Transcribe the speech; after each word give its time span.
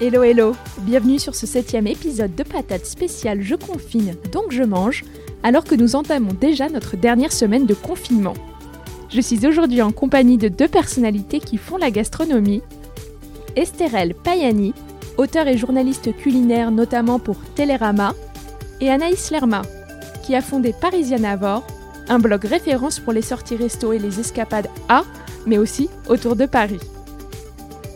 Hello 0.00 0.22
hello, 0.24 0.56
bienvenue 0.78 1.18
sur 1.18 1.34
ce 1.34 1.46
septième 1.46 1.86
épisode 1.86 2.34
de 2.34 2.42
Patate 2.42 2.86
spéciale 2.86 3.42
Je 3.42 3.54
confine 3.54 4.16
donc 4.32 4.50
je 4.50 4.62
mange, 4.62 5.04
alors 5.42 5.64
que 5.64 5.74
nous 5.74 5.94
entamons 5.94 6.32
déjà 6.32 6.68
notre 6.68 6.96
dernière 6.96 7.32
semaine 7.32 7.66
de 7.66 7.74
confinement. 7.74 8.34
Je 9.10 9.20
suis 9.20 9.46
aujourd'hui 9.46 9.82
en 9.82 9.92
compagnie 9.92 10.38
de 10.38 10.48
deux 10.48 10.66
personnalités 10.66 11.38
qui 11.38 11.56
font 11.56 11.76
la 11.76 11.90
gastronomie. 11.90 12.62
Estherelle 13.54 14.14
Payani, 14.14 14.72
auteur 15.18 15.46
et 15.46 15.58
journaliste 15.58 16.16
culinaire 16.16 16.70
notamment 16.70 17.18
pour 17.18 17.36
Télérama, 17.54 18.14
et 18.80 18.90
Anaïs 18.90 19.30
Lerma, 19.30 19.62
qui 20.24 20.34
a 20.34 20.40
fondé 20.40 20.74
Parisianavore, 20.80 21.64
un 22.08 22.18
blog 22.18 22.44
référence 22.44 22.98
pour 22.98 23.12
les 23.12 23.22
sorties 23.22 23.56
resto 23.56 23.92
et 23.92 23.98
les 23.98 24.18
escapades 24.18 24.68
à, 24.88 25.04
mais 25.46 25.58
aussi 25.58 25.88
autour 26.08 26.34
de 26.34 26.46
Paris. 26.46 26.80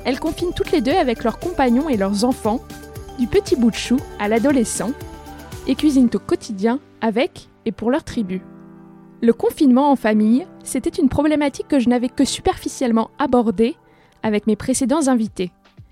Elles 0.06 0.20
confinent 0.20 0.54
toutes 0.54 0.70
les 0.70 0.80
deux 0.80 0.94
avec 0.94 1.24
leurs 1.24 1.40
compagnons 1.40 1.88
et 1.88 1.96
leurs 1.96 2.24
enfants, 2.24 2.60
du 3.18 3.26
petit 3.26 3.56
bout 3.56 3.72
de 3.72 3.76
chou 3.76 3.96
à 4.20 4.28
l'adolescent, 4.28 4.92
et 5.66 5.74
cuisinent 5.74 6.10
au 6.14 6.20
quotidien 6.20 6.78
avec 7.00 7.48
et 7.64 7.72
pour 7.72 7.90
leur 7.90 8.04
tribu. 8.04 8.40
Le 9.20 9.32
confinement 9.32 9.90
en 9.90 9.96
famille, 9.96 10.46
c'était 10.62 10.90
une 10.90 11.08
problématique 11.08 11.66
que 11.66 11.80
je 11.80 11.88
n'avais 11.88 12.08
que 12.08 12.24
superficiellement 12.24 13.10
abordée 13.18 13.74
avec 14.22 14.46
mes 14.46 14.54
précédents 14.54 15.08
invités. 15.08 15.50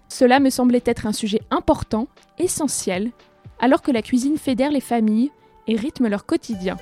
Cela 0.09 0.39
me 0.39 0.51
semblait 0.51 0.83
être 0.85 1.09
un 1.09 1.13
sujet 1.13 1.41
important, 1.51 2.07
essentiel, 2.39 3.11
alors 3.59 3.83
que 3.83 3.91
la 3.91 4.03
cuisine 4.03 4.39
fédère 4.39 4.71
les 4.71 4.81
familles 4.81 5.33
et 5.67 5.75
rythme 5.75 6.07
leur 6.07 6.25
quotidien. 6.25 6.77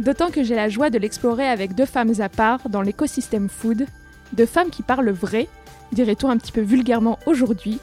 D'autant 0.00 0.30
que 0.30 0.42
j'ai 0.42 0.54
la 0.54 0.68
joie 0.68 0.90
de 0.90 0.98
l'explorer 0.98 1.48
avec 1.48 1.74
deux 1.74 1.86
femmes 1.86 2.12
à 2.20 2.28
part 2.28 2.68
dans 2.68 2.82
l'écosystème 2.82 3.48
food, 3.48 3.86
deux 4.34 4.44
femmes 4.44 4.68
qui 4.68 4.82
parlent 4.82 5.08
vrai 5.08 5.48
dirait-on 5.92 6.30
un 6.30 6.36
petit 6.36 6.52
peu 6.52 6.60
vulgairement 6.60 7.18
aujourd'hui, 7.26 7.78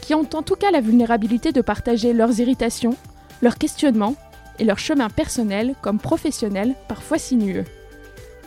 qui 0.00 0.14
ont 0.14 0.28
en 0.34 0.42
tout 0.42 0.56
cas 0.56 0.70
la 0.70 0.80
vulnérabilité 0.80 1.52
de 1.52 1.60
partager 1.60 2.12
leurs 2.12 2.40
irritations, 2.40 2.96
leurs 3.42 3.58
questionnements 3.58 4.16
et 4.58 4.64
leurs 4.64 4.78
chemins 4.78 5.10
personnels 5.10 5.74
comme 5.82 5.98
professionnels 5.98 6.74
parfois 6.88 7.18
sinueux. 7.18 7.64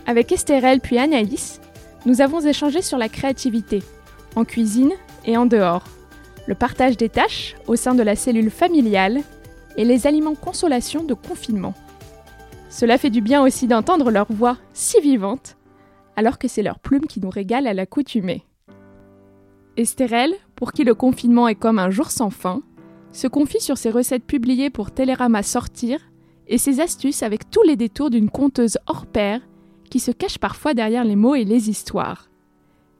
Avec 0.06 0.32
Estherelle 0.32 0.80
puis 0.80 0.98
Anaïs, 0.98 1.60
nous 2.06 2.22
avons 2.22 2.40
échangé 2.40 2.82
sur 2.82 2.98
la 2.98 3.10
créativité, 3.10 3.84
en 4.36 4.46
cuisine 4.46 4.94
et 5.26 5.36
en 5.36 5.46
dehors, 5.46 5.84
le 6.48 6.56
partage 6.56 6.96
des 6.96 7.10
tâches 7.10 7.56
au 7.68 7.76
sein 7.76 7.94
de 7.94 8.04
la 8.04 8.16
cellule 8.16 8.50
familiale 8.50 9.22
et 9.76 9.84
les 9.84 10.08
aliments 10.08 10.36
consolation 10.36 11.04
de 11.04 11.14
confinement. 11.14 11.74
Cela 12.70 12.98
fait 12.98 13.10
du 13.10 13.22
bien 13.22 13.44
aussi 13.44 13.68
d'entendre 13.68 14.12
leur 14.12 14.32
voix 14.32 14.58
si 14.74 15.00
vivante, 15.02 15.58
alors 16.16 16.40
que 16.40 16.48
c'est 16.48 16.64
leur 16.64 16.80
plume 16.80 17.06
qui 17.06 17.20
nous 17.20 17.30
régale 17.30 17.68
à 17.68 17.74
l'accoutumée. 17.74 18.47
Estherelle, 19.78 20.34
pour 20.56 20.74
qui 20.74 20.84
le 20.84 20.96
confinement 20.96 21.48
est 21.48 21.56
comme 21.56 21.78
un 21.78 21.92
jour 21.92 22.10
sans 22.10 22.32
fin, 22.32 22.64
se 23.12 23.28
confie 23.28 23.62
sur 23.62 23.78
ses 23.78 23.92
recettes 23.92 24.26
publiées 24.26 24.72
pour 24.72 24.90
Télérama 24.90 25.44
Sortir 25.44 26.00
et 26.48 26.58
ses 26.58 26.80
astuces 26.80 27.22
avec 27.22 27.52
tous 27.52 27.62
les 27.62 27.76
détours 27.76 28.10
d'une 28.10 28.32
conteuse 28.32 28.80
hors 28.88 29.06
pair 29.06 29.40
qui 29.92 30.00
se 30.00 30.12
cache 30.12 30.40
parfois 30.40 30.74
derrière 30.74 31.04
les 31.04 31.16
mots 31.16 31.36
et 31.36 31.46
les 31.46 31.70
histoires. 31.70 32.30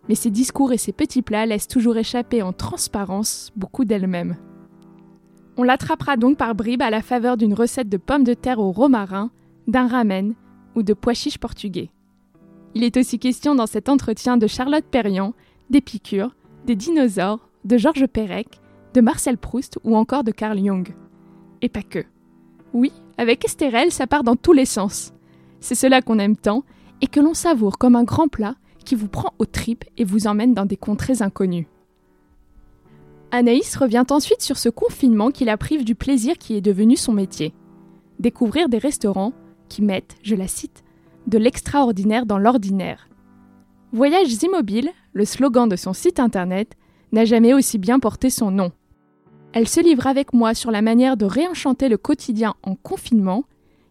Mais 0.08 0.16
ses 0.16 0.30
discours 0.30 0.72
et 0.72 0.78
ses 0.78 0.94
petits 0.94 1.24
plats 1.24 1.48
laissent 1.48 1.68
toujours 1.68 1.98
échapper 1.98 2.44
en 2.44 2.54
transparence 2.54 3.52
beaucoup 3.56 3.84
d'elle-même. 3.84 4.38
On 5.58 5.64
l'attrapera 5.64 6.16
donc 6.16 6.38
par 6.38 6.54
bribes 6.54 6.84
à 6.84 6.92
la 6.92 7.02
faveur 7.02 7.38
d'une 7.38 7.56
recette 7.56 7.90
de 7.90 7.98
pommes 7.98 8.24
de 8.24 8.36
terre 8.36 8.60
au 8.60 8.72
romarin, 8.72 9.32
d'un 9.68 9.88
ramen 9.88 10.36
ou 10.76 10.84
de 10.84 10.94
pois 10.94 11.16
chiches 11.16 11.40
portugais. 11.40 11.90
Il 12.76 12.84
est 12.84 12.98
aussi 12.98 13.18
question 13.18 13.56
dans 13.56 13.66
cet 13.66 13.90
entretien 13.90 14.38
de 14.38 14.46
Charlotte 14.46 14.86
Perriand, 14.86 15.34
d'Épicure, 15.72 16.36
des 16.68 16.76
dinosaures, 16.76 17.50
de 17.64 17.78
Georges 17.78 18.08
Perec, 18.08 18.60
de 18.94 19.00
Marcel 19.00 19.38
Proust 19.38 19.80
ou 19.86 19.96
encore 19.96 20.26
de 20.26 20.32
Carl 20.32 20.60
Jung. 20.64 20.94
Et 21.62 21.70
pas 21.70 21.82
que. 21.82 22.04
Oui, 22.74 22.92
avec 23.18 23.46
Estérel, 23.46 23.90
ça 23.90 24.06
part 24.06 24.24
dans 24.24 24.36
tous 24.36 24.52
les 24.52 24.66
sens. 24.66 25.14
C'est 25.62 25.76
cela 25.76 26.02
qu'on 26.02 26.20
aime 26.20 26.36
tant 26.36 26.64
et 27.02 27.08
que 27.08 27.22
l'on 27.22 27.34
savoure 27.34 27.78
comme 27.78 27.96
un 27.96 28.04
grand 28.04 28.28
plat 28.28 28.56
qui 28.84 28.96
vous 28.96 29.08
prend 29.08 29.34
aux 29.40 29.46
tripes 29.46 29.86
et 29.98 30.04
vous 30.04 30.28
emmène 30.28 30.54
dans 30.54 30.66
des 30.66 30.76
contrées 30.76 31.22
inconnues. 31.22 31.70
Anaïs 33.32 33.76
revient 33.78 34.06
ensuite 34.10 34.42
sur 34.42 34.58
ce 34.58 34.70
confinement 34.70 35.32
qui 35.32 35.46
la 35.46 35.58
prive 35.58 35.86
du 35.86 35.96
plaisir 35.96 36.38
qui 36.38 36.56
est 36.56 36.62
devenu 36.62 36.98
son 36.98 37.14
métier. 37.14 37.54
Découvrir 38.20 38.68
des 38.68 38.78
restaurants 38.78 39.34
qui 39.70 39.82
mettent, 39.82 40.18
je 40.22 40.36
la 40.36 40.48
cite, 40.48 40.84
de 41.28 41.38
l'extraordinaire 41.38 42.26
dans 42.26 42.38
l'ordinaire. 42.38 43.07
Voyages 43.94 44.44
immobiles, 44.44 44.92
le 45.14 45.24
slogan 45.24 45.70
de 45.70 45.76
son 45.76 45.94
site 45.94 46.20
internet, 46.20 46.76
n'a 47.14 47.26
jamais 47.26 47.54
aussi 47.54 47.78
bien 47.78 48.00
porté 48.00 48.30
son 48.30 48.52
nom. 48.52 48.72
Elle 49.54 49.68
se 49.68 49.80
livre 49.80 50.08
avec 50.08 50.34
moi 50.34 50.54
sur 50.54 50.72
la 50.72 50.82
manière 50.82 51.16
de 51.16 51.26
réenchanter 51.26 51.88
le 51.88 51.98
quotidien 51.98 52.56
en 52.64 52.76
confinement 52.76 53.46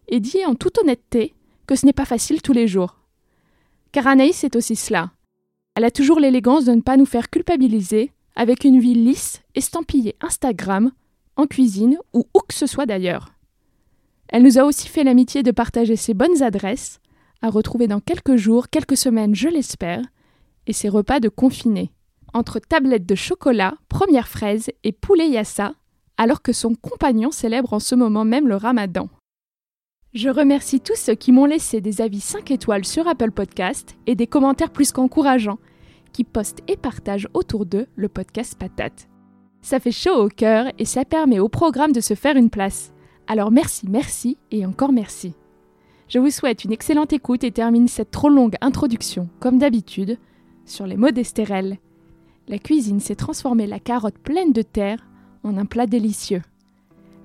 et 0.07 0.19
dit 0.19 0.45
en 0.45 0.55
toute 0.55 0.77
honnêteté 0.77 1.33
que 1.65 1.75
ce 1.75 1.85
n'est 1.85 1.93
pas 1.93 2.05
facile 2.05 2.41
tous 2.41 2.53
les 2.53 2.67
jours. 2.67 2.99
Car 3.91 4.07
Anaïs 4.07 4.43
est 4.43 4.55
aussi 4.55 4.75
cela. 4.75 5.11
Elle 5.75 5.83
a 5.83 5.91
toujours 5.91 6.19
l'élégance 6.19 6.65
de 6.65 6.73
ne 6.73 6.81
pas 6.81 6.97
nous 6.97 7.05
faire 7.05 7.29
culpabiliser 7.29 8.11
avec 8.35 8.63
une 8.63 8.79
vie 8.79 8.93
lisse, 8.93 9.41
estampillée 9.55 10.15
Instagram, 10.21 10.91
en 11.35 11.47
cuisine 11.47 11.97
ou 12.13 12.27
où 12.33 12.39
que 12.47 12.53
ce 12.53 12.67
soit 12.67 12.85
d'ailleurs. 12.85 13.33
Elle 14.29 14.43
nous 14.43 14.59
a 14.59 14.63
aussi 14.63 14.87
fait 14.87 15.03
l'amitié 15.03 15.41
de 15.41 15.51
partager 15.51 15.95
ses 15.95 16.13
bonnes 16.13 16.43
adresses, 16.43 16.99
à 17.41 17.49
retrouver 17.49 17.87
dans 17.87 17.99
quelques 17.99 18.35
jours, 18.35 18.69
quelques 18.69 18.97
semaines, 18.97 19.35
je 19.35 19.49
l'espère, 19.49 20.01
et 20.65 20.73
ses 20.73 20.89
repas 20.89 21.19
de 21.19 21.29
confinés, 21.29 21.91
entre 22.33 22.59
tablettes 22.59 23.05
de 23.05 23.15
chocolat, 23.15 23.75
première 23.89 24.27
fraise 24.27 24.69
et 24.83 24.91
poulet 24.91 25.29
yassa, 25.29 25.73
alors 26.17 26.41
que 26.41 26.53
son 26.53 26.75
compagnon 26.75 27.31
célèbre 27.31 27.73
en 27.73 27.79
ce 27.79 27.95
moment 27.95 28.25
même 28.25 28.47
le 28.47 28.55
ramadan. 28.55 29.09
Je 30.13 30.29
remercie 30.29 30.79
tous 30.79 30.95
ceux 30.95 31.15
qui 31.15 31.31
m'ont 31.31 31.45
laissé 31.45 31.79
des 31.79 32.01
avis 32.01 32.21
5 32.21 32.49
étoiles 32.51 32.85
sur 32.85 33.07
Apple 33.07 33.31
Podcast 33.31 33.95
et 34.07 34.15
des 34.15 34.27
commentaires 34.27 34.71
plus 34.71 34.91
qu'encourageants, 34.91 35.59
qui 36.13 36.23
postent 36.23 36.63
et 36.67 36.77
partagent 36.77 37.27
autour 37.33 37.65
d'eux 37.65 37.87
le 37.95 38.09
podcast 38.09 38.57
Patate. 38.57 39.07
Ça 39.61 39.79
fait 39.79 39.91
chaud 39.91 40.15
au 40.15 40.29
cœur 40.29 40.71
et 40.79 40.85
ça 40.85 41.05
permet 41.05 41.39
au 41.39 41.49
programme 41.49 41.91
de 41.91 42.01
se 42.01 42.15
faire 42.15 42.37
une 42.37 42.49
place. 42.49 42.93
Alors 43.27 43.51
merci, 43.51 43.85
merci 43.89 44.37
et 44.49 44.65
encore 44.65 44.91
merci. 44.91 45.33
Je 46.07 46.19
vous 46.19 46.29
souhaite 46.29 46.63
une 46.63 46.71
excellente 46.71 47.11
écoute 47.11 47.43
et 47.43 47.51
termine 47.51 47.89
cette 47.89 48.11
trop 48.11 48.29
longue 48.29 48.55
introduction, 48.61 49.27
comme 49.41 49.57
d'habitude, 49.57 50.17
sur 50.65 50.87
les 50.87 50.95
mots 50.95 51.11
d'Estérel. 51.11 51.79
La 52.47 52.59
cuisine 52.59 53.01
s'est 53.01 53.15
transformée 53.15 53.67
la 53.67 53.79
carotte 53.79 54.17
pleine 54.17 54.53
de 54.53 54.61
terre 54.61 55.05
en 55.43 55.57
un 55.57 55.65
plat 55.65 55.85
délicieux. 55.85 56.41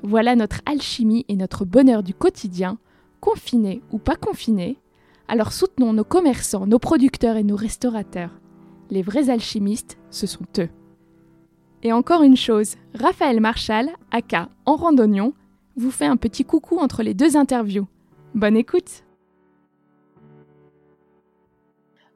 Voilà 0.03 0.35
notre 0.35 0.63
alchimie 0.67 1.25
et 1.29 1.37
notre 1.37 1.65
bonheur 1.65 2.03
du 2.03 2.13
quotidien, 2.13 2.79
confinés 3.21 3.83
ou 3.93 3.99
pas 3.99 4.17
confinés. 4.17 4.79
Alors 5.29 5.53
soutenons 5.53 5.93
nos 5.93 6.03
commerçants, 6.03 6.67
nos 6.67 6.81
producteurs 6.81 7.37
et 7.37 7.45
nos 7.45 7.55
restaurateurs. 7.55 8.41
Les 8.91 9.03
vrais 9.03 9.31
alchimistes, 9.31 9.97
ce 10.11 10.27
sont 10.27 10.47
eux. 10.59 10.69
Et 11.85 11.93
encore 11.93 12.25
une 12.25 12.37
chose, 12.37 12.75
Raphaël 12.95 13.41
Marchal, 13.41 13.91
aka 14.11 14.49
En 14.67 14.75
Randonnion, 14.75 15.35
vous 15.77 15.93
fait 15.93 16.07
un 16.07 16.17
petit 16.17 16.45
coucou 16.45 16.79
entre 16.79 17.05
les 17.05 17.15
deux 17.15 17.37
interviews. 17.37 17.87
Bonne 18.35 18.57
écoute 18.57 19.05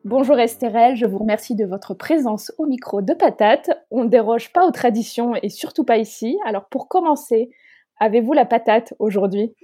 Bonjour 0.04 0.38
Estherelle, 0.38 0.96
je 0.96 1.04
vous 1.04 1.18
remercie 1.18 1.56
de 1.56 1.64
votre 1.64 1.92
présence 1.92 2.52
au 2.58 2.66
micro 2.66 3.02
de 3.02 3.12
Patate. 3.12 3.70
On 3.90 4.04
ne 4.04 4.08
déroge 4.08 4.52
pas 4.52 4.66
aux 4.66 4.70
traditions 4.70 5.34
et 5.42 5.48
surtout 5.48 5.84
pas 5.84 5.98
ici. 5.98 6.38
Alors 6.46 6.68
pour 6.68 6.88
commencer, 6.88 7.50
Avez-vous 7.98 8.34
la 8.34 8.44
patate 8.44 8.92
aujourd'hui? 8.98 9.54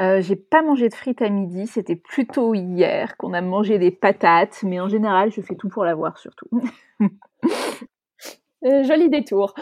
Euh, 0.00 0.20
J'ai 0.20 0.34
pas 0.34 0.60
mangé 0.62 0.88
de 0.88 0.94
frites 0.94 1.22
à 1.22 1.28
midi, 1.28 1.68
c'était 1.68 1.94
plutôt 1.94 2.52
hier 2.52 3.16
qu'on 3.16 3.32
a 3.32 3.40
mangé 3.40 3.78
des 3.78 3.92
patates, 3.92 4.60
mais 4.64 4.80
en 4.80 4.88
général, 4.88 5.30
je 5.30 5.40
fais 5.40 5.54
tout 5.54 5.68
pour 5.68 5.84
l'avoir 5.84 6.18
surtout. 6.18 6.48
Euh, 8.64 8.82
joli 8.84 9.10
détour. 9.10 9.54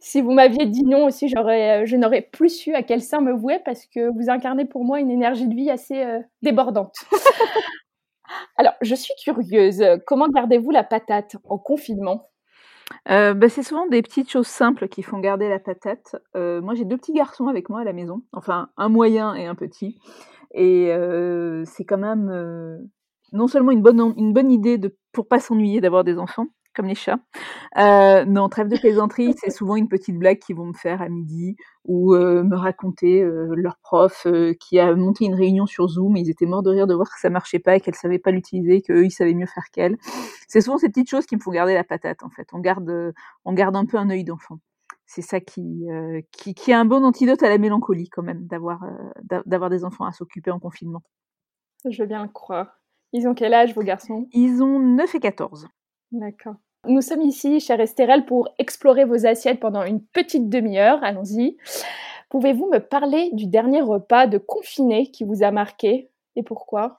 Si 0.00 0.20
vous 0.20 0.32
m'aviez 0.32 0.66
dit 0.66 0.84
non 0.84 1.06
aussi, 1.06 1.28
j'aurais, 1.28 1.82
euh, 1.82 1.86
je 1.86 1.96
n'aurais 1.96 2.20
plus 2.20 2.50
su 2.50 2.74
à 2.74 2.82
quel 2.82 3.00
sein 3.00 3.20
me 3.20 3.32
vouer 3.32 3.58
parce 3.64 3.86
que 3.86 4.12
vous 4.12 4.28
incarnez 4.28 4.66
pour 4.66 4.84
moi 4.84 5.00
une 5.00 5.10
énergie 5.10 5.48
de 5.48 5.54
vie 5.54 5.70
assez 5.70 6.02
euh, 6.02 6.20
débordante. 6.42 6.94
Alors, 8.56 8.74
je 8.82 8.94
suis 8.94 9.14
curieuse. 9.22 9.82
Comment 10.06 10.28
gardez-vous 10.28 10.70
la 10.70 10.84
patate 10.84 11.36
en 11.44 11.58
confinement? 11.58 12.28
Bah, 13.06 13.48
c'est 13.48 13.62
souvent 13.62 13.86
des 13.86 14.02
petites 14.02 14.30
choses 14.30 14.46
simples 14.46 14.88
qui 14.88 15.02
font 15.02 15.18
garder 15.18 15.48
la 15.48 15.58
patate. 15.58 16.16
moi, 16.34 16.74
j'ai 16.74 16.84
deux 16.84 16.96
petits 16.96 17.12
garçons 17.12 17.48
avec 17.48 17.68
moi 17.68 17.80
à 17.80 17.84
la 17.84 17.92
maison, 17.92 18.22
enfin 18.32 18.70
un 18.76 18.88
moyen 18.88 19.34
et 19.34 19.46
un 19.46 19.54
petit, 19.54 19.98
et 20.52 20.90
c'est 21.64 21.84
quand 21.84 21.98
même 21.98 22.88
non 23.32 23.46
seulement 23.46 23.72
une 23.72 23.82
bonne, 23.82 24.00
une 24.16 24.32
bonne 24.32 24.50
idée 24.50 24.78
de, 24.78 24.96
pour 25.12 25.28
pas 25.28 25.40
s'ennuyer 25.40 25.80
d'avoir 25.80 26.02
des 26.04 26.18
enfants, 26.18 26.46
comme 26.74 26.86
les 26.86 26.94
chats. 26.94 27.18
Euh, 27.78 28.24
non, 28.24 28.48
trêve 28.48 28.68
de 28.68 28.76
plaisanterie, 28.76 29.34
c'est 29.38 29.50
souvent 29.50 29.76
une 29.76 29.88
petite 29.88 30.18
blague 30.18 30.38
qu'ils 30.38 30.56
vont 30.56 30.66
me 30.66 30.74
faire 30.74 31.00
à 31.00 31.08
midi 31.08 31.56
ou 31.84 32.14
euh, 32.14 32.42
me 32.42 32.56
raconter 32.56 33.22
euh, 33.22 33.54
leur 33.56 33.78
prof 33.78 34.26
qui 34.60 34.78
a 34.78 34.94
monté 34.94 35.24
une 35.24 35.34
réunion 35.34 35.66
sur 35.66 35.88
Zoom 35.88 36.16
et 36.16 36.20
ils 36.20 36.30
étaient 36.30 36.46
morts 36.46 36.62
de 36.62 36.70
rire 36.70 36.86
de 36.86 36.94
voir 36.94 37.08
que 37.08 37.20
ça 37.20 37.30
marchait 37.30 37.58
pas 37.58 37.76
et 37.76 37.80
qu'elle 37.80 37.94
savait 37.94 38.18
pas 38.18 38.30
l'utiliser, 38.30 38.82
qu'eux 38.82 39.04
ils 39.04 39.10
savaient 39.10 39.34
mieux 39.34 39.46
faire 39.46 39.70
qu'elle. 39.72 39.96
C'est 40.48 40.60
souvent 40.60 40.78
ces 40.78 40.88
petites 40.88 41.08
choses 41.08 41.26
qui 41.26 41.36
me 41.36 41.40
font 41.40 41.50
garder 41.50 41.74
la 41.74 41.84
patate 41.84 42.22
en 42.22 42.30
fait. 42.30 42.48
On 42.52 42.58
garde, 42.58 43.14
on 43.44 43.52
garde 43.52 43.76
un 43.76 43.86
peu 43.86 43.96
un 43.96 44.10
œil 44.10 44.24
d'enfant. 44.24 44.58
C'est 45.06 45.22
ça 45.22 45.40
qui, 45.40 45.86
qui, 46.32 46.54
qui 46.54 46.70
est 46.70 46.74
un 46.74 46.86
bon 46.86 47.04
antidote 47.04 47.42
à 47.42 47.48
la 47.48 47.58
mélancolie 47.58 48.08
quand 48.08 48.22
même, 48.22 48.46
d'avoir, 48.46 48.80
d'avoir 49.44 49.70
des 49.70 49.84
enfants 49.84 50.06
à 50.06 50.12
s'occuper 50.12 50.50
en 50.50 50.58
confinement. 50.58 51.02
Je 51.88 52.02
veux 52.02 52.08
bien 52.08 52.22
le 52.22 52.30
croire. 52.30 52.80
Ils 53.12 53.28
ont 53.28 53.34
quel 53.34 53.54
âge, 53.54 53.74
vos 53.74 53.82
garçons? 53.82 54.26
Ils 54.32 54.60
ont 54.60 54.80
9 54.80 55.14
et 55.14 55.20
14. 55.20 55.68
D'accord. 56.12 56.56
Nous 56.86 57.00
sommes 57.00 57.22
ici, 57.22 57.60
chère 57.60 57.80
Estérelle, 57.80 58.26
pour 58.26 58.48
explorer 58.58 59.04
vos 59.04 59.26
assiettes 59.26 59.60
pendant 59.60 59.84
une 59.84 60.02
petite 60.02 60.48
demi-heure. 60.50 61.02
Allons-y. 61.02 61.56
Pouvez-vous 62.28 62.68
me 62.70 62.78
parler 62.78 63.30
du 63.32 63.46
dernier 63.46 63.80
repas 63.80 64.26
de 64.26 64.38
confiné 64.38 65.10
qui 65.10 65.24
vous 65.24 65.42
a 65.42 65.50
marqué 65.50 66.10
et 66.36 66.42
pourquoi? 66.42 66.98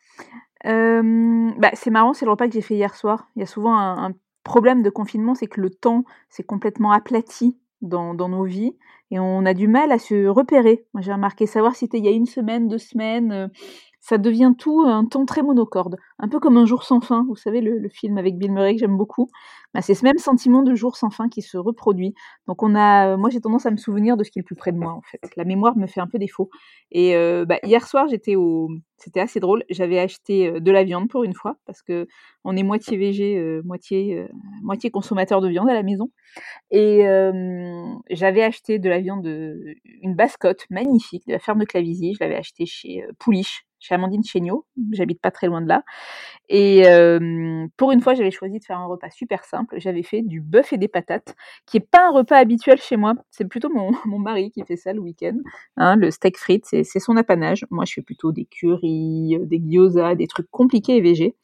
Euh, 0.66 1.52
bah, 1.58 1.72
C'est 1.74 1.92
marrant, 1.92 2.14
c'est 2.14 2.26
le 2.26 2.32
repas 2.32 2.48
que 2.48 2.54
j'ai 2.54 2.62
fait 2.62 2.76
hier 2.76 2.96
soir. 2.96 3.30
Il 3.36 3.42
y 3.42 3.44
a 3.44 3.48
souvent 3.48 3.78
un, 3.78 4.14
problème 4.44 4.84
de 4.84 4.92
confinement, 4.92 5.34
c'est 5.34 5.48
que 5.48 5.60
le 5.60 5.72
temps 5.72 6.06
s'est 6.30 6.44
complètement 6.44 6.92
aplati 6.92 7.58
dans, 7.82 8.14
nos 8.14 8.44
vies 8.44 8.78
et 9.10 9.20
on 9.20 9.44
a 9.44 9.56
du 9.56 9.68
mal 9.68 9.92
à 9.92 9.98
se 9.98 10.28
repérer. 10.28 10.86
Moi, 10.94 11.02
j'ai 11.02 11.12
remarqué 11.12 11.48
savoir 11.48 11.74
si 11.74 11.80
c'était 11.80 11.98
il 11.98 12.06
y 12.06 12.08
a 12.08 12.12
une 12.12 12.28
semaine, 12.28 12.68
deux 12.68 12.78
semaines, 12.78 13.32
euh, 13.32 13.48
ça 14.06 14.20
devient 14.20 14.54
tout 14.56 14.82
un 14.86 15.04
temps 15.06 15.26
très 15.26 15.42
monocorde, 15.42 15.98
un 16.20 16.28
peu 16.28 16.40
comme 16.40 16.58
un 16.58 16.68
jour 16.68 16.84
sans 16.84 17.02
fin, 17.02 17.26
vous 17.28 17.36
savez, 17.36 17.60
le, 17.60 17.90
film 17.90 18.20
avec 18.20 18.38
Bill 18.38 18.52
Murray 18.52 18.76
que 18.76 18.80
j'aime 18.80 18.98
beaucoup. 18.98 19.32
Bah, 19.74 19.82
c'est 19.82 19.96
ce 19.96 20.06
même 20.06 20.20
sentiment 20.20 20.62
de 20.62 20.76
jour 20.76 20.96
sans 20.96 21.10
fin 21.10 21.28
qui 21.28 21.42
se 21.42 21.58
reproduit. 21.58 22.14
Donc 22.48 22.62
on 22.62 22.76
a, 22.76 23.18
moi 23.18 23.32
j'ai 23.32 23.42
tendance 23.42 23.66
à 23.66 23.72
me 23.72 23.78
souvenir 23.78 24.16
de 24.16 24.24
ce 24.24 24.30
qui 24.30 24.38
est 24.38 24.44
le 24.44 24.46
plus 24.46 24.56
près 24.56 24.72
de 24.72 24.78
moi 24.78 24.92
en 24.92 25.02
fait. 25.02 25.20
La 25.36 25.44
mémoire 25.44 25.76
me 25.76 25.88
fait 25.88 26.02
un 26.02 26.08
peu 26.08 26.20
défaut. 26.20 26.52
Et 26.92 27.16
euh, 27.16 27.46
bah, 27.46 27.58
hier 27.64 27.88
soir 27.88 28.08
j'étais 28.08 28.36
au, 28.36 28.70
c'était 28.98 29.22
assez 29.22 29.40
drôle. 29.40 29.64
J'avais 29.72 29.98
acheté 29.98 30.50
euh, 30.50 30.60
de 30.60 30.72
la 30.72 30.84
viande 30.84 31.10
pour 31.10 31.24
une 31.24 31.34
fois 31.34 31.58
parce 31.66 31.82
que 31.82 32.08
on 32.44 32.56
est 32.56 32.64
moitié 32.64 32.98
végé, 32.98 33.40
euh, 33.40 33.64
moitié 33.66 34.28
moitié 34.62 34.92
consommateur 34.92 35.42
de 35.42 35.50
viande 35.50 35.70
à 35.70 35.74
la 35.74 35.84
maison. 35.84 36.12
Et 36.70 37.06
j'avais 38.12 38.44
acheté 38.44 38.78
de 38.78 38.88
la 38.90 39.00
viande, 39.00 39.26
une 39.26 40.16
bascotte 40.16 40.66
magnifique 40.70 41.26
de 41.28 41.34
la 41.34 41.40
ferme 41.40 41.60
de 41.60 41.66
Clavisy. 41.66 42.14
Je 42.14 42.20
l'avais 42.24 42.36
acheté 42.36 42.68
chez 42.68 43.04
Pouliche 43.18 43.66
chez 43.86 43.94
Amandine 43.94 44.24
Chéniaud, 44.24 44.66
j'habite 44.92 45.22
pas 45.22 45.30
très 45.30 45.48
loin 45.48 45.62
de 45.62 45.68
là. 45.68 45.84
Et 46.50 46.84
pour 47.78 47.92
une 47.92 48.02
fois, 48.02 48.16
j'avais 48.16 48.32
choisi 48.32 48.60
de 48.60 48.64
faire 48.64 48.80
un 48.80 48.88
repas 48.88 49.10
super 49.12 49.44
simple. 49.46 49.76
J'avais 49.80 50.04
fait 50.04 50.22
du 50.22 50.42
bœuf 50.42 50.74
et 50.74 50.78
des 50.78 50.88
patates, 50.88 51.36
qui 51.66 51.78
est 51.78 51.88
pas 51.88 52.08
un 52.08 52.12
repas 52.12 52.38
habituel 52.38 52.80
chez 52.80 52.98
moi. 52.98 53.14
C'est 53.30 53.48
plutôt 53.48 53.70
mon, 53.70 53.92
mon, 54.06 54.20
mari 54.20 54.52
qui 54.52 54.64
fait 54.64 54.76
ça 54.76 54.94
le 54.94 55.00
week-end. 55.00 55.38
Hein, 55.78 55.96
le 55.96 56.10
steak 56.12 56.38
frites, 56.38 56.66
c'est 56.66 57.00
son 57.00 57.16
apanage. 57.18 57.66
Moi, 57.70 57.86
je 57.86 57.94
fais 57.94 58.02
plutôt 58.02 58.32
des 58.32 58.46
currys, 58.46 59.38
des 59.42 59.60
gyoza, 59.60 60.16
des 60.16 60.28
trucs 60.28 60.50
compliqués 60.50 60.98
et 60.98 61.02
végés. 61.02 61.36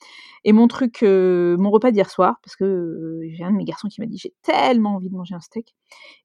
Et 0.44 0.54
mon 0.54 0.68
truc, 0.68 1.02
mon 1.04 1.70
repas 1.70 1.92
d'hier 1.92 2.10
soir, 2.10 2.40
parce 2.44 2.56
que 2.56 3.20
j'ai 3.30 3.44
un 3.44 3.52
de 3.52 3.58
mes 3.58 3.66
garçons 3.66 3.88
qui 3.88 4.02
m'a 4.02 4.08
dit 4.08 4.18
j'ai 4.18 4.34
tellement 4.42 4.96
envie 4.96 5.10
de 5.10 5.16
manger 5.16 5.36
un 5.36 5.40
steak. 5.40 5.76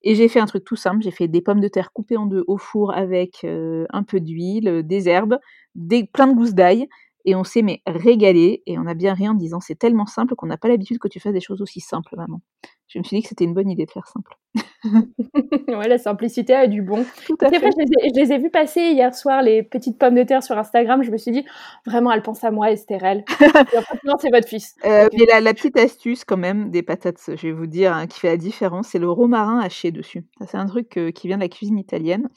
Et 0.03 0.15
j'ai 0.15 0.29
fait 0.29 0.41
un 0.41 0.47
truc 0.47 0.65
tout 0.65 0.77
simple. 0.77 1.03
J'ai 1.03 1.11
fait 1.11 1.29
des 1.29 1.43
pommes 1.43 1.61
de 1.61 1.69
terre 1.69 1.93
coupées 1.93 2.17
en 2.17 2.27
deux 2.27 2.45
au 2.47 2.57
four 2.59 2.95
avec 2.95 3.45
un 3.45 4.03
peu 4.05 4.21
d'huile, 4.21 4.83
des 4.85 5.09
herbes, 5.09 5.39
des, 5.75 6.05
plein 6.05 6.27
de 6.29 6.35
gousses 6.35 6.55
d'ail 6.55 6.89
et 7.27 7.35
on 7.35 7.45
s'est 7.45 7.63
mais 7.63 7.83
régalé 7.87 8.63
et 8.67 8.79
on 8.79 8.87
a 8.87 8.95
bien 8.95 9.13
rien 9.13 9.33
en 9.33 9.35
disant 9.35 9.61
c'est 9.61 9.75
tellement 9.75 10.07
simple 10.07 10.35
qu'on 10.37 10.47
n'a 10.47 10.57
pas 10.57 10.69
l'habitude 10.69 10.99
que 10.99 11.09
tu 11.09 11.21
fasses 11.21 11.33
des 11.33 11.41
choses 11.41 11.61
aussi 11.61 11.81
simples 11.81 12.15
maman. 12.17 12.41
Je 12.89 12.99
me 12.99 13.05
suis 13.05 13.17
dit 13.17 13.23
que 13.23 13.29
c'était 13.29 13.45
une 13.45 13.55
bonne 13.55 13.69
idée 13.69 13.85
de 13.85 13.91
faire 13.91 14.07
simple. 14.07 14.37
ouais, 15.69 15.89
la 15.89 15.99
simplicité 15.99 16.55
a 16.55 16.67
du 16.67 16.83
bon. 16.83 17.05
Tout 17.27 17.37
à 17.41 17.51
fait. 17.51 17.59
je, 17.59 18.21
les 18.21 18.33
ai, 18.33 18.39
vus 18.39 18.51
passer 18.51 18.81
hier 18.81 19.15
soir, 19.15 19.43
les 19.43 19.63
petites 19.63 19.99
pommes 19.99 20.15
de 20.15 20.23
terre 20.23 20.43
sur 20.43 20.57
Instagram. 20.57 21.03
Je 21.03 21.11
me 21.11 21.17
suis 21.17 21.33
dit, 21.33 21.45
vraiment, 21.85 22.13
elle 22.13 22.23
pense 22.23 22.45
à 22.45 22.51
moi, 22.51 22.71
Estérelle. 22.71 23.25
non, 24.05 24.15
c'est 24.21 24.31
votre 24.31 24.49
fils. 24.49 24.77
Euh, 24.85 25.09
la, 25.41 25.55
petite 25.55 25.77
astuce, 25.77 26.25
quand 26.25 26.37
même, 26.37 26.71
des 26.71 26.83
patates, 26.83 27.21
je 27.27 27.47
vais 27.49 27.53
vous 27.53 27.67
dire, 27.67 27.93
hein, 27.93 28.07
qui 28.07 28.21
fait 28.21 28.29
la 28.29 28.37
différence, 28.37 28.89
c'est 28.89 29.01
le 29.01 29.11
romarin 29.11 29.59
haché 29.59 29.91
dessus. 29.91 30.25
C'est 30.47 30.57
un 30.57 30.67
truc 30.67 30.97
euh, 30.97 31.11
qui 31.11 31.27
vient 31.27 31.39
de 31.39 31.43
la 31.43 31.49
cuisine 31.49 31.79
italienne. 31.79 32.29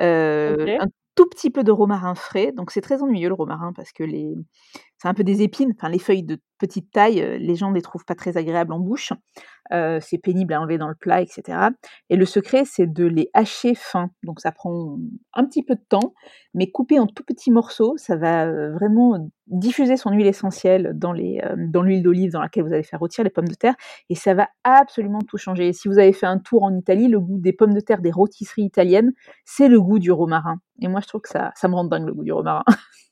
Euh, 0.00 0.78
tout 1.16 1.26
petit 1.26 1.50
peu 1.50 1.64
de 1.64 1.72
romarin 1.72 2.14
frais. 2.14 2.52
Donc 2.52 2.70
c'est 2.70 2.80
très 2.80 3.02
ennuyeux 3.02 3.28
le 3.28 3.34
romarin 3.34 3.72
parce 3.74 3.90
que 3.90 4.04
les 4.04 4.36
c'est 4.98 5.08
un 5.08 5.14
peu 5.14 5.24
des 5.24 5.42
épines, 5.42 5.72
enfin 5.76 5.88
les 5.88 5.98
feuilles 5.98 6.24
de 6.24 6.38
petite 6.58 6.90
taille, 6.90 7.22
euh, 7.22 7.38
les 7.38 7.54
gens 7.54 7.70
ne 7.70 7.74
les 7.74 7.82
trouvent 7.82 8.04
pas 8.04 8.16
très 8.16 8.36
agréables 8.36 8.72
en 8.72 8.80
bouche. 8.80 9.12
Euh, 9.72 9.98
c'est 10.00 10.18
pénible 10.18 10.54
à 10.54 10.60
enlever 10.60 10.78
dans 10.78 10.88
le 10.88 10.94
plat, 10.94 11.20
etc. 11.20 11.68
Et 12.08 12.16
le 12.16 12.24
secret, 12.24 12.64
c'est 12.64 12.86
de 12.86 13.04
les 13.04 13.30
hacher 13.34 13.74
fins. 13.74 14.10
Donc 14.22 14.40
ça 14.40 14.50
prend 14.50 14.98
un 15.34 15.44
petit 15.44 15.62
peu 15.62 15.74
de 15.74 15.84
temps, 15.88 16.14
mais 16.54 16.70
coupé 16.70 16.98
en 16.98 17.06
tout 17.06 17.22
petits 17.22 17.50
morceaux, 17.50 17.94
ça 17.96 18.16
va 18.16 18.46
euh, 18.46 18.72
vraiment 18.72 19.30
diffuser 19.46 19.96
son 19.96 20.10
huile 20.10 20.26
essentielle 20.26 20.92
dans 20.94 21.12
l'huile 21.12 22.02
d'olive 22.02 22.32
dans 22.32 22.40
laquelle 22.40 22.64
vous 22.64 22.72
allez 22.72 22.82
faire 22.82 22.98
rôtir 22.98 23.24
les 23.24 23.30
pommes 23.30 23.48
de 23.48 23.54
terre, 23.54 23.74
et 24.08 24.14
ça 24.14 24.34
va 24.34 24.48
absolument 24.64 25.20
tout 25.20 25.38
changer. 25.38 25.72
si 25.72 25.88
vous 25.88 25.98
avez 25.98 26.12
fait 26.12 26.26
un 26.26 26.38
tour 26.38 26.64
en 26.64 26.74
Italie, 26.74 27.08
le 27.08 27.20
goût 27.20 27.38
des 27.38 27.52
pommes 27.52 27.74
de 27.74 27.80
terre 27.80 28.00
des 28.00 28.10
rôtisseries 28.10 28.64
italiennes, 28.64 29.12
c'est 29.44 29.68
le 29.68 29.80
goût 29.80 29.98
du 29.98 30.10
romarin. 30.10 30.56
Et 30.80 30.88
moi, 30.88 31.00
je 31.00 31.06
trouve 31.08 31.20
que 31.20 31.28
ça 31.28 31.68
me 31.68 31.74
rend 31.74 31.84
dingue 31.84 32.06
le 32.06 32.14
goût 32.14 32.24
du 32.24 32.32
romarin. 32.32 32.64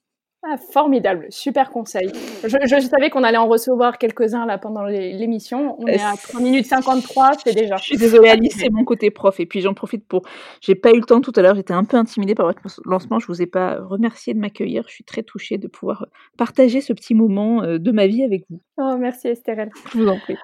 Ah, 0.49 0.59
formidable, 0.59 1.26
super 1.31 1.71
conseil. 1.71 2.09
Je, 2.45 2.81
savais 2.81 3.11
qu'on 3.11 3.25
allait 3.25 3.37
en 3.37 3.49
recevoir 3.49 3.99
quelques-uns 3.99 4.47
là 4.47 4.59
pendant 4.59 4.85
l'émission. 4.85 5.76
On 5.81 5.87
est 5.88 6.00
à 6.00 6.12
3 6.17 6.41
minutes 6.41 6.67
53, 6.67 7.33
c'est 7.45 7.53
déjà. 7.53 7.76
Je 7.76 7.83
suis 7.83 7.97
désolée 7.97 8.29
Alice, 8.29 8.55
c'est 8.57 8.71
mon 8.71 8.85
côté 8.85 9.11
prof. 9.11 9.41
Et 9.41 9.47
puis 9.47 9.61
j'en 9.61 9.75
profite 9.75 10.07
pour. 10.07 10.23
J'ai 10.61 10.76
pas 10.76 10.93
eu 10.93 10.99
le 11.00 11.05
temps 11.05 11.21
tout 11.21 11.33
à 11.35 11.43
l'heure, 11.43 11.57
j'étais 11.57 11.73
un 11.73 11.83
peu 11.83 11.97
intimidée 11.97 12.37
par 12.37 12.47
votre 12.47 12.62
lancement. 12.85 13.19
Je 13.19 13.26
vous 13.26 13.43
ai 13.43 13.47
pas 13.47 13.81
remercié 13.81 14.35
de 14.35 14.38
m'accueillir. 14.38 14.85
Je 14.87 14.95
suis 14.95 15.05
très 15.05 15.25
touchée 15.25 15.59
de 15.59 15.67
pouvoir 15.67 16.07
partager 16.38 16.81
ce 16.81 16.93
petit 16.93 17.15
moment 17.15 17.65
euh, 17.65 17.79
de 17.79 17.91
ma 17.91 18.07
vie 18.07 18.23
avec 18.23 18.45
vous. 18.49 18.61
Oh, 18.79 18.95
merci 18.99 19.26
Esther. 19.26 19.67
Je 19.93 19.99
vous 19.99 20.07
en 20.07 20.19
prie. 20.19 20.37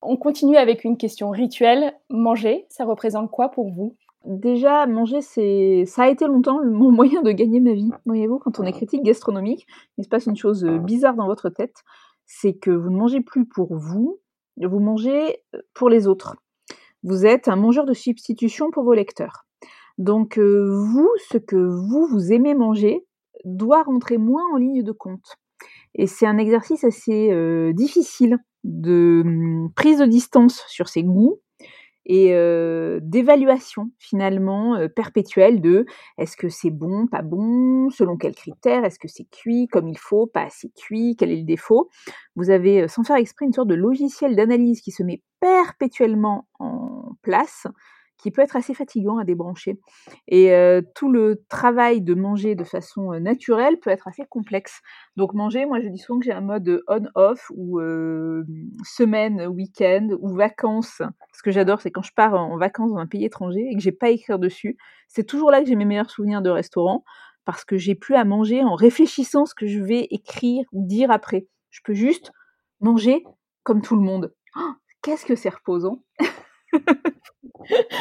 On 0.00 0.16
continue 0.16 0.56
avec 0.56 0.84
une 0.84 0.96
question 0.96 1.28
rituelle. 1.30 1.92
Manger, 2.08 2.64
ça 2.70 2.84
représente 2.84 3.30
quoi 3.30 3.50
pour 3.50 3.70
vous? 3.70 3.94
Déjà, 4.24 4.86
manger, 4.86 5.22
c'est, 5.22 5.84
ça 5.86 6.02
a 6.02 6.08
été 6.08 6.26
longtemps 6.26 6.62
mon 6.64 6.90
moyen 6.92 7.22
de 7.22 7.30
gagner 7.30 7.60
ma 7.60 7.72
vie. 7.72 7.90
Voyez-vous, 8.04 8.38
quand 8.38 8.58
on 8.58 8.64
est 8.64 8.72
critique 8.72 9.02
gastronomique, 9.02 9.66
il 9.96 10.04
se 10.04 10.08
passe 10.08 10.26
une 10.26 10.36
chose 10.36 10.64
euh, 10.64 10.78
bizarre 10.78 11.14
dans 11.14 11.26
votre 11.26 11.48
tête, 11.48 11.84
c'est 12.26 12.54
que 12.54 12.70
vous 12.70 12.90
ne 12.90 12.96
mangez 12.96 13.20
plus 13.20 13.46
pour 13.46 13.74
vous, 13.76 14.20
vous 14.56 14.80
mangez 14.80 15.38
euh, 15.54 15.60
pour 15.72 15.88
les 15.88 16.06
autres. 16.06 16.36
Vous 17.04 17.26
êtes 17.26 17.48
un 17.48 17.56
mangeur 17.56 17.86
de 17.86 17.94
substitution 17.94 18.70
pour 18.70 18.84
vos 18.84 18.92
lecteurs. 18.92 19.46
Donc 19.98 20.38
euh, 20.38 20.68
vous, 20.68 21.10
ce 21.30 21.38
que 21.38 21.56
vous, 21.56 22.06
vous 22.10 22.32
aimez 22.32 22.54
manger, 22.54 23.06
doit 23.44 23.84
rentrer 23.84 24.18
moins 24.18 24.42
en 24.52 24.56
ligne 24.56 24.82
de 24.82 24.92
compte. 24.92 25.36
Et 25.94 26.06
c'est 26.06 26.26
un 26.26 26.38
exercice 26.38 26.84
assez 26.84 27.32
difficile 27.72 28.38
de 28.64 29.22
hum, 29.24 29.72
prise 29.74 29.98
de 29.98 30.06
distance 30.06 30.64
sur 30.68 30.88
ses 30.88 31.02
goûts, 31.02 31.40
et 32.08 32.32
d'évaluation 33.02 33.90
finalement 33.98 34.78
perpétuelle 34.96 35.60
de 35.60 35.84
est-ce 36.16 36.36
que 36.36 36.48
c'est 36.48 36.70
bon, 36.70 37.06
pas 37.06 37.22
bon, 37.22 37.90
selon 37.90 38.16
quels 38.16 38.34
critères, 38.34 38.84
est-ce 38.84 38.98
que 38.98 39.08
c'est 39.08 39.28
cuit 39.30 39.68
comme 39.68 39.88
il 39.88 39.98
faut, 39.98 40.26
pas 40.26 40.44
assez 40.44 40.70
cuit, 40.70 41.16
quel 41.18 41.30
est 41.30 41.36
le 41.36 41.44
défaut. 41.44 41.90
Vous 42.34 42.50
avez 42.50 42.88
sans 42.88 43.04
faire 43.04 43.16
exprès 43.16 43.46
une 43.46 43.52
sorte 43.52 43.68
de 43.68 43.74
logiciel 43.74 44.36
d'analyse 44.36 44.80
qui 44.80 44.90
se 44.90 45.02
met 45.02 45.22
perpétuellement 45.40 46.48
en 46.58 47.16
place 47.22 47.66
qui 48.18 48.30
peut 48.30 48.42
être 48.42 48.56
assez 48.56 48.74
fatigant 48.74 49.18
à 49.18 49.24
débrancher. 49.24 49.80
Et 50.26 50.52
tout 50.94 51.10
le 51.10 51.44
travail 51.48 52.02
de 52.02 52.14
manger 52.14 52.54
de 52.54 52.64
façon 52.64 53.18
naturelle 53.20 53.78
peut 53.78 53.90
être 53.90 54.08
assez 54.08 54.24
complexe. 54.28 54.80
Donc 55.16 55.34
manger, 55.34 55.66
moi 55.66 55.80
je 55.80 55.88
dis 55.88 55.98
souvent 55.98 56.18
que 56.18 56.24
j'ai 56.24 56.32
un 56.32 56.40
mode 56.40 56.82
on-off 56.88 57.50
ou 57.54 57.80
semaine, 58.84 59.46
week-end 59.46 60.08
ou 60.20 60.34
vacances. 60.34 61.00
Ce 61.32 61.42
que 61.42 61.50
j'adore, 61.50 61.80
c'est 61.80 61.90
quand 61.90 62.02
je 62.02 62.12
pars 62.12 62.34
en 62.34 62.58
vacances 62.58 62.90
dans 62.90 62.98
un 62.98 63.06
pays 63.06 63.24
étranger 63.24 63.68
et 63.70 63.74
que 63.74 63.80
j'ai 63.80 63.92
pas 63.92 64.06
à 64.06 64.10
écrire 64.10 64.38
dessus. 64.38 64.76
C'est 65.06 65.24
toujours 65.24 65.50
là 65.50 65.60
que 65.60 65.68
j'ai 65.68 65.76
mes 65.76 65.84
meilleurs 65.84 66.10
souvenirs 66.10 66.42
de 66.42 66.50
restaurant 66.50 67.04
parce 67.44 67.64
que 67.64 67.78
j'ai 67.78 67.94
plus 67.94 68.14
à 68.14 68.24
manger 68.24 68.62
en 68.62 68.74
réfléchissant 68.74 69.46
ce 69.46 69.54
que 69.54 69.66
je 69.66 69.80
vais 69.80 70.06
écrire 70.10 70.64
ou 70.72 70.84
dire 70.86 71.10
après. 71.10 71.46
Je 71.70 71.80
peux 71.84 71.94
juste 71.94 72.32
manger 72.80 73.24
comme 73.62 73.80
tout 73.80 73.96
le 73.96 74.02
monde. 74.02 74.34
Oh, 74.56 74.72
qu'est-ce 75.02 75.24
que 75.24 75.34
c'est 75.34 75.48
reposant 75.48 76.02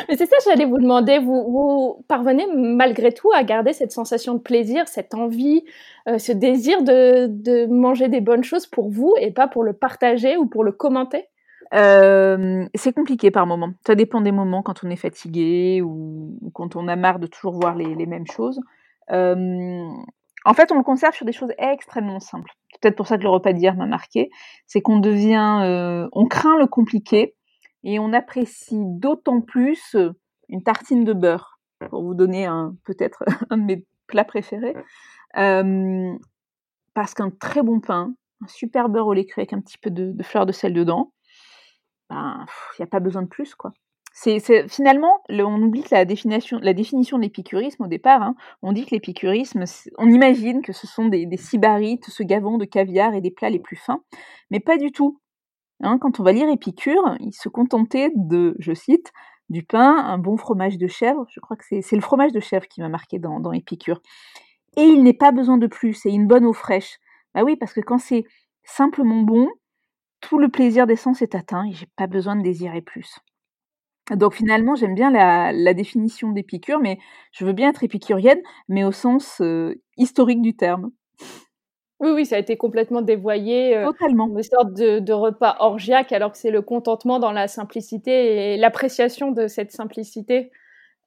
Mais 0.10 0.16
c'est 0.16 0.26
ça, 0.26 0.38
j'allais 0.46 0.66
vous 0.66 0.78
demander, 0.78 1.20
vous, 1.20 2.04
parvenez 2.08 2.46
malgré 2.56 3.12
tout 3.12 3.32
à 3.34 3.44
garder 3.44 3.74
cette 3.74 3.92
sensation 3.92 4.34
de 4.36 4.40
plaisir, 4.40 4.88
cette 4.88 5.14
envie, 5.14 5.64
euh, 6.08 6.18
ce 6.18 6.32
désir 6.32 6.84
de, 6.84 7.66
manger 7.68 8.08
des 8.08 8.22
bonnes 8.22 8.44
choses 8.44 8.68
pour 8.68 8.90
vous 8.90 9.14
et 9.20 9.32
pas 9.32 9.48
pour 9.48 9.64
le 9.64 9.74
partager 9.74 10.38
ou 10.38 10.48
pour 10.48 10.64
le 10.64 10.72
commenter? 10.72 11.26
C'est 11.72 12.94
compliqué 12.96 13.30
par 13.30 13.46
moment. 13.46 13.72
Ça 13.86 13.96
dépend 13.96 14.22
des 14.22 14.32
moments 14.32 14.64
quand 14.64 14.86
on 14.86 14.90
est 14.90 14.96
fatigué 14.96 15.82
ou, 15.84 16.40
quand 16.54 16.78
on 16.78 16.88
a 16.88 16.96
marre 16.96 17.20
de 17.20 17.28
toujours 17.28 17.54
voir 17.54 17.76
les, 17.76 18.06
mêmes 18.06 18.28
choses. 18.28 18.62
En 19.10 20.54
fait, 20.54 20.72
on 20.72 20.78
le 20.78 20.84
conserve 20.84 21.14
sur 21.14 21.26
des 21.26 21.34
choses 21.34 21.52
extrêmement 21.58 22.22
simples. 22.22 22.52
Peut-être 22.80 22.96
pour 22.96 23.08
ça 23.08 23.18
que 23.18 23.24
le 23.24 23.30
repas 23.30 23.52
d'hier 23.52 23.76
m'a 23.76 23.86
marqué. 23.86 24.30
C'est 24.66 24.80
qu'on 24.82 25.00
devient, 25.00 26.08
on 26.14 26.26
craint 26.28 26.58
le 26.58 26.68
compliqué 26.68 27.36
et 27.88 28.00
on 28.00 28.12
apprécie 28.12 28.84
d'autant 28.86 29.40
plus 29.40 29.96
euh, 29.96 30.12
une 30.50 30.62
tartine 30.62 31.06
de 31.06 31.14
beurre, 31.14 31.60
pour 31.90 32.04
vous 32.04 32.14
donner 32.14 32.46
un 32.46 32.76
peut-être 32.84 33.24
un 33.50 33.58
de 33.58 33.64
mes 33.64 33.86
plats 34.08 34.26
préférés, 34.26 34.76
euh, 35.38 36.14
parce 36.94 37.14
qu'un 37.14 37.32
très 37.32 37.64
bon 37.64 37.80
pain, 37.80 38.14
un 38.44 38.48
super 38.48 38.90
beurre 38.90 39.08
au 39.08 39.14
lait 39.14 39.26
cru 39.26 39.40
avec 39.40 39.54
un 39.54 39.62
petit 39.62 39.78
peu 39.78 39.90
de, 39.90 40.12
de 40.12 40.24
fleur 40.24 40.46
de 40.46 40.52
sel 40.52 40.74
dedans, 40.74 41.14
ben, 42.10 42.46
il 42.78 42.82
n'y 42.82 42.84
a 42.84 42.88
pas 42.88 43.00
besoin 43.00 43.22
de 43.22 43.28
plus, 43.28 43.56
quoi. 43.56 43.72
C'est, 44.12 44.68
finalement, 44.68 45.22
on 45.30 45.62
oublie 45.62 45.84
que 45.84 45.94
la 45.94 46.04
définition, 46.04 46.58
la 46.64 46.74
définition 46.74 47.18
de 47.18 47.22
l'épicurisme 47.22 47.84
au 47.84 47.88
départ, 47.88 48.24
hein, 48.24 48.36
on 48.64 48.72
dit 48.72 48.84
que 48.84 48.96
l'épicurisme, 48.96 49.64
on 50.00 50.10
imagine 50.10 50.64
que 50.64 50.74
ce 50.74 50.88
sont 50.88 51.06
des, 51.06 51.28
des 51.28 51.38
sybarites 51.38 52.10
se 52.10 52.24
gavant 52.24 52.58
de 52.58 52.66
caviar 52.66 53.14
et 53.14 53.22
des 53.22 53.30
plats 53.30 53.52
les 53.52 53.60
plus 53.60 53.76
fins, 53.76 54.02
mais 54.50 54.60
pas 54.60 54.78
du 54.78 54.92
tout. 54.92 55.20
Hein, 55.82 55.98
quand 56.00 56.20
on 56.20 56.24
va 56.24 56.32
lire 56.32 56.50
Épicure, 56.50 57.16
il 57.20 57.34
se 57.34 57.50
contentait 57.50 58.12
de, 58.16 58.56
je 58.60 58.74
cite, 58.74 59.12
du 59.50 59.64
pain, 59.64 59.96
un 59.98 60.18
bon 60.18 60.38
fromage 60.38 60.78
de 60.78 60.88
chèvre. 60.88 61.26
Je 61.30 61.40
crois 61.40 61.56
que 61.56 61.64
c'est 61.66 61.96
le 61.96 62.02
fromage 62.02 62.32
de 62.32 62.40
chèvre 62.40 62.68
qui 62.68 62.82
m'a 62.82 62.90
marqué 62.90 63.20
dans, 63.20 63.52
Épicure. 63.52 64.02
Et 64.76 64.84
il 64.84 65.04
n'est 65.04 65.14
pas 65.14 65.32
besoin 65.32 65.58
de 65.58 65.68
plus, 65.68 65.94
c'est 65.94 66.12
une 66.12 66.28
bonne 66.28 66.46
eau 66.46 66.54
fraîche. 66.54 66.98
Bah 67.34 67.44
oui, 67.44 67.56
parce 67.56 67.74
que 67.74 67.82
quand 67.82 67.98
c'est 67.98 68.26
simplement 68.64 69.22
bon, 69.22 69.50
tout 70.22 70.40
le 70.40 70.50
plaisir 70.50 70.88
des 70.88 70.96
sens 70.96 71.22
est 71.22 71.36
atteint 71.36 71.66
et 71.66 71.74
j'ai 71.74 71.88
pas 71.96 72.08
besoin 72.08 72.36
de 72.36 72.42
désirer 72.42 72.82
plus. 72.82 73.20
Donc 74.12 74.34
finalement, 74.34 74.76
j'aime 74.76 74.96
bien 74.96 75.12
la, 75.12 75.52
la 75.52 75.74
définition 75.74 76.32
d'Épicure, 76.32 76.80
mais 76.80 76.98
je 77.32 77.46
veux 77.46 77.54
bien 77.54 77.70
être 77.70 77.84
épicurienne, 77.84 78.40
mais 78.70 78.84
au 78.84 78.92
sens 78.92 79.42
euh, 79.42 79.76
historique 79.98 80.42
du 80.42 80.56
terme. 80.56 80.92
Oui, 82.00 82.12
oui, 82.12 82.26
ça 82.26 82.36
a 82.36 82.40
été 82.40 82.58
complètement 82.58 83.02
dévoyé. 83.02 83.76
Euh, 83.76 83.86
Totalement. 83.86 84.28
Une 84.28 84.44
sorte 84.44 84.74
de, 84.74 85.00
de, 85.00 85.14
repas 85.14 85.58
orgiaque, 85.60 86.12
alors 86.12 86.32
que 86.32 86.38
c'est 86.38 86.52
le 86.52 86.62
contentement 86.62 87.20
dans 87.20 87.32
la 87.32 87.48
simplicité 87.48 88.54
et 88.54 88.58
l'appréciation 88.58 89.32
de 89.32 89.48
cette 89.48 89.72
simplicité. 89.72 90.52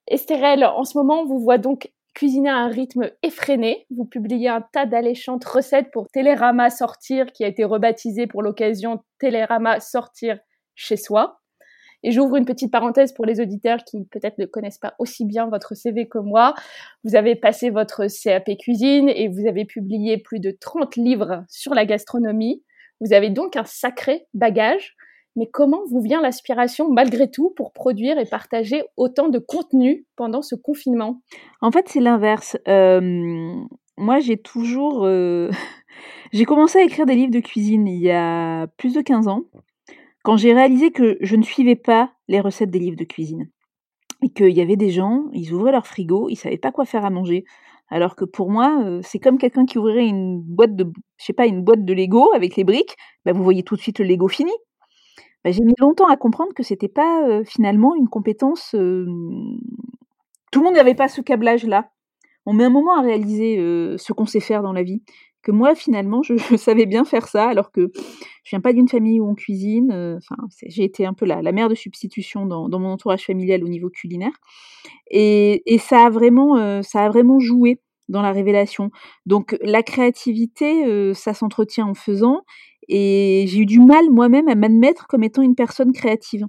Estérelle, 0.08 0.64
en 0.64 0.84
ce 0.84 0.98
moment, 0.98 1.24
vous 1.24 1.38
voit 1.38 1.58
donc 1.58 1.92
cuisiner 2.14 2.50
à 2.50 2.56
un 2.56 2.68
rythme 2.68 3.10
effréné. 3.22 3.86
Vous 3.90 4.04
publiez 4.04 4.48
un 4.48 4.60
tas 4.60 4.86
d'alléchantes 4.86 5.44
recettes 5.44 5.90
pour 5.92 6.08
Télérama 6.08 6.70
Sortir, 6.70 7.26
qui 7.32 7.44
a 7.44 7.48
été 7.48 7.64
rebaptisé 7.64 8.26
pour 8.26 8.42
l'occasion 8.42 9.00
Télérama 9.18 9.80
Sortir 9.80 10.38
chez 10.74 10.96
soi. 10.96 11.39
Et 12.02 12.12
j'ouvre 12.12 12.36
une 12.36 12.44
petite 12.44 12.70
parenthèse 12.70 13.12
pour 13.12 13.26
les 13.26 13.40
auditeurs 13.40 13.84
qui 13.84 14.04
peut-être 14.04 14.38
ne 14.38 14.46
connaissent 14.46 14.78
pas 14.78 14.94
aussi 14.98 15.24
bien 15.24 15.48
votre 15.48 15.74
CV 15.74 16.08
que 16.08 16.18
moi. 16.18 16.54
Vous 17.04 17.14
avez 17.14 17.36
passé 17.36 17.70
votre 17.70 18.06
CAP 18.06 18.50
cuisine 18.58 19.08
et 19.08 19.28
vous 19.28 19.46
avez 19.46 19.64
publié 19.64 20.18
plus 20.18 20.40
de 20.40 20.50
30 20.50 20.96
livres 20.96 21.44
sur 21.48 21.74
la 21.74 21.84
gastronomie. 21.84 22.62
Vous 23.00 23.12
avez 23.12 23.30
donc 23.30 23.56
un 23.56 23.64
sacré 23.64 24.26
bagage. 24.34 24.96
Mais 25.36 25.46
comment 25.46 25.82
vous 25.88 26.00
vient 26.00 26.20
l'aspiration, 26.20 26.90
malgré 26.90 27.30
tout, 27.30 27.50
pour 27.56 27.72
produire 27.72 28.18
et 28.18 28.26
partager 28.26 28.82
autant 28.96 29.28
de 29.28 29.38
contenu 29.38 30.04
pendant 30.16 30.42
ce 30.42 30.56
confinement? 30.56 31.22
En 31.60 31.70
fait, 31.70 31.88
c'est 31.88 32.00
l'inverse. 32.00 32.56
Euh, 32.66 33.00
moi, 33.96 34.18
j'ai 34.18 34.38
toujours... 34.38 35.04
Euh... 35.04 35.50
j'ai 36.32 36.44
commencé 36.44 36.78
à 36.80 36.82
écrire 36.82 37.06
des 37.06 37.14
livres 37.14 37.30
de 37.30 37.40
cuisine 37.40 37.86
il 37.86 38.00
y 38.02 38.10
a 38.10 38.66
plus 38.76 38.92
de 38.92 39.00
15 39.00 39.28
ans 39.28 39.44
quand 40.22 40.36
j'ai 40.36 40.52
réalisé 40.52 40.90
que 40.90 41.16
je 41.20 41.36
ne 41.36 41.42
suivais 41.42 41.76
pas 41.76 42.12
les 42.28 42.40
recettes 42.40 42.70
des 42.70 42.78
livres 42.78 42.96
de 42.96 43.04
cuisine 43.04 43.50
et 44.22 44.28
qu'il 44.30 44.50
y 44.50 44.60
avait 44.60 44.76
des 44.76 44.90
gens, 44.90 45.24
ils 45.32 45.52
ouvraient 45.52 45.72
leur 45.72 45.86
frigo, 45.86 46.28
ils 46.28 46.36
savaient 46.36 46.58
pas 46.58 46.72
quoi 46.72 46.84
faire 46.84 47.04
à 47.04 47.10
manger. 47.10 47.44
Alors 47.88 48.14
que 48.14 48.24
pour 48.24 48.50
moi, 48.50 48.82
euh, 48.84 49.00
c'est 49.02 49.18
comme 49.18 49.38
quelqu'un 49.38 49.66
qui 49.66 49.78
ouvrirait 49.78 50.06
une 50.06 50.40
boîte 50.40 50.76
de, 50.76 50.84
je 51.16 51.24
sais 51.24 51.32
pas, 51.32 51.46
une 51.46 51.62
boîte 51.62 51.84
de 51.84 51.92
Lego 51.92 52.32
avec 52.34 52.56
les 52.56 52.64
briques. 52.64 52.96
Bah, 53.24 53.32
vous 53.32 53.42
voyez 53.42 53.62
tout 53.62 53.76
de 53.76 53.80
suite 53.80 53.98
le 53.98 54.04
Lego 54.04 54.28
fini. 54.28 54.52
Bah, 55.42 55.50
j'ai 55.50 55.64
mis 55.64 55.74
longtemps 55.78 56.06
à 56.06 56.16
comprendre 56.16 56.52
que 56.54 56.62
c'était 56.62 56.88
pas 56.88 57.26
euh, 57.26 57.42
finalement 57.44 57.96
une 57.96 58.08
compétence. 58.08 58.74
Euh, 58.74 59.06
tout 60.52 60.60
le 60.60 60.66
monde 60.66 60.74
n'avait 60.74 60.94
pas 60.94 61.08
ce 61.08 61.20
câblage-là. 61.20 61.90
On 62.46 62.52
met 62.52 62.64
un 62.64 62.70
moment 62.70 62.96
à 62.96 63.02
réaliser 63.02 63.56
ce 63.98 64.12
qu'on 64.12 64.24
sait 64.24 64.40
faire 64.40 64.62
dans 64.62 64.72
la 64.72 64.82
vie 64.82 65.02
que 65.42 65.52
moi 65.52 65.74
finalement 65.74 66.22
je, 66.50 66.56
savais 66.56 66.86
bien 66.86 67.04
faire 67.04 67.28
ça 67.28 67.48
alors 67.48 67.70
que 67.70 67.90
je 68.44 68.50
viens 68.50 68.60
pas 68.60 68.72
d'une 68.72 68.88
famille 68.88 69.20
où 69.20 69.28
on 69.28 69.34
cuisine 69.34 69.90
euh, 69.92 70.16
enfin 70.18 70.36
j'ai 70.66 70.84
été 70.84 71.06
un 71.06 71.14
peu 71.14 71.26
la, 71.26 71.42
la 71.42 71.52
mère 71.52 71.68
de 71.68 71.74
substitution 71.74 72.46
dans, 72.46 72.68
mon 72.78 72.92
entourage 72.92 73.26
familial 73.26 73.62
au 73.64 73.68
niveau 73.68 73.90
culinaire. 73.90 74.32
Et, 75.10 75.62
et 75.72 75.78
ça 75.78 76.06
a 76.06 76.10
vraiment 76.10 76.56
euh, 76.56 76.82
ça 76.82 77.04
a 77.04 77.08
vraiment 77.08 77.38
joué 77.38 77.80
dans 78.08 78.22
la 78.22 78.32
révélation. 78.32 78.90
Donc 79.26 79.56
la 79.62 79.82
créativité 79.82 80.84
euh, 80.86 81.14
ça 81.14 81.34
s'entretient 81.34 81.86
en 81.86 81.94
faisant 81.94 82.42
et 82.88 83.44
j'ai 83.46 83.60
eu 83.60 83.66
du 83.66 83.80
mal 83.80 84.10
moi-même 84.10 84.48
à 84.48 84.54
m'admettre 84.54 85.06
comme 85.06 85.22
étant 85.22 85.42
une 85.42 85.54
personne 85.54 85.92
créative. 85.92 86.46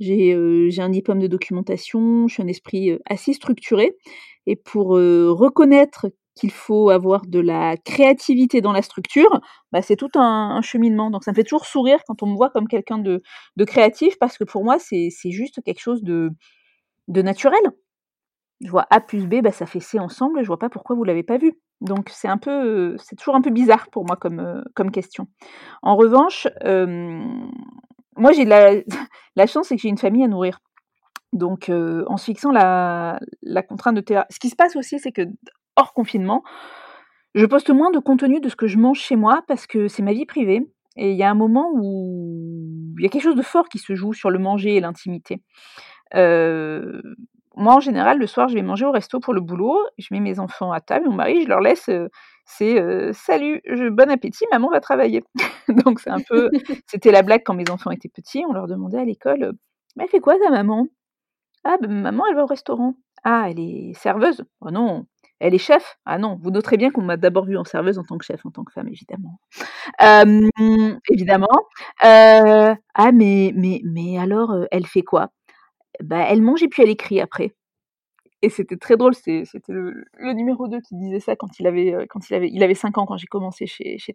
J'ai 0.00 0.36
j'ai 0.70 0.82
un 0.82 0.90
diplôme 0.90 1.18
de 1.18 1.26
documentation 1.26 2.28
je 2.28 2.34
suis 2.34 2.42
un 2.42 2.46
esprit 2.46 2.96
assez 3.04 3.32
structuré 3.32 3.96
et 4.46 4.54
pour 4.54 4.90
reconnaître 4.90 6.06
qu'il 6.38 6.50
faut 6.52 6.90
avoir 6.90 7.26
de 7.26 7.40
la 7.40 7.76
créativité 7.76 8.60
dans 8.60 8.72
la 8.72 8.82
structure, 8.82 9.40
bah, 9.72 9.82
c'est 9.82 9.96
tout 9.96 10.10
un, 10.14 10.60
cheminement. 10.62 11.10
Donc 11.10 11.24
ça 11.24 11.32
me 11.32 11.36
fait 11.36 11.44
toujours 11.44 11.66
sourire 11.66 12.00
quand 12.06 12.22
on 12.22 12.26
me 12.26 12.36
voit 12.36 12.50
comme 12.50 12.68
quelqu'un 12.68 12.98
de, 12.98 13.22
créatif, 13.66 14.18
parce 14.18 14.38
que 14.38 14.44
pour 14.44 14.64
moi, 14.64 14.78
c'est 14.78 15.10
juste 15.30 15.62
quelque 15.64 15.80
chose 15.80 16.02
de, 16.02 16.30
de 17.08 17.22
naturel. 17.22 17.60
Je 18.60 18.70
vois 18.70 18.86
A 18.90 19.00
plus 19.00 19.26
B, 19.26 19.42
bah, 19.42 19.52
ça 19.52 19.66
fait 19.66 19.80
C 19.80 19.98
ensemble, 19.98 20.42
je 20.42 20.46
vois 20.48 20.58
pas 20.58 20.68
pourquoi 20.68 20.96
vous 20.96 21.04
l'avez 21.04 21.22
pas 21.22 21.38
vu. 21.38 21.52
Donc 21.80 22.08
c'est 22.10 22.28
un 22.28 22.38
peu, 22.38 22.96
c'est 22.98 23.16
toujours 23.16 23.36
un 23.36 23.40
peu 23.40 23.50
bizarre 23.50 23.88
pour 23.90 24.04
moi 24.04 24.16
comme, 24.16 24.40
euh, 24.40 24.62
comme 24.74 24.90
question. 24.90 25.28
En 25.82 25.96
revanche, 25.96 26.48
moi 28.16 28.32
j'ai 28.32 28.44
la, 28.44 28.72
la 29.36 29.46
chance, 29.46 29.68
c'est 29.68 29.76
que 29.76 29.82
j'ai 29.82 29.88
une 29.88 29.98
famille 29.98 30.24
à 30.24 30.28
nourrir. 30.28 30.60
Donc, 31.32 31.68
euh, 31.68 32.04
en 32.06 32.16
se 32.16 32.24
fixant 32.24 32.52
la, 32.52 33.20
la 33.42 33.62
contrainte 33.62 33.96
de 33.96 34.00
terrain. 34.00 34.24
Ce 34.30 34.38
qui 34.38 34.48
se 34.48 34.56
passe 34.56 34.76
aussi, 34.76 34.98
c'est 34.98 35.12
que 35.12 35.22
hors 35.78 35.94
confinement, 35.94 36.42
je 37.34 37.46
poste 37.46 37.70
moins 37.70 37.90
de 37.90 37.98
contenu 37.98 38.40
de 38.40 38.48
ce 38.48 38.56
que 38.56 38.66
je 38.66 38.78
mange 38.78 38.98
chez 38.98 39.16
moi 39.16 39.42
parce 39.46 39.66
que 39.66 39.88
c'est 39.88 40.02
ma 40.02 40.12
vie 40.12 40.26
privée. 40.26 40.66
Et 40.96 41.12
il 41.12 41.16
y 41.16 41.22
a 41.22 41.30
un 41.30 41.34
moment 41.34 41.70
où 41.72 42.94
il 42.98 43.02
y 43.04 43.06
a 43.06 43.08
quelque 43.08 43.22
chose 43.22 43.36
de 43.36 43.42
fort 43.42 43.68
qui 43.68 43.78
se 43.78 43.94
joue 43.94 44.12
sur 44.12 44.30
le 44.30 44.40
manger 44.40 44.76
et 44.76 44.80
l'intimité. 44.80 45.40
Euh, 46.14 47.00
moi, 47.54 47.74
en 47.74 47.80
général, 47.80 48.18
le 48.18 48.26
soir, 48.26 48.48
je 48.48 48.54
vais 48.54 48.62
manger 48.62 48.86
au 48.86 48.90
resto 48.90 49.20
pour 49.20 49.34
le 49.34 49.40
boulot. 49.40 49.78
Je 49.98 50.08
mets 50.10 50.20
mes 50.20 50.38
enfants 50.40 50.72
à 50.72 50.80
table, 50.80 51.08
mon 51.08 51.14
mari, 51.14 51.42
je 51.42 51.48
leur 51.48 51.60
laisse. 51.60 51.88
Euh, 51.88 52.08
c'est 52.44 52.80
euh, 52.80 53.12
salut, 53.12 53.60
je, 53.66 53.88
bon 53.88 54.10
appétit, 54.10 54.44
maman 54.50 54.70
va 54.70 54.80
travailler. 54.80 55.22
Donc 55.84 56.00
c'est 56.00 56.10
un 56.10 56.20
peu, 56.20 56.50
c'était 56.86 57.12
la 57.12 57.22
blague 57.22 57.42
quand 57.44 57.54
mes 57.54 57.70
enfants 57.70 57.90
étaient 57.90 58.08
petits. 58.08 58.44
On 58.48 58.52
leur 58.52 58.66
demandait 58.66 58.98
à 58.98 59.04
l'école, 59.04 59.52
mais 59.96 60.04
elle 60.04 60.10
fait 60.10 60.20
quoi 60.20 60.38
ta 60.38 60.50
maman? 60.50 60.86
Ah, 61.64 61.76
ben, 61.80 61.90
maman, 61.90 62.24
elle 62.28 62.36
va 62.36 62.44
au 62.44 62.46
restaurant. 62.46 62.94
Ah, 63.24 63.46
elle 63.50 63.60
est 63.60 63.92
serveuse? 63.94 64.44
Oh 64.60 64.70
non, 64.70 65.06
elle 65.40 65.54
est 65.54 65.58
chef? 65.58 65.98
Ah 66.06 66.18
non, 66.18 66.38
vous 66.42 66.50
noterez 66.50 66.76
bien 66.76 66.90
qu'on 66.90 67.02
m'a 67.02 67.16
d'abord 67.16 67.44
vue 67.46 67.56
en 67.58 67.64
serveuse 67.64 67.98
en 67.98 68.04
tant 68.04 68.18
que 68.18 68.24
chef, 68.24 68.44
en 68.46 68.50
tant 68.50 68.64
que 68.64 68.72
femme, 68.72 68.88
évidemment. 68.88 69.40
évidemment. 71.10 71.48
Euh, 72.04 72.74
ah, 72.94 73.12
mais, 73.12 73.52
mais, 73.56 73.80
mais 73.84 74.18
alors, 74.18 74.52
euh, 74.52 74.66
elle 74.72 74.86
fait 74.86 75.02
quoi? 75.02 75.30
Bah, 76.02 76.26
Elle 76.30 76.42
mange 76.42 76.62
et 76.64 76.68
puis 76.68 76.82
elle 76.84 76.90
écrit 76.90 77.20
après. 77.22 77.54
Et 78.42 78.50
c'était 78.50 78.76
très 78.76 78.96
drôle, 78.96 79.14
c'était 79.14 79.44
le, 79.68 80.04
numéro 80.32 80.68
2 80.68 80.80
qui 80.80 80.94
disait 80.94 81.18
ça 81.18 81.34
quand 81.34 81.58
il 81.58 81.66
avait, 81.66 81.92
euh, 81.92 82.06
quand 82.08 82.30
il 82.30 82.34
avait, 82.34 82.48
il 82.52 82.62
avait 82.62 82.74
5 82.74 82.96
ans 82.98 83.04
quand 83.04 83.16
j'ai 83.16 83.26
commencé 83.26 83.66
chez, 83.66 83.98
chez. 83.98 84.14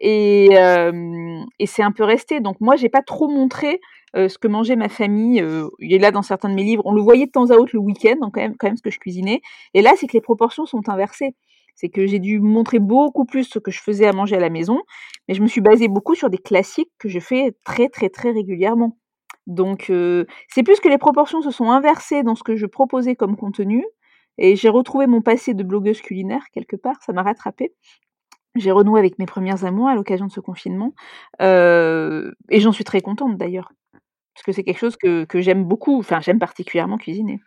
Et, 0.00 0.48
euh, 0.58 1.42
et 1.58 1.66
c'est 1.66 1.82
un 1.82 1.92
peu 1.92 2.04
resté. 2.04 2.40
Donc 2.40 2.60
moi, 2.60 2.76
j'ai 2.76 2.88
pas 2.88 3.02
trop 3.02 3.28
montré 3.28 3.80
euh, 4.16 4.28
ce 4.28 4.38
que 4.38 4.48
mangeait 4.48 4.76
ma 4.76 4.88
famille. 4.88 5.40
Euh, 5.40 5.68
il 5.80 5.92
est 5.92 5.98
là 5.98 6.10
dans 6.10 6.22
certains 6.22 6.48
de 6.48 6.54
mes 6.54 6.62
livres. 6.62 6.82
On 6.84 6.92
le 6.92 7.02
voyait 7.02 7.26
de 7.26 7.30
temps 7.30 7.50
à 7.50 7.56
autre 7.56 7.70
le 7.72 7.80
week-end, 7.80 8.16
quand 8.20 8.36
même, 8.36 8.56
quand 8.56 8.68
même 8.68 8.76
ce 8.76 8.82
que 8.82 8.90
je 8.90 8.98
cuisinais. 8.98 9.40
Et 9.74 9.82
là, 9.82 9.92
c'est 9.96 10.06
que 10.06 10.12
les 10.12 10.20
proportions 10.20 10.66
sont 10.66 10.88
inversées. 10.88 11.34
C'est 11.74 11.88
que 11.88 12.06
j'ai 12.06 12.20
dû 12.20 12.38
montrer 12.38 12.78
beaucoup 12.78 13.24
plus 13.24 13.44
ce 13.44 13.58
que 13.58 13.72
je 13.72 13.80
faisais 13.80 14.06
à 14.06 14.12
manger 14.12 14.36
à 14.36 14.40
la 14.40 14.50
maison, 14.50 14.82
mais 15.26 15.34
je 15.34 15.42
me 15.42 15.48
suis 15.48 15.60
basée 15.60 15.88
beaucoup 15.88 16.14
sur 16.14 16.30
des 16.30 16.38
classiques 16.38 16.92
que 16.98 17.08
je 17.08 17.18
fais 17.18 17.52
très 17.64 17.88
très 17.88 18.10
très 18.10 18.30
régulièrement. 18.30 18.96
Donc 19.46 19.84
c'est 20.48 20.62
plus 20.62 20.80
que 20.80 20.88
les 20.88 20.98
proportions 20.98 21.42
se 21.42 21.50
sont 21.50 21.70
inversées 21.70 22.22
dans 22.22 22.34
ce 22.34 22.42
que 22.42 22.56
je 22.56 22.66
proposais 22.66 23.16
comme 23.16 23.36
contenu, 23.36 23.84
et 24.38 24.56
j'ai 24.56 24.68
retrouvé 24.68 25.06
mon 25.06 25.22
passé 25.22 25.54
de 25.54 25.62
blogueuse 25.62 26.00
culinaire 26.00 26.44
quelque 26.52 26.76
part, 26.76 26.96
ça 27.02 27.12
m'a 27.12 27.22
rattrapé. 27.22 27.74
J'ai 28.56 28.70
renoué 28.72 29.00
avec 29.00 29.18
mes 29.18 29.26
premières 29.26 29.64
amours 29.64 29.88
à 29.88 29.94
l'occasion 29.94 30.26
de 30.26 30.32
ce 30.32 30.40
confinement, 30.40 30.94
et 31.40 32.60
j'en 32.60 32.72
suis 32.72 32.84
très 32.84 33.00
contente 33.00 33.36
d'ailleurs, 33.38 33.72
parce 34.34 34.44
que 34.44 34.52
c'est 34.52 34.64
quelque 34.64 34.78
chose 34.80 34.96
que, 34.96 35.24
que 35.24 35.40
j'aime 35.40 35.64
beaucoup, 35.64 35.98
enfin 35.98 36.20
j'aime 36.20 36.38
particulièrement 36.38 36.98
cuisiner. 36.98 37.40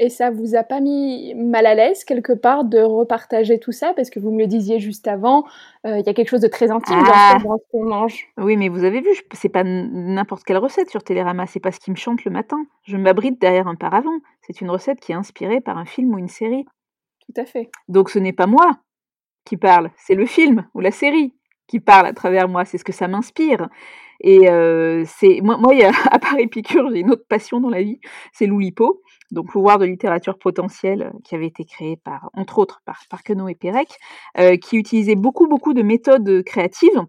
Et 0.00 0.10
ça 0.10 0.30
vous 0.30 0.54
a 0.54 0.62
pas 0.62 0.78
mis 0.78 1.34
mal 1.34 1.66
à 1.66 1.74
l'aise 1.74 2.04
quelque 2.04 2.32
part 2.32 2.64
de 2.64 2.78
repartager 2.78 3.58
tout 3.58 3.72
ça? 3.72 3.92
Parce 3.94 4.10
que 4.10 4.20
vous 4.20 4.30
me 4.30 4.38
le 4.38 4.46
disiez 4.46 4.78
juste 4.78 5.08
avant, 5.08 5.44
euh, 5.84 5.98
il 5.98 6.06
y 6.06 6.08
a 6.08 6.14
quelque 6.14 6.28
chose 6.28 6.40
de 6.40 6.46
très 6.46 6.70
intime 6.70 7.02
ah. 7.12 7.38
dans 7.42 7.58
ce 7.58 7.62
qu'on 7.72 7.84
mange. 7.84 8.28
Oui, 8.36 8.56
mais 8.56 8.68
vous 8.68 8.84
avez 8.84 9.00
vu, 9.00 9.10
c'est 9.32 9.48
pas 9.48 9.64
n'importe 9.64 10.44
quelle 10.44 10.58
recette 10.58 10.88
sur 10.88 11.02
Télérama, 11.02 11.46
c'est 11.46 11.58
pas 11.58 11.72
ce 11.72 11.80
qui 11.80 11.90
me 11.90 11.96
chante 11.96 12.24
le 12.24 12.30
matin. 12.30 12.64
Je 12.84 12.96
m'abrite 12.96 13.40
derrière 13.40 13.66
un 13.66 13.74
paravent. 13.74 14.20
C'est 14.46 14.60
une 14.60 14.70
recette 14.70 15.00
qui 15.00 15.10
est 15.10 15.16
inspirée 15.16 15.60
par 15.60 15.76
un 15.78 15.84
film 15.84 16.14
ou 16.14 16.18
une 16.18 16.28
série. 16.28 16.64
Tout 17.26 17.40
à 17.40 17.44
fait. 17.44 17.68
Donc 17.88 18.08
ce 18.08 18.20
n'est 18.20 18.32
pas 18.32 18.46
moi 18.46 18.78
qui 19.44 19.56
parle, 19.56 19.90
c'est 19.96 20.14
le 20.14 20.26
film 20.26 20.64
ou 20.74 20.80
la 20.80 20.92
série 20.92 21.34
qui 21.66 21.80
parle 21.80 22.06
à 22.06 22.12
travers 22.12 22.48
moi, 22.48 22.64
c'est 22.64 22.78
ce 22.78 22.84
que 22.84 22.92
ça 22.92 23.08
m'inspire. 23.08 23.68
Et 24.20 24.48
euh, 24.48 25.04
c'est 25.06 25.40
moi, 25.42 25.58
moi, 25.58 25.72
à 26.10 26.18
part 26.18 26.38
Épicure, 26.38 26.90
j'ai 26.90 27.00
une 27.00 27.10
autre 27.10 27.26
passion 27.28 27.60
dans 27.60 27.68
la 27.68 27.82
vie, 27.82 28.00
c'est 28.32 28.46
l'Oulipo, 28.46 29.02
donc 29.30 29.50
pouvoir 29.50 29.78
de 29.78 29.84
littérature 29.84 30.38
potentielle, 30.38 31.02
euh, 31.14 31.18
qui 31.24 31.34
avait 31.34 31.46
été 31.46 31.64
créé 31.64 31.96
par, 31.96 32.30
entre 32.34 32.58
autres, 32.58 32.80
par, 32.84 33.00
par 33.10 33.22
Queneau 33.22 33.48
et 33.48 33.54
Pérec, 33.54 33.88
euh, 34.38 34.56
qui 34.56 34.76
utilisait 34.76 35.16
beaucoup, 35.16 35.48
beaucoup 35.48 35.74
de 35.74 35.82
méthodes 35.82 36.42
créatives 36.44 37.04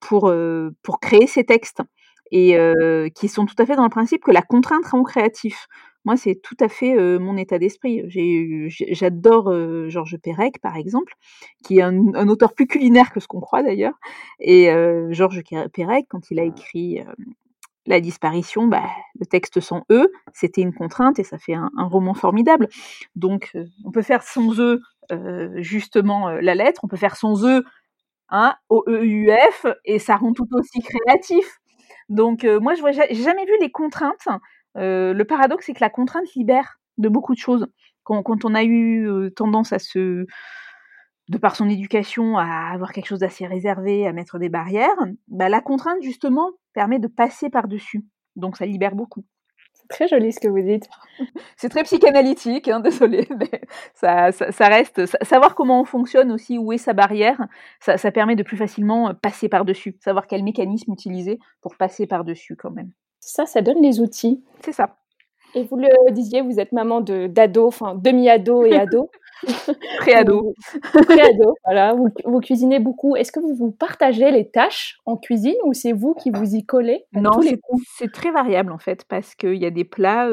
pour, 0.00 0.28
euh, 0.28 0.70
pour 0.82 1.00
créer 1.00 1.26
ces 1.26 1.44
textes 1.44 1.82
et 2.30 2.58
euh, 2.58 3.08
qui 3.08 3.28
sont 3.28 3.46
tout 3.46 3.54
à 3.58 3.66
fait 3.66 3.76
dans 3.76 3.84
le 3.84 3.88
principe 3.90 4.22
que 4.22 4.30
la 4.30 4.42
contrainte 4.42 4.86
rend 4.86 5.02
créatif. 5.02 5.66
Moi, 6.04 6.16
c'est 6.16 6.36
tout 6.42 6.56
à 6.60 6.68
fait 6.68 6.96
mon 7.18 7.36
état 7.36 7.58
d'esprit. 7.58 8.02
J'adore 8.92 9.52
Georges 9.90 10.16
Perec, 10.22 10.58
par 10.60 10.76
exemple, 10.76 11.12
qui 11.64 11.78
est 11.78 11.82
un, 11.82 12.14
un, 12.14 12.28
auteur 12.28 12.54
plus 12.54 12.66
culinaire 12.66 13.12
que 13.12 13.20
ce 13.20 13.26
qu'on 13.26 13.40
croit 13.40 13.62
d'ailleurs. 13.62 13.98
Et 14.40 14.70
Georges 15.10 15.42
Perec, 15.72 16.06
quand 16.08 16.30
il 16.30 16.38
a 16.38 16.44
écrit 16.44 17.02
La 17.88 18.00
disparition, 18.00 18.68
bah, 18.68 18.84
le 19.18 19.26
texte 19.26 19.60
sans 19.60 19.84
E, 19.90 20.12
c'était 20.32 20.60
une 20.60 20.72
contrainte 20.72 21.18
et 21.18 21.24
ça 21.24 21.38
fait 21.38 21.54
un, 21.54 21.70
un 21.76 21.86
roman 21.86 22.14
formidable. 22.14 22.68
Donc, 23.16 23.56
on 23.84 23.90
peut 23.90 24.02
faire 24.02 24.22
sans 24.22 24.60
E 24.60 24.80
justement 25.56 26.28
la 26.30 26.54
lettre, 26.54 26.82
on 26.84 26.88
peut 26.88 26.98
faire 26.98 27.16
sans 27.16 27.44
E 27.46 27.64
hein, 28.28 28.54
O-E-U-F, 28.68 29.66
et 29.86 29.98
ça 29.98 30.16
rend 30.16 30.34
tout 30.34 30.46
aussi 30.52 30.80
créatif. 30.82 31.60
Donc, 32.10 32.44
moi, 32.44 32.74
je 32.74 32.82
n'ai 32.82 33.14
jamais 33.14 33.46
vu 33.46 33.52
les 33.60 33.70
contraintes 33.70 34.28
euh, 34.78 35.12
le 35.12 35.24
paradoxe, 35.24 35.66
c'est 35.66 35.74
que 35.74 35.80
la 35.80 35.90
contrainte 35.90 36.32
libère 36.34 36.78
de 36.98 37.08
beaucoup 37.08 37.34
de 37.34 37.38
choses. 37.38 37.66
Quand, 38.04 38.44
on 38.44 38.54
a 38.54 38.62
eu 38.62 39.06
euh, 39.06 39.30
tendance 39.30 39.72
à 39.72 39.78
se, 39.78 40.24
de 41.28 41.38
par 41.38 41.56
son 41.56 41.68
éducation, 41.68 42.38
à 42.38 42.72
avoir 42.72 42.92
quelque 42.92 43.06
chose 43.06 43.20
d'assez 43.20 43.46
réservé, 43.46 44.06
à 44.06 44.12
mettre 44.12 44.38
des 44.38 44.48
barrières, 44.48 44.96
bah, 45.28 45.48
la 45.48 45.60
contrainte, 45.60 46.02
justement, 46.02 46.50
permet 46.72 46.98
de 46.98 47.08
passer 47.08 47.50
par-dessus. 47.50 48.04
Donc 48.36 48.56
ça 48.56 48.66
libère 48.66 48.94
beaucoup. 48.94 49.24
C'est 49.74 49.88
très 49.88 50.08
joli 50.08 50.32
ce 50.32 50.40
que 50.40 50.48
vous 50.48 50.62
dites. 50.62 50.88
C'est 51.56 51.68
très 51.68 51.82
psychanalytique, 51.82 52.68
hein, 52.68 52.80
désolé, 52.80 53.28
mais 53.38 53.62
ça, 53.94 54.30
reste. 54.68 55.06
savoir 55.24 55.54
comment 55.54 55.80
on 55.80 55.84
fonctionne 55.84 56.32
aussi, 56.32 56.58
où 56.58 56.72
est 56.72 56.78
sa 56.78 56.92
barrière, 56.92 57.46
ça, 57.80 57.98
ça 57.98 58.10
permet 58.10 58.36
de 58.36 58.42
plus 58.42 58.56
facilement 58.56 59.14
passer 59.14 59.48
par-dessus. 59.48 59.96
Savoir 60.00 60.26
quel 60.26 60.42
mécanisme 60.42 60.92
utiliser 60.92 61.38
pour 61.60 61.76
passer 61.76 62.06
par-dessus 62.06 62.56
quand 62.56 62.70
même. 62.70 62.92
Ça, 63.20 63.46
ça 63.46 63.60
donne 63.60 63.82
les 63.82 64.00
outils. 64.00 64.42
C'est 64.64 64.72
ça. 64.72 64.96
Et 65.54 65.64
vous 65.64 65.76
le 65.76 66.12
disiez, 66.12 66.42
vous 66.42 66.60
êtes 66.60 66.72
maman 66.72 67.00
d'ado, 67.00 67.66
enfin 67.66 67.94
demi-ado 67.94 68.64
et 68.64 68.76
ado. 68.76 69.10
Pré-ado. 69.98 70.54
Pré-ado, 70.92 71.54
voilà. 71.64 71.94
Vous, 71.94 72.40
cuisinez 72.40 72.80
beaucoup. 72.80 73.16
Est-ce 73.16 73.30
que 73.30 73.40
vous 73.40 73.54
vous 73.54 73.70
partagez 73.70 74.30
les 74.30 74.50
tâches 74.50 74.98
en 75.06 75.16
cuisine 75.16 75.54
ou 75.64 75.72
c'est 75.72 75.92
vous 75.92 76.14
qui 76.14 76.30
vous 76.30 76.54
y 76.54 76.64
collez 76.64 77.04
Non, 77.12 77.30
c'est 77.96 78.12
très 78.12 78.30
variable 78.30 78.72
en 78.72 78.78
fait, 78.78 79.04
parce 79.08 79.34
qu'il 79.34 79.56
y 79.56 79.66
a 79.66 79.70
des 79.70 79.84
plats 79.84 80.28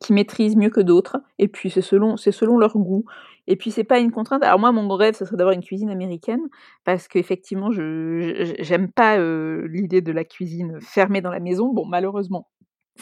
qui 0.00 0.12
maîtrisent 0.12 0.56
mieux 0.56 0.70
que 0.70 0.80
d'autres, 0.80 1.18
et 1.38 1.48
puis 1.48 1.70
c'est 1.70 1.80
selon, 1.80 2.16
selon 2.16 2.58
leur 2.58 2.76
goût. 2.78 3.04
Et 3.48 3.56
puis 3.56 3.70
c'est 3.70 3.84
pas 3.84 3.98
une 3.98 4.10
contrainte. 4.10 4.42
Alors 4.42 4.58
moi, 4.58 4.72
mon 4.72 4.88
rêve, 4.94 5.14
ce 5.14 5.24
serait 5.24 5.36
d'avoir 5.36 5.54
une 5.54 5.62
cuisine 5.62 5.90
américaine, 5.90 6.42
parce 6.84 7.08
qu'effectivement, 7.08 7.70
je 7.70 8.54
j'aime 8.60 8.90
pas 8.90 9.18
l'idée 9.18 10.00
de 10.00 10.12
la 10.12 10.24
cuisine 10.24 10.78
fermée 10.80 11.20
dans 11.20 11.30
la 11.30 11.40
maison. 11.40 11.72
Bon, 11.72 11.84
malheureusement, 11.84 12.48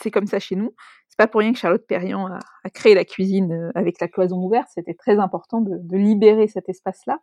c'est 0.02 0.10
comme 0.10 0.26
ça 0.26 0.38
chez 0.38 0.56
nous. 0.56 0.74
C'est 1.08 1.18
pas 1.18 1.26
pour 1.26 1.40
rien 1.40 1.52
que 1.52 1.58
Charlotte 1.58 1.86
Perriand 1.86 2.26
a, 2.26 2.70
créé 2.70 2.94
la 2.94 3.04
cuisine 3.04 3.70
avec 3.74 4.00
la 4.00 4.08
cloison 4.08 4.38
ouverte. 4.38 4.68
C'était 4.74 4.94
très 4.94 5.18
important 5.18 5.60
de, 5.60 5.96
libérer 5.96 6.48
cet 6.48 6.68
espace-là. 6.68 7.18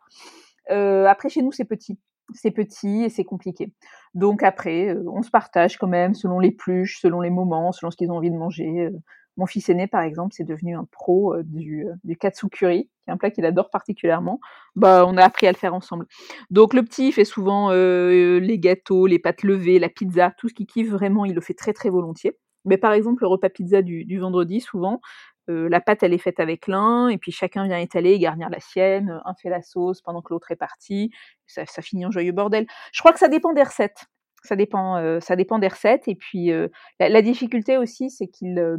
Euh, 0.70 1.06
après, 1.06 1.28
chez 1.28 1.42
nous, 1.42 1.52
c'est 1.52 1.64
petit. 1.64 1.98
C'est 2.34 2.52
petit 2.52 3.02
et 3.02 3.08
c'est 3.10 3.24
compliqué. 3.24 3.72
Donc 4.14 4.42
après, 4.42 4.96
on 5.12 5.22
se 5.22 5.30
partage 5.30 5.76
quand 5.76 5.88
même 5.88 6.14
selon 6.14 6.38
les 6.38 6.52
pluches, 6.52 7.00
selon 7.00 7.20
les 7.20 7.30
moments, 7.30 7.72
selon 7.72 7.90
ce 7.90 7.96
qu'ils 7.96 8.10
ont 8.10 8.16
envie 8.16 8.30
de 8.30 8.36
manger. 8.36 8.90
Mon 9.38 9.46
fils 9.46 9.68
aîné, 9.70 9.86
par 9.86 10.02
exemple, 10.02 10.34
c'est 10.36 10.44
devenu 10.44 10.76
un 10.76 10.86
pro 10.90 11.34
euh, 11.34 11.42
du, 11.42 11.86
euh, 11.86 11.94
du 12.04 12.16
katsukuri, 12.16 12.84
qui 12.84 12.90
est 13.08 13.12
un 13.12 13.16
plat 13.16 13.30
qu'il 13.30 13.46
adore 13.46 13.70
particulièrement. 13.70 14.40
Bah, 14.76 15.06
on 15.06 15.16
a 15.16 15.24
appris 15.24 15.46
à 15.46 15.52
le 15.52 15.56
faire 15.56 15.74
ensemble. 15.74 16.06
Donc 16.50 16.74
le 16.74 16.82
petit 16.82 17.12
fait 17.12 17.24
souvent 17.24 17.70
euh, 17.70 18.40
les 18.40 18.58
gâteaux, 18.58 19.06
les 19.06 19.18
pâtes 19.18 19.42
levées, 19.42 19.78
la 19.78 19.88
pizza, 19.88 20.32
tout 20.36 20.48
ce 20.48 20.54
qu'il 20.54 20.66
kiffe 20.66 20.90
vraiment, 20.90 21.24
il 21.24 21.34
le 21.34 21.40
fait 21.40 21.54
très 21.54 21.72
très 21.72 21.88
volontiers. 21.88 22.36
Mais 22.64 22.78
par 22.78 22.92
exemple, 22.92 23.22
le 23.22 23.28
repas 23.28 23.48
pizza 23.50 23.82
du, 23.82 24.04
du 24.04 24.18
vendredi, 24.18 24.60
souvent, 24.60 25.00
la 25.48 25.80
pâte 25.80 26.02
elle 26.02 26.14
est 26.14 26.18
faite 26.18 26.40
avec 26.40 26.66
l'un, 26.66 27.08
et 27.08 27.18
puis 27.18 27.32
chacun 27.32 27.66
vient 27.66 27.78
étaler 27.78 28.12
et 28.12 28.18
garnir 28.18 28.48
la 28.48 28.60
sienne, 28.60 29.20
un 29.24 29.34
fait 29.34 29.50
la 29.50 29.62
sauce 29.62 30.00
pendant 30.00 30.22
que 30.22 30.32
l'autre 30.32 30.50
est 30.50 30.56
parti, 30.56 31.10
ça, 31.46 31.82
finit 31.82 32.06
en 32.06 32.10
joyeux 32.10 32.32
bordel. 32.32 32.66
Je 32.92 33.00
crois 33.00 33.12
que 33.12 33.18
ça 33.18 33.28
dépend 33.28 33.52
des 33.52 33.62
recettes. 33.62 34.06
Ça 34.44 34.56
dépend, 34.56 34.96
euh, 34.96 35.20
ça 35.20 35.36
dépend 35.36 35.58
des 35.58 35.68
recettes. 35.68 36.08
Et 36.08 36.16
puis, 36.16 36.50
euh, 36.50 36.68
la, 36.98 37.22
difficulté 37.22 37.78
aussi, 37.78 38.10
c'est 38.10 38.26
qu'ils 38.26 38.58
euh, 38.58 38.76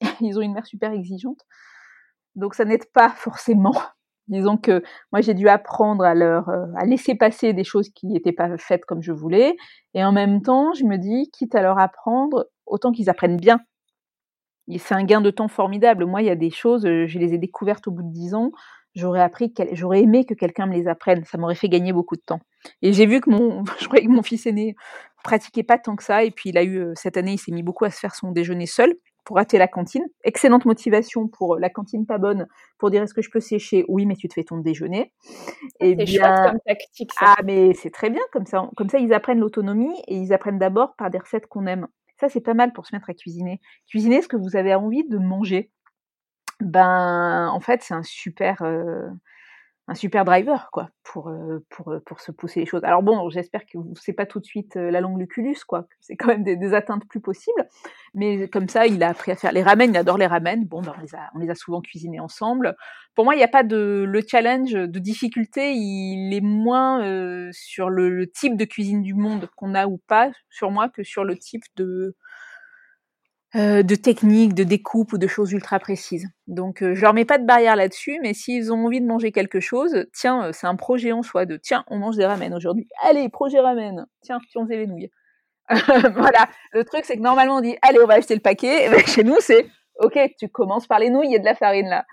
ils 0.20 0.38
ont 0.38 0.42
une 0.42 0.52
mère 0.52 0.66
super 0.66 0.92
exigeante. 0.92 1.40
Donc, 2.34 2.54
ça 2.54 2.64
n'aide 2.64 2.90
pas 2.92 3.08
forcément. 3.10 3.74
Disons 4.28 4.56
que 4.56 4.82
moi, 5.12 5.20
j'ai 5.20 5.34
dû 5.34 5.48
apprendre 5.48 6.04
à 6.04 6.14
leur, 6.14 6.48
à 6.76 6.84
laisser 6.84 7.14
passer 7.14 7.52
des 7.52 7.64
choses 7.64 7.90
qui 7.90 8.06
n'étaient 8.06 8.32
pas 8.32 8.56
faites 8.58 8.84
comme 8.84 9.02
je 9.02 9.12
voulais. 9.12 9.56
Et 9.94 10.04
en 10.04 10.12
même 10.12 10.42
temps, 10.42 10.72
je 10.74 10.84
me 10.84 10.96
dis, 10.96 11.30
quitte 11.32 11.54
à 11.54 11.62
leur 11.62 11.78
apprendre, 11.78 12.46
autant 12.66 12.90
qu'ils 12.92 13.08
apprennent 13.08 13.36
bien. 13.36 13.60
C'est 14.78 14.94
un 14.94 15.04
gain 15.04 15.20
de 15.20 15.30
temps 15.30 15.46
formidable. 15.46 16.06
Moi, 16.06 16.22
il 16.22 16.26
y 16.26 16.30
a 16.30 16.34
des 16.34 16.50
choses, 16.50 16.82
je 16.82 17.18
les 17.18 17.34
ai 17.34 17.38
découvertes 17.38 17.86
au 17.86 17.92
bout 17.92 18.02
de 18.02 18.12
dix 18.12 18.34
ans 18.34 18.50
j'aurais 18.96 19.20
appris, 19.20 19.52
j'aurais 19.72 20.02
aimé 20.02 20.24
que 20.24 20.34
quelqu'un 20.34 20.66
me 20.66 20.74
les 20.74 20.88
apprenne. 20.88 21.24
Ça 21.24 21.38
m'aurait 21.38 21.54
fait 21.54 21.68
gagner 21.68 21.92
beaucoup 21.92 22.16
de 22.16 22.22
temps. 22.22 22.40
Et 22.82 22.92
j'ai 22.92 23.06
vu 23.06 23.20
que 23.20 23.30
mon, 23.30 23.64
je 23.78 23.86
croyais 23.86 24.06
que 24.06 24.10
mon 24.10 24.22
fils 24.22 24.46
aîné 24.46 24.74
pratiquait 25.22 25.62
pas 25.62 25.78
tant 25.78 25.94
que 25.94 26.02
ça. 26.02 26.24
Et 26.24 26.32
puis 26.32 26.50
il 26.50 26.58
a 26.58 26.64
eu 26.64 26.78
euh, 26.78 26.92
cette 26.96 27.16
année, 27.16 27.34
il 27.34 27.38
s'est 27.38 27.52
mis 27.52 27.62
beaucoup 27.62 27.84
à 27.84 27.90
se 27.90 28.00
faire 28.00 28.14
son 28.14 28.32
déjeuner 28.32 28.66
seul 28.66 28.94
pour 29.26 29.36
rater 29.36 29.58
la 29.58 29.68
cantine. 29.68 30.06
Excellente 30.24 30.64
motivation 30.64 31.28
pour 31.28 31.56
euh, 31.56 31.58
la 31.58 31.68
cantine 31.68 32.06
pas 32.06 32.16
bonne, 32.16 32.46
pour 32.78 32.90
dire 32.90 33.02
est-ce 33.02 33.12
que 33.12 33.20
je 33.20 33.30
peux 33.30 33.40
sécher? 33.40 33.84
Oui, 33.88 34.06
mais 34.06 34.16
tu 34.16 34.28
te 34.28 34.34
fais 34.34 34.44
ton 34.44 34.58
déjeuner. 34.58 35.12
Et 35.80 35.94
c'est 35.98 36.06
chouette 36.06 36.40
comme 36.42 36.60
tactique. 36.64 37.12
Ça. 37.12 37.34
Ah, 37.36 37.42
mais 37.44 37.74
c'est 37.74 37.90
très 37.90 38.08
bien 38.08 38.22
comme 38.32 38.46
ça. 38.46 38.70
Comme 38.76 38.88
ça, 38.88 38.98
ils 38.98 39.12
apprennent 39.12 39.40
l'autonomie 39.40 40.00
et 40.06 40.16
ils 40.16 40.32
apprennent 40.32 40.58
d'abord 40.58 40.94
par 40.96 41.10
des 41.10 41.18
recettes 41.18 41.46
qu'on 41.46 41.66
aime. 41.66 41.88
Ça, 42.18 42.30
c'est 42.30 42.40
pas 42.40 42.54
mal 42.54 42.72
pour 42.72 42.86
se 42.86 42.94
mettre 42.94 43.10
à 43.10 43.14
cuisiner. 43.14 43.60
Cuisiner 43.88 44.22
ce 44.22 44.28
que 44.28 44.36
vous 44.36 44.56
avez 44.56 44.74
envie 44.74 45.06
de 45.06 45.18
manger 45.18 45.70
ben 46.60 47.48
en 47.52 47.60
fait 47.60 47.82
c'est 47.82 47.92
un 47.92 48.02
super 48.02 48.62
euh, 48.62 49.08
un 49.88 49.94
super 49.94 50.24
driver 50.24 50.68
quoi 50.72 50.90
pour 51.04 51.28
euh, 51.28 51.64
pour 51.70 51.92
euh, 51.92 52.00
pour 52.04 52.20
se 52.20 52.32
pousser 52.32 52.60
les 52.60 52.66
choses. 52.66 52.82
Alors 52.84 53.02
bon, 53.02 53.30
j'espère 53.30 53.64
que 53.64 53.78
c'est 54.00 54.12
pas 54.12 54.26
tout 54.26 54.40
de 54.40 54.44
suite 54.44 54.74
la 54.74 55.00
langue 55.00 55.18
luculus 55.18 55.58
quoi, 55.66 55.86
c'est 56.00 56.16
quand 56.16 56.26
même 56.26 56.42
des, 56.42 56.56
des, 56.56 56.74
atteintes 56.74 57.06
plus 57.08 57.20
possibles. 57.20 57.68
Mais 58.14 58.48
comme 58.48 58.68
ça, 58.68 58.86
il 58.86 59.02
a 59.02 59.10
appris 59.10 59.30
à 59.30 59.36
faire 59.36 59.52
les 59.52 59.62
ramen, 59.62 59.90
il 59.90 59.96
adore 59.96 60.18
les 60.18 60.26
ramen. 60.26 60.64
Bon, 60.64 60.82
ben 60.82 60.92
on 60.96 61.00
les 61.00 61.14
a 61.14 61.30
on 61.34 61.38
les 61.38 61.50
a 61.50 61.54
souvent 61.54 61.80
cuisinés 61.80 62.20
ensemble. 62.20 62.76
Pour 63.14 63.24
moi, 63.24 63.34
il 63.34 63.38
n'y 63.38 63.44
a 63.44 63.48
pas 63.48 63.62
de 63.62 64.04
le 64.06 64.22
challenge 64.26 64.72
de 64.72 64.98
difficulté, 64.98 65.72
il 65.72 66.34
est 66.34 66.42
moins 66.42 67.50
sur 67.52 67.88
le, 67.88 68.10
le, 68.10 68.26
type 68.30 68.56
de 68.56 68.64
cuisine 68.64 69.02
du 69.02 69.14
monde 69.14 69.48
qu'on 69.56 69.74
a 69.74 69.86
ou 69.86 69.98
pas 70.06 70.30
sur 70.50 70.70
moi 70.70 70.88
que 70.88 71.02
sur 71.02 71.24
le 71.24 71.36
type 71.36 71.64
de 71.76 72.16
de 73.56 73.94
techniques, 73.94 74.54
de 74.54 74.64
découpe 74.64 75.14
ou 75.14 75.18
de 75.18 75.26
choses 75.26 75.52
ultra 75.52 75.78
précises. 75.78 76.28
Donc 76.46 76.78
je 76.80 77.00
leur 77.00 77.14
mets 77.14 77.24
pas 77.24 77.38
de 77.38 77.46
barrière 77.46 77.74
là-dessus, 77.74 78.18
mais 78.22 78.34
s'ils 78.34 78.72
ont 78.72 78.84
envie 78.84 79.00
de 79.00 79.06
manger 79.06 79.32
quelque 79.32 79.60
chose, 79.60 80.06
tiens, 80.12 80.52
c'est 80.52 80.66
un 80.66 80.76
projet 80.76 81.12
en 81.12 81.22
soi 81.22 81.46
de 81.46 81.56
tiens, 81.56 81.84
on 81.88 81.98
mange 81.98 82.16
des 82.16 82.26
ramen 82.26 82.52
aujourd'hui. 82.54 82.86
Allez, 83.02 83.28
projet 83.28 83.60
ramen. 83.60 84.06
Tiens, 84.22 84.38
si 84.50 84.58
on 84.58 84.64
faisait 84.64 84.76
les 84.76 84.86
nouilles. 84.86 85.10
voilà. 86.14 86.48
Le 86.72 86.84
truc, 86.84 87.04
c'est 87.04 87.16
que 87.16 87.22
normalement, 87.22 87.56
on 87.56 87.60
dit, 87.60 87.76
allez, 87.82 87.98
on 88.02 88.06
va 88.06 88.14
acheter 88.14 88.34
le 88.34 88.40
paquet. 88.40 88.86
Et 88.98 89.06
chez 89.06 89.24
nous, 89.24 89.36
c'est, 89.40 89.66
ok, 90.00 90.18
tu 90.38 90.48
commences 90.48 90.86
par 90.86 90.98
les 90.98 91.10
nouilles, 91.10 91.28
il 91.28 91.32
y 91.32 91.36
a 91.36 91.40
de 91.40 91.44
la 91.44 91.54
farine 91.54 91.88
là. 91.88 92.04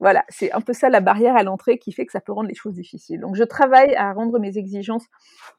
Voilà. 0.00 0.24
C'est 0.28 0.52
un 0.52 0.60
peu 0.60 0.72
ça 0.72 0.88
la 0.88 1.00
barrière 1.00 1.36
à 1.36 1.42
l'entrée 1.42 1.78
qui 1.78 1.92
fait 1.92 2.06
que 2.06 2.12
ça 2.12 2.20
peut 2.20 2.32
rendre 2.32 2.48
les 2.48 2.54
choses 2.54 2.74
difficiles. 2.74 3.20
Donc, 3.20 3.36
je 3.36 3.44
travaille 3.44 3.94
à 3.96 4.12
rendre 4.12 4.38
mes 4.38 4.56
exigences 4.58 5.06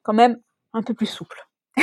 quand 0.02 0.14
même 0.14 0.38
un 0.74 0.82
peu 0.82 0.94
plus 0.94 1.06
souples. 1.06 1.48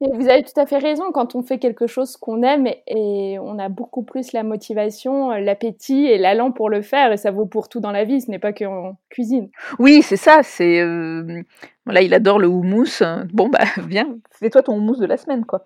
Mais 0.00 0.08
vous 0.12 0.28
avez 0.28 0.42
tout 0.42 0.58
à 0.58 0.66
fait 0.66 0.78
raison, 0.78 1.12
quand 1.12 1.34
on 1.34 1.42
fait 1.42 1.58
quelque 1.58 1.86
chose 1.86 2.16
qu'on 2.16 2.42
aime 2.42 2.66
et 2.86 3.38
on 3.40 3.58
a 3.58 3.68
beaucoup 3.68 4.02
plus 4.02 4.32
la 4.32 4.42
motivation, 4.42 5.32
euh, 5.32 5.40
l'appétit 5.40 6.06
et 6.06 6.18
l'allant 6.18 6.52
pour 6.52 6.70
le 6.70 6.82
faire, 6.82 7.12
et 7.12 7.16
ça 7.16 7.30
vaut 7.30 7.46
pour 7.46 7.68
tout 7.68 7.80
dans 7.80 7.92
la 7.92 8.04
vie, 8.04 8.20
ce 8.20 8.30
n'est 8.30 8.38
pas 8.38 8.52
qu'en 8.52 8.96
cuisine. 9.10 9.50
Oui, 9.78 10.02
c'est 10.02 10.16
ça, 10.16 10.40
c'est... 10.42 10.80
Euh... 10.80 11.42
Voilà, 11.84 12.02
il 12.02 12.12
adore 12.14 12.40
le 12.40 12.48
houmous, 12.48 13.02
bon 13.32 13.48
bah 13.48 13.60
viens, 13.86 14.18
fais-toi 14.32 14.62
ton 14.62 14.76
houmous 14.76 14.96
de 14.96 15.06
la 15.06 15.16
semaine, 15.16 15.44
quoi. 15.44 15.64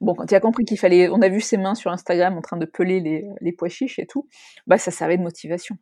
Bon, 0.00 0.14
quand 0.14 0.30
il 0.30 0.34
a 0.34 0.40
compris 0.40 0.64
qu'il 0.64 0.78
fallait... 0.78 1.08
On 1.10 1.20
a 1.20 1.28
vu 1.28 1.40
ses 1.40 1.58
mains 1.58 1.74
sur 1.74 1.90
Instagram 1.90 2.38
en 2.38 2.40
train 2.40 2.56
de 2.56 2.64
peler 2.64 3.00
les, 3.00 3.26
les 3.40 3.52
pois 3.52 3.68
chiches 3.68 3.98
et 3.98 4.06
tout, 4.06 4.26
bah 4.66 4.78
ça 4.78 4.90
servait 4.90 5.18
de 5.18 5.22
motivation. 5.22 5.76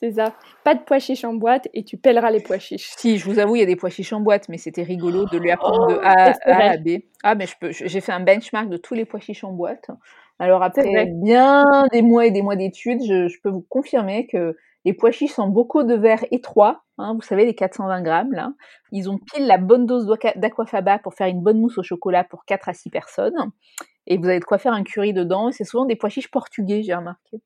C'est 0.00 0.12
ça. 0.12 0.34
Pas 0.64 0.74
de 0.74 0.80
pois 0.80 0.98
chiches 0.98 1.24
en 1.24 1.34
boîte 1.34 1.68
et 1.74 1.84
tu 1.84 1.96
pèleras 1.96 2.30
les 2.30 2.40
pois 2.40 2.58
chiches. 2.58 2.90
Si, 2.96 3.18
je 3.18 3.24
vous 3.24 3.38
avoue, 3.38 3.56
il 3.56 3.60
y 3.60 3.62
a 3.62 3.66
des 3.66 3.76
pois 3.76 3.90
chiches 3.90 4.12
en 4.12 4.20
boîte, 4.20 4.48
mais 4.48 4.58
c'était 4.58 4.82
rigolo 4.82 5.26
de 5.26 5.38
lui 5.38 5.50
apprendre 5.50 5.88
de 5.88 5.98
A, 6.02 6.34
à 6.44 6.76
B. 6.76 7.00
Ah, 7.22 7.34
mais 7.34 7.46
je 7.46 7.54
peux, 7.60 7.70
j'ai 7.72 8.00
fait 8.00 8.12
un 8.12 8.20
benchmark 8.20 8.68
de 8.68 8.76
tous 8.76 8.94
les 8.94 9.04
pois 9.04 9.20
chiches 9.20 9.44
en 9.44 9.52
boîte. 9.52 9.90
Alors 10.38 10.62
après 10.62 11.06
bien 11.06 11.64
des 11.92 12.02
mois 12.02 12.26
et 12.26 12.30
des 12.30 12.42
mois 12.42 12.56
d'études, 12.56 13.02
je, 13.02 13.40
peux 13.42 13.50
vous 13.50 13.66
confirmer 13.68 14.26
que 14.26 14.56
les 14.84 14.94
pois 14.94 15.10
chiches 15.10 15.32
sont 15.32 15.48
beaucoup 15.48 15.82
de 15.82 15.94
verre 15.94 16.24
étroit. 16.30 16.84
Hein, 16.98 17.14
vous 17.14 17.22
savez, 17.22 17.44
les 17.44 17.54
420 17.54 18.02
grammes, 18.02 18.32
là. 18.32 18.52
Ils 18.92 19.10
ont 19.10 19.18
pile 19.18 19.46
la 19.46 19.58
bonne 19.58 19.86
dose 19.86 20.06
d'aquafaba 20.36 20.98
pour 20.98 21.14
faire 21.14 21.26
une 21.26 21.42
bonne 21.42 21.60
mousse 21.60 21.78
au 21.78 21.82
chocolat 21.82 22.24
pour 22.24 22.44
4 22.44 22.68
à 22.68 22.72
6 22.72 22.90
personnes. 22.90 23.34
Et 24.06 24.16
vous 24.16 24.26
avez 24.26 24.40
de 24.40 24.44
quoi 24.44 24.58
faire 24.58 24.72
un 24.72 24.84
curry 24.84 25.12
dedans. 25.12 25.50
C'est 25.52 25.64
souvent 25.64 25.84
des 25.84 25.96
pois 25.96 26.08
chiches 26.08 26.30
portugais, 26.30 26.82
j'ai 26.82 26.94
remarqué. 26.94 27.40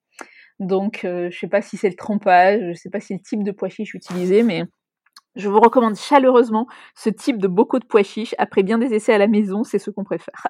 Donc, 0.62 1.05
euh, 1.05 1.22
je 1.31 1.37
ne 1.37 1.40
sais 1.40 1.48
pas 1.48 1.61
si 1.61 1.77
c'est 1.77 1.88
le 1.88 1.96
trempage, 1.96 2.61
je 2.61 2.68
ne 2.68 2.75
sais 2.75 2.90
pas 2.90 3.01
si 3.01 3.09
c'est 3.09 3.14
le 3.14 3.20
type 3.20 3.42
de 3.42 3.51
pois 3.51 3.68
chiche 3.68 3.94
utilisé, 3.94 4.42
mais 4.42 4.64
je 5.35 5.48
vous 5.48 5.61
recommande 5.61 5.96
chaleureusement 5.96 6.66
ce 6.94 7.11
type 7.11 7.38
de 7.38 7.48
bocaux 7.48 7.79
de 7.79 7.85
pois 7.85 8.03
chiche. 8.03 8.35
Après 8.38 8.62
bien 8.62 8.79
des 8.79 8.94
essais 8.94 9.12
à 9.12 9.18
la 9.18 9.27
maison, 9.27 9.64
c'est 9.64 9.79
ce 9.79 9.90
qu'on 9.90 10.05
préfère. 10.05 10.46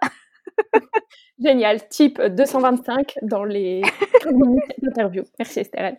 Génial, 1.43 1.89
type 1.89 2.21
225 2.21 3.15
dans 3.23 3.45
les 3.45 3.83
d'interview. 4.83 5.23
Merci 5.39 5.61
Esther. 5.61 5.95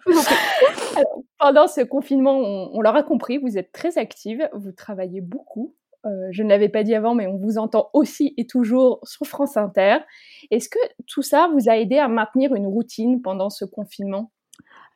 pendant 1.39 1.67
ce 1.67 1.81
confinement, 1.81 2.37
on, 2.37 2.69
on 2.73 2.81
l'aura 2.81 3.03
compris, 3.03 3.39
vous 3.39 3.57
êtes 3.57 3.71
très 3.71 3.97
active, 3.97 4.47
vous 4.53 4.71
travaillez 4.71 5.21
beaucoup. 5.21 5.75
Euh, 6.05 6.27
je 6.31 6.43
ne 6.43 6.49
l'avais 6.49 6.69
pas 6.69 6.83
dit 6.83 6.95
avant, 6.95 7.15
mais 7.15 7.27
on 7.27 7.37
vous 7.37 7.57
entend 7.57 7.89
aussi 7.93 8.33
et 8.37 8.45
toujours 8.45 8.99
sur 9.03 9.25
France 9.25 9.57
Inter. 9.57 9.97
Est-ce 10.51 10.69
que 10.69 10.79
tout 11.07 11.21
ça 11.21 11.49
vous 11.53 11.69
a 11.69 11.77
aidé 11.77 11.97
à 11.97 12.07
maintenir 12.07 12.53
une 12.55 12.67
routine 12.67 13.21
pendant 13.21 13.49
ce 13.49 13.65
confinement? 13.65 14.31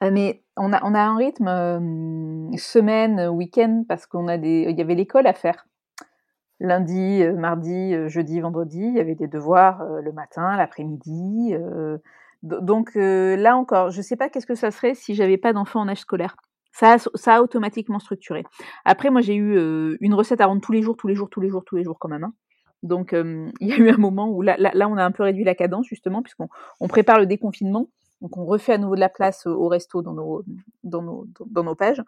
Euh, 0.03 0.11
mais 0.11 0.43
on 0.57 0.73
a, 0.73 0.83
un 0.83 1.15
rythme 1.15 1.47
euh, 1.47 2.57
semaine, 2.57 3.27
week-end, 3.29 3.83
parce 3.87 4.05
qu'on 4.05 4.27
y 4.27 4.81
avait 4.81 4.95
l'école 4.95 5.27
à 5.27 5.33
faire. 5.33 5.67
Lundi, 6.59 7.23
mardi, 7.35 7.93
jeudi, 8.07 8.39
vendredi, 8.39 8.81
il 8.81 8.95
y 8.95 8.99
avait 8.99 9.15
des 9.15 9.27
devoirs 9.27 9.83
le 10.01 10.11
matin, 10.11 10.57
l'après-midi. 10.57 11.53
donc 12.41 12.95
là 12.95 13.55
encore, 13.55 13.91
je 13.91 13.97
ne 13.97 14.01
sais 14.01 14.15
pas 14.15 14.27
qu'est-ce 14.29 14.47
que 14.47 14.55
ça 14.55 14.71
serait 14.71 14.95
si 14.95 15.13
j'avais 15.13 15.37
pas 15.37 15.53
d'enfants 15.53 15.81
en 15.81 15.87
âge 15.87 15.99
scolaire. 15.99 16.35
Ça 16.77 16.97
a, 17.25 17.41
automatiquement 17.41 17.97
structuré. 17.97 18.43
Après, 18.85 19.09
moi, 19.09 19.21
j'ai 19.21 19.35
eu 19.35 19.97
une 19.99 20.13
recette 20.13 20.41
à 20.41 20.45
rendre 20.45 20.61
tous 20.61 20.71
les 20.71 20.83
jours, 20.83 20.95
tous 20.95 21.07
les 21.07 21.15
jours, 21.15 21.29
tous 21.29 21.41
les 21.41 21.49
jours, 21.49 21.63
tous 21.65 21.75
les 21.75 21.83
jours 21.83 21.97
quand 21.99 22.07
même. 22.07 22.23
Hein. 22.23 22.33
Donc, 22.83 23.13
il 23.59 23.67
y 23.67 23.73
a 23.73 23.77
eu 23.77 23.89
un 23.89 23.97
moment 23.97 24.29
où 24.29 24.43
là, 24.43 24.57
là, 24.57 24.87
on 24.87 24.97
a 24.97 25.03
un 25.03 25.11
peu 25.11 25.23
réduit 25.23 25.43
la 25.43 25.55
cadence, 25.55 25.87
justement, 25.87 26.21
puisqu'on 26.21 26.49
on 26.79 26.87
prépare 26.87 27.19
le 27.19 27.25
déconfinement. 27.25 27.89
Donc, 28.21 28.37
on 28.37 28.45
refait 28.45 28.73
à 28.73 28.77
nouveau 28.77 28.95
de 28.95 28.99
la 28.99 29.09
place 29.09 29.47
au 29.47 29.67
resto 29.67 30.03
dans 30.03 30.13
nos, 30.13 30.43
dans 30.83 31.01
nos, 31.01 31.25
dans 31.47 31.63
nos 31.63 31.75
pages. 31.75 32.03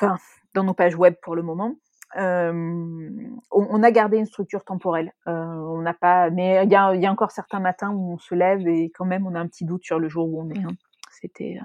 Enfin, 0.00 0.16
dans 0.54 0.64
nos 0.64 0.74
pages 0.74 0.94
web 0.94 1.14
pour 1.20 1.34
le 1.34 1.42
moment. 1.42 1.74
on, 2.14 3.82
a 3.82 3.90
gardé 3.90 4.18
une 4.18 4.26
structure 4.26 4.64
temporelle. 4.64 5.12
On 5.26 5.80
n'a 5.80 5.94
pas, 5.94 6.30
mais 6.30 6.64
il 6.64 6.70
y 6.70 6.76
a, 6.76 7.10
encore 7.10 7.32
certains 7.32 7.60
matins 7.60 7.90
où 7.90 8.12
on 8.12 8.18
se 8.18 8.34
lève 8.34 8.66
et 8.68 8.90
quand 8.90 9.04
même 9.04 9.26
on 9.26 9.34
a 9.34 9.40
un 9.40 9.48
petit 9.48 9.64
doute 9.64 9.84
sur 9.84 9.98
le 9.98 10.08
jour 10.08 10.28
où 10.28 10.40
on 10.40 10.50
est. 10.50 10.58
Hein. 10.58 10.70
C'était, 11.10 11.58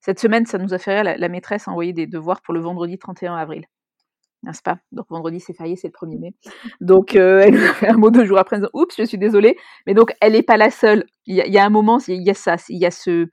cette 0.00 0.20
semaine, 0.20 0.46
ça 0.46 0.58
nous 0.58 0.74
a 0.74 0.78
fait 0.78 1.00
rire, 1.00 1.16
la, 1.18 1.28
maîtresse 1.28 1.68
a 1.68 1.70
envoyé 1.70 1.92
des 1.92 2.06
devoirs 2.06 2.40
pour 2.42 2.54
le 2.54 2.60
vendredi 2.60 2.98
31 2.98 3.34
avril. 3.34 3.64
N'est-ce 4.44 4.62
pas 4.62 4.78
Donc 4.92 5.06
vendredi, 5.10 5.40
c'est 5.40 5.52
férié, 5.52 5.74
c'est 5.74 5.88
le 5.88 6.08
1er 6.08 6.18
mai. 6.18 6.34
Donc 6.80 7.16
euh, 7.16 7.40
elle 7.44 7.56
a 7.56 7.74
fait 7.74 7.88
un 7.88 7.96
mot 7.96 8.10
deux 8.10 8.24
jours 8.24 8.38
après, 8.38 8.60
oups, 8.72 8.94
je 8.96 9.04
suis 9.04 9.18
désolée. 9.18 9.56
Mais 9.86 9.94
donc, 9.94 10.12
elle 10.20 10.32
n'est 10.32 10.42
pas 10.42 10.56
la 10.56 10.70
seule. 10.70 11.04
Il 11.26 11.34
y, 11.34 11.58
a 11.58 11.64
un 11.64 11.70
moment, 11.70 11.98
il 12.06 12.22
y 12.22 12.30
a 12.30 12.34
ça, 12.34 12.56
il 12.68 12.78
y 12.78 12.86
a 12.86 12.90
ce, 12.90 13.28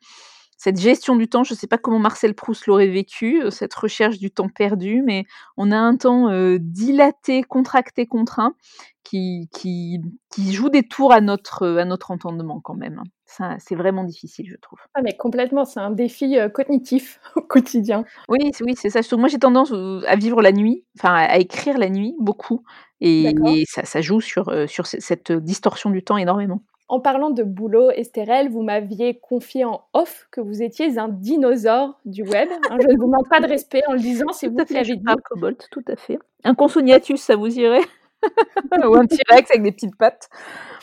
cette 0.57 0.79
gestion 0.79 1.15
du 1.15 1.27
temps, 1.27 1.43
je 1.43 1.53
ne 1.53 1.57
sais 1.57 1.67
pas 1.67 1.77
comment 1.77 1.99
Marcel 1.99 2.33
Proust 2.33 2.67
l'aurait 2.67 2.87
vécu, 2.87 3.43
euh, 3.43 3.49
cette 3.49 3.73
recherche 3.73 4.19
du 4.19 4.31
temps 4.31 4.47
perdu, 4.47 5.01
mais 5.03 5.25
on 5.57 5.71
a 5.71 5.77
un 5.77 5.97
temps 5.97 6.29
euh, 6.29 6.57
dilaté, 6.59 7.43
contracté, 7.43 8.05
contraint, 8.05 8.55
qui, 9.03 9.49
qui, 9.53 9.99
qui, 10.33 10.53
joue 10.53 10.69
des 10.69 10.83
tours 10.83 11.11
à 11.11 11.21
notre, 11.21 11.67
à 11.77 11.85
notre 11.85 12.11
entendement 12.11 12.59
quand 12.61 12.73
même. 12.73 13.03
C'est 13.25 13.75
vraiment 13.75 14.03
difficile, 14.03 14.47
je 14.49 14.55
trouve. 14.55 14.79
Ah, 14.93 15.01
mais 15.03 15.15
complètement, 15.17 15.65
c'est 15.65 15.79
un 15.79 15.91
défi 15.91 16.37
euh, 16.37 16.47
cognitif 16.47 17.19
au 17.35 17.41
quotidien. 17.41 18.05
Oui, 18.29 18.51
oui, 18.61 18.75
c'est 18.77 18.89
ça. 18.89 19.01
Moi, 19.17 19.27
j'ai 19.27 19.39
tendance 19.39 19.73
à 19.73 20.15
vivre 20.15 20.41
la 20.41 20.53
nuit, 20.53 20.85
enfin, 20.97 21.13
à 21.13 21.37
écrire 21.37 21.77
la 21.77 21.89
nuit 21.89 22.15
beaucoup, 22.19 22.63
et, 23.01 23.35
ça, 23.67 23.83
ça, 23.83 24.01
joue 24.01 24.21
sur, 24.21 24.49
sur 24.67 24.87
cette 24.87 25.31
distorsion 25.33 25.89
du 25.89 26.01
temps 26.01 26.17
énormément. 26.17 26.61
En 26.87 26.99
parlant 26.99 27.31
de 27.31 27.41
boulot, 27.41 27.89
Estérel, 27.89 28.49
vous 28.49 28.61
m'aviez 28.61 29.17
confié 29.19 29.65
en 29.65 29.85
off 29.93 30.27
que 30.29 30.39
vous 30.39 30.61
étiez 30.61 30.99
un 30.99 31.07
dinosaure 31.07 31.99
du 32.05 32.21
web. 32.21 32.47
Hein, 32.69 32.77
je 32.79 32.87
ne 32.87 32.97
vous 32.97 33.07
manque 33.07 33.27
pas 33.27 33.39
de 33.39 33.47
respect 33.47 33.81
en 33.87 33.93
le 33.93 33.99
disant, 33.99 34.27
c'est 34.31 34.47
vous 34.47 34.63
qui 34.63 34.75
l'avez 34.75 34.95
dit. 34.95 35.03
Un 35.07 35.15
cobalt, 35.15 35.67
tout 35.71 35.83
à 35.87 35.95
fait. 35.95 36.19
Un 36.43 36.53
consoniatus, 36.53 37.19
ça 37.19 37.35
vous 37.35 37.57
irait? 37.57 37.81
Ou 38.87 38.95
un 38.95 39.07
T-Rex 39.07 39.49
avec 39.49 39.63
des 39.63 39.71
petites 39.71 39.97
pattes, 39.97 40.29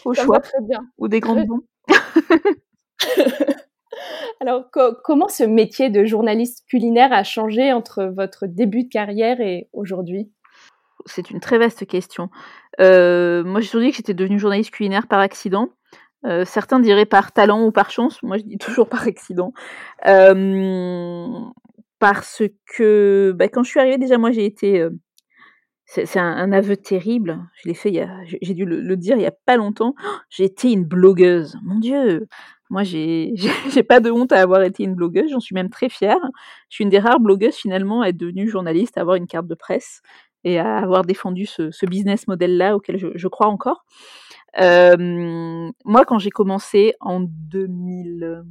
au 0.05 0.13
choix. 0.13 0.41
très 0.41 0.61
bien. 0.61 0.81
Ou 0.99 1.07
des 1.07 1.21
grandes 1.21 1.45
dents. 1.47 1.61
Alors, 4.41 4.71
comment 5.05 5.29
ce 5.29 5.45
métier 5.45 5.89
de 5.89 6.05
journaliste 6.05 6.65
culinaire 6.69 7.13
a 7.13 7.23
changé 7.23 7.73
entre 7.73 8.05
votre 8.05 8.47
début 8.47 8.85
de 8.85 8.89
carrière 8.89 9.41
et 9.41 9.69
aujourd'hui? 9.73 10.33
C'est 11.07 11.31
une 11.31 11.41
très 11.41 11.59
vaste 11.59 11.87
question. 11.87 12.31
Euh, 12.81 13.45
moi, 13.45 13.61
j'ai 13.61 13.69
toujours 13.69 13.83
dit 13.83 13.91
que 13.91 13.97
j'étais 13.97 14.15
devenue 14.15 14.39
journaliste 14.39 14.71
culinaire 14.71 15.07
par 15.07 15.21
accident. 15.21 15.71
Euh, 16.25 16.45
certains 16.45 16.81
diraient 16.81 17.07
par 17.07 17.33
talent 17.33 17.65
ou 17.65 17.73
par 17.73 17.91
chance. 17.91 18.23
Moi, 18.23 18.39
je 18.39 18.45
dis 18.45 18.59
toujours 18.59 18.89
par 18.89 19.07
accident. 19.07 19.53
Euh, 20.07 21.29
parce 21.99 22.43
que 22.77 23.33
bah, 23.37 23.49
quand 23.49 23.63
je 23.63 23.71
suis 23.71 23.81
arrivée, 23.81 23.99
déjà, 23.99 24.19
moi, 24.19 24.31
j'ai 24.33 24.45
été. 24.45 24.87
C'est 25.85 26.19
un, 26.19 26.53
aveu 26.53 26.77
terrible. 26.77 27.39
Je 27.55 27.69
l'ai 27.69 27.75
fait, 27.75 28.09
j'ai 28.41 28.55
dû 28.55 28.65
le, 28.65 28.97
dire 28.97 29.17
il 29.17 29.23
y 29.23 29.27
a 29.27 29.35
pas 29.45 29.57
longtemps. 29.57 29.95
j'ai 30.31 30.45
été 30.45 30.73
une 30.73 30.85
blogueuse. 30.85 31.57
Mon 31.65 31.79
Dieu, 31.81 32.29
moi, 32.71 32.83
j'ai 32.85 33.83
pas 33.87 34.01
de 34.01 34.11
honte 34.11 34.33
à 34.33 34.41
avoir 34.41 34.63
été 34.63 34.85
une 34.85 34.95
blogueuse. 34.95 35.31
J'en 35.31 35.41
suis 35.41 35.55
même 35.55 35.69
très 35.69 35.91
fière. 35.91 36.19
Je 36.71 36.77
suis 36.77 36.85
une 36.85 36.91
des 36.91 36.99
rares 36.99 37.21
blogueuses 37.21 37.57
finalement 37.57 38.01
à 38.01 38.09
être 38.09 38.17
devenue 38.17 38.49
journaliste, 38.49 38.97
à 38.97 39.03
avoir 39.03 39.17
une 39.17 39.27
carte 39.27 39.47
de 39.47 39.55
presse 39.55 40.01
et 40.45 40.59
à 40.59 40.79
avoir 40.79 41.03
défendu 41.03 41.47
ce, 41.47 41.87
business 41.87 42.27
model-là 42.29 42.77
auquel 42.77 42.99
je, 42.99 43.29
crois 43.29 43.47
encore. 43.49 43.85
moi, 44.59 46.05
quand 46.07 46.19
j'ai 46.19 46.31
commencé 46.31 46.95
en 47.01 47.21
2000, 47.21 48.45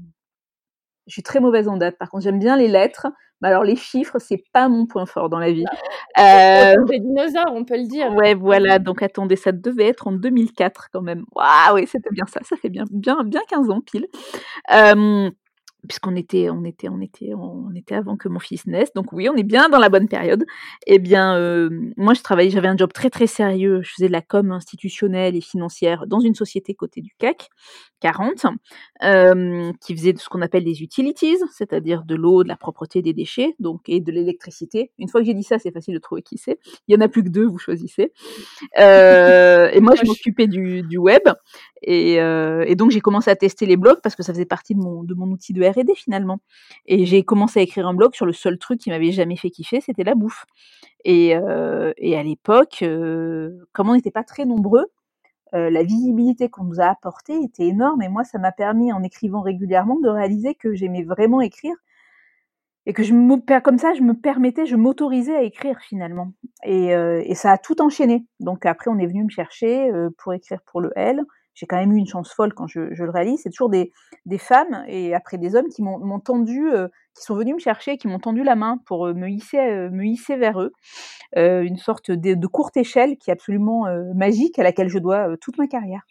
je 1.08 1.14
suis 1.14 1.24
très 1.24 1.40
mauvaise 1.40 1.68
en 1.68 1.78
date. 1.78 1.98
Par 1.98 2.10
contre, 2.10 2.24
j'aime 2.24 2.40
bien 2.40 2.58
les 2.58 2.68
lettres. 2.68 3.08
Mais 3.42 3.48
alors, 3.48 3.64
les 3.64 3.76
chiffres, 3.76 4.20
c'est 4.20 4.44
pas 4.54 4.70
mon 4.70 4.86
point 4.86 5.08
fort 5.08 5.28
dans 5.28 5.40
la 5.40 5.52
vie. 5.52 5.66
Bah, 6.16 6.74
euh, 6.74 6.86
des 6.86 7.00
dinosaures, 7.00 7.52
on 7.54 7.66
peut 7.66 7.78
le 7.78 7.88
dire. 7.88 8.14
Ouais, 8.14 8.36
voilà. 8.36 8.78
Donc, 8.78 9.02
attendez, 9.02 9.36
ça 9.36 9.52
devait 9.52 9.88
être 9.88 10.08
en 10.08 10.12
2004 10.12 10.90
quand 10.94 11.02
même. 11.02 11.26
Waouh, 11.36 11.76
oui, 11.76 11.88
c'était 11.88 12.12
bien 12.12 12.26
ça. 12.28 12.40
Ça 12.44 12.56
fait 12.56 12.70
bien, 12.70 12.84
bien, 12.92 13.24
bien 13.24 13.42
15 13.50 13.72
ans 13.72 13.82
pile. 13.82 14.08
Puisqu'on 15.88 16.16
était, 16.16 16.50
on 16.50 16.64
était, 16.64 16.90
on 16.90 17.02
était, 17.02 17.34
on 17.34 17.74
était 17.76 17.96
avant 17.96 18.18
que 18.18 18.28
mon 18.30 18.40
fils 18.40 18.66
naisse. 18.68 18.94
Donc 18.94 19.14
oui, 19.14 19.30
on 19.30 19.36
est 19.36 19.44
bien 19.44 19.70
dans 19.70 19.80
la 19.80 19.90
bonne 19.90 20.08
période. 20.08 20.46
Eh 20.88 21.00
bien, 21.00 21.36
euh, 21.38 21.70
moi, 21.98 22.14
je 22.14 22.22
travaillais, 22.22 22.50
j'avais 22.50 22.68
un 22.68 22.78
job 22.78 22.94
très 22.94 23.10
très 23.10 23.28
sérieux. 23.28 23.82
Je 23.84 23.92
faisais 23.94 24.08
de 24.08 24.12
la 24.12 24.22
com 24.22 24.52
institutionnelle 24.52 25.36
et 25.36 25.42
financière 25.42 26.06
dans 26.08 26.20
une 26.20 26.36
société 26.36 26.74
côté 26.74 27.02
du 27.02 27.12
CAC 27.18 27.50
40, 28.02 28.48
euh, 29.04 29.72
qui 29.80 29.96
faisait 29.96 30.14
ce 30.18 30.28
qu'on 30.28 30.42
appelle 30.42 30.64
des 30.64 30.82
utilities, 30.82 31.38
c'est-à-dire 31.56 32.04
de 32.04 32.16
l'eau, 32.16 32.44
de 32.44 32.48
la 32.48 32.58
propreté 32.58 33.02
des 33.02 33.14
déchets, 33.14 33.56
donc 33.60 33.82
et 33.88 34.00
de 34.00 34.12
l'électricité. 34.12 34.92
Une 34.98 35.08
fois 35.08 35.22
que 35.22 35.28
j'ai 35.28 35.34
dit 35.34 35.44
ça, 35.44 35.60
c'est 35.60 35.72
facile 35.72 35.94
de 35.94 36.00
trouver 36.00 36.24
qui 36.24 36.38
c'est. 36.38 36.58
Il 36.88 36.96
y 36.96 36.98
en 36.98 37.02
a 37.02 37.08
plus 37.08 37.24
que 37.24 37.30
deux, 37.30 37.46
vous 37.46 37.60
choisissez. 37.60 38.12
Euh, 38.80 39.70
et 39.72 39.80
moi, 39.80 39.94
je 39.96 40.06
m'occupais 40.06 40.48
du, 40.48 40.82
du 40.82 40.98
web. 40.98 41.22
Et, 41.84 42.22
euh, 42.22 42.64
et, 42.68 42.76
donc 42.76 42.92
j'ai 42.92 43.02
commencé 43.02 43.30
à 43.32 43.36
tester 43.36 43.66
les 43.66 43.78
blogs 43.78 44.00
parce 44.04 44.16
que 44.16 44.24
ça 44.24 44.34
faisait 44.34 44.46
partie 44.46 44.76
de 44.76 44.80
mon, 44.80 45.32
outil 45.32 45.54
de 45.54 45.64
R&D 45.64 45.94
finalement. 45.96 46.40
Et 46.86 47.06
j'ai 47.06 47.24
commencé 47.24 47.60
à 47.60 47.64
écrire 47.64 47.88
un 47.88 47.94
blog 47.94 48.14
sur 48.14 48.26
le 48.26 48.34
seul 48.34 48.58
truc 48.58 48.80
qui 48.80 48.90
m'avait 48.90 49.12
jamais 49.12 49.36
fait 49.36 49.50
kiffer, 49.50 49.82
c'était 49.82 50.04
la 50.04 50.16
bouffe. 50.16 50.46
Et, 51.06 51.36
euh, 51.36 51.92
à 52.00 52.24
l'époque, 52.24 52.80
euh, 52.84 53.66
comme 53.74 53.90
on 53.90 53.96
n'était 53.96 54.12
pas 54.12 54.24
très 54.24 54.46
nombreux, 54.46 54.86
la 55.54 55.84
visibilité 55.84 56.48
qu'on 56.48 56.64
nous 56.64 56.80
a 56.80 56.86
apportée 56.86 57.38
était 57.44 57.68
énorme. 57.68 58.02
Et 58.02 58.08
moi, 58.08 58.24
ça 58.24 58.40
m'a 58.40 58.54
permis, 58.54 58.94
en 58.94 59.04
écrivant 59.04 59.42
régulièrement, 59.42 60.00
de 60.00 60.08
réaliser 60.08 60.56
que 60.56 60.74
j'aimais 60.74 61.04
vraiment 61.04 61.42
écrire 61.42 61.76
et 62.86 62.94
que 62.94 63.60
comme 63.60 63.78
ça, 63.78 63.94
je 63.94 64.02
me 64.02 64.14
permettais, 64.14 64.66
je 64.66 64.78
m'autorisais 64.78 65.36
à 65.36 65.42
écrire 65.42 65.78
finalement. 65.82 66.32
Et, 66.64 67.36
ça 67.36 67.52
a 67.52 67.58
tout 67.58 67.82
enchaîné. 67.82 68.26
Donc 68.40 68.66
après, 68.66 68.90
on 68.90 68.98
est 68.98 69.08
venu 69.08 69.26
me 69.26 69.30
chercher 69.30 69.92
pour 70.20 70.32
écrire 70.32 70.62
pour 70.66 70.80
le 70.80 70.92
L 70.96 71.26
j'ai 71.54 71.66
quand 71.66 71.78
même 71.78 71.92
eu 71.92 71.98
une 71.98 72.08
chance 72.08 72.32
folle 72.34 72.54
quand 72.54 72.68
je, 72.68 72.94
je 72.94 73.04
le 73.04 73.12
réalise. 73.12 73.42
C'est 73.44 73.50
toujours 73.50 73.70
des, 73.70 73.92
des, 74.26 74.38
femmes 74.38 74.84
et 74.88 75.14
après 75.14 75.38
des 75.38 75.56
hommes 75.56 75.68
qui 75.70 75.82
m'ont 75.82 76.20
tendu, 76.20 76.72
euh, 76.72 76.88
qui 77.16 77.24
sont 77.24 77.36
venus 77.36 77.56
me 77.56 77.60
chercher, 77.60 77.98
qui 77.98 78.08
m'ont 78.08 78.20
tendu 78.20 78.44
la 78.44 78.56
main 78.56 78.80
pour 78.86 79.08
euh, 79.08 79.14
me, 79.14 79.30
hisser, 79.30 79.60
euh, 79.60 79.90
me 79.90 80.06
hisser 80.06 80.36
vers 80.38 80.62
eux. 80.62 80.72
une 81.36 81.78
sorte 81.78 82.12
de, 82.12 82.34
de, 82.34 82.48
courte 82.48 82.78
échelle 82.78 83.18
qui 83.18 83.30
est 83.30 83.34
absolument 83.34 83.86
magique 84.16 84.60
à 84.60 84.64
laquelle 84.64 84.90
je 84.90 85.00
dois 85.00 85.38
toute 85.40 85.58
ma 85.58 85.68
carrière. 85.68 86.02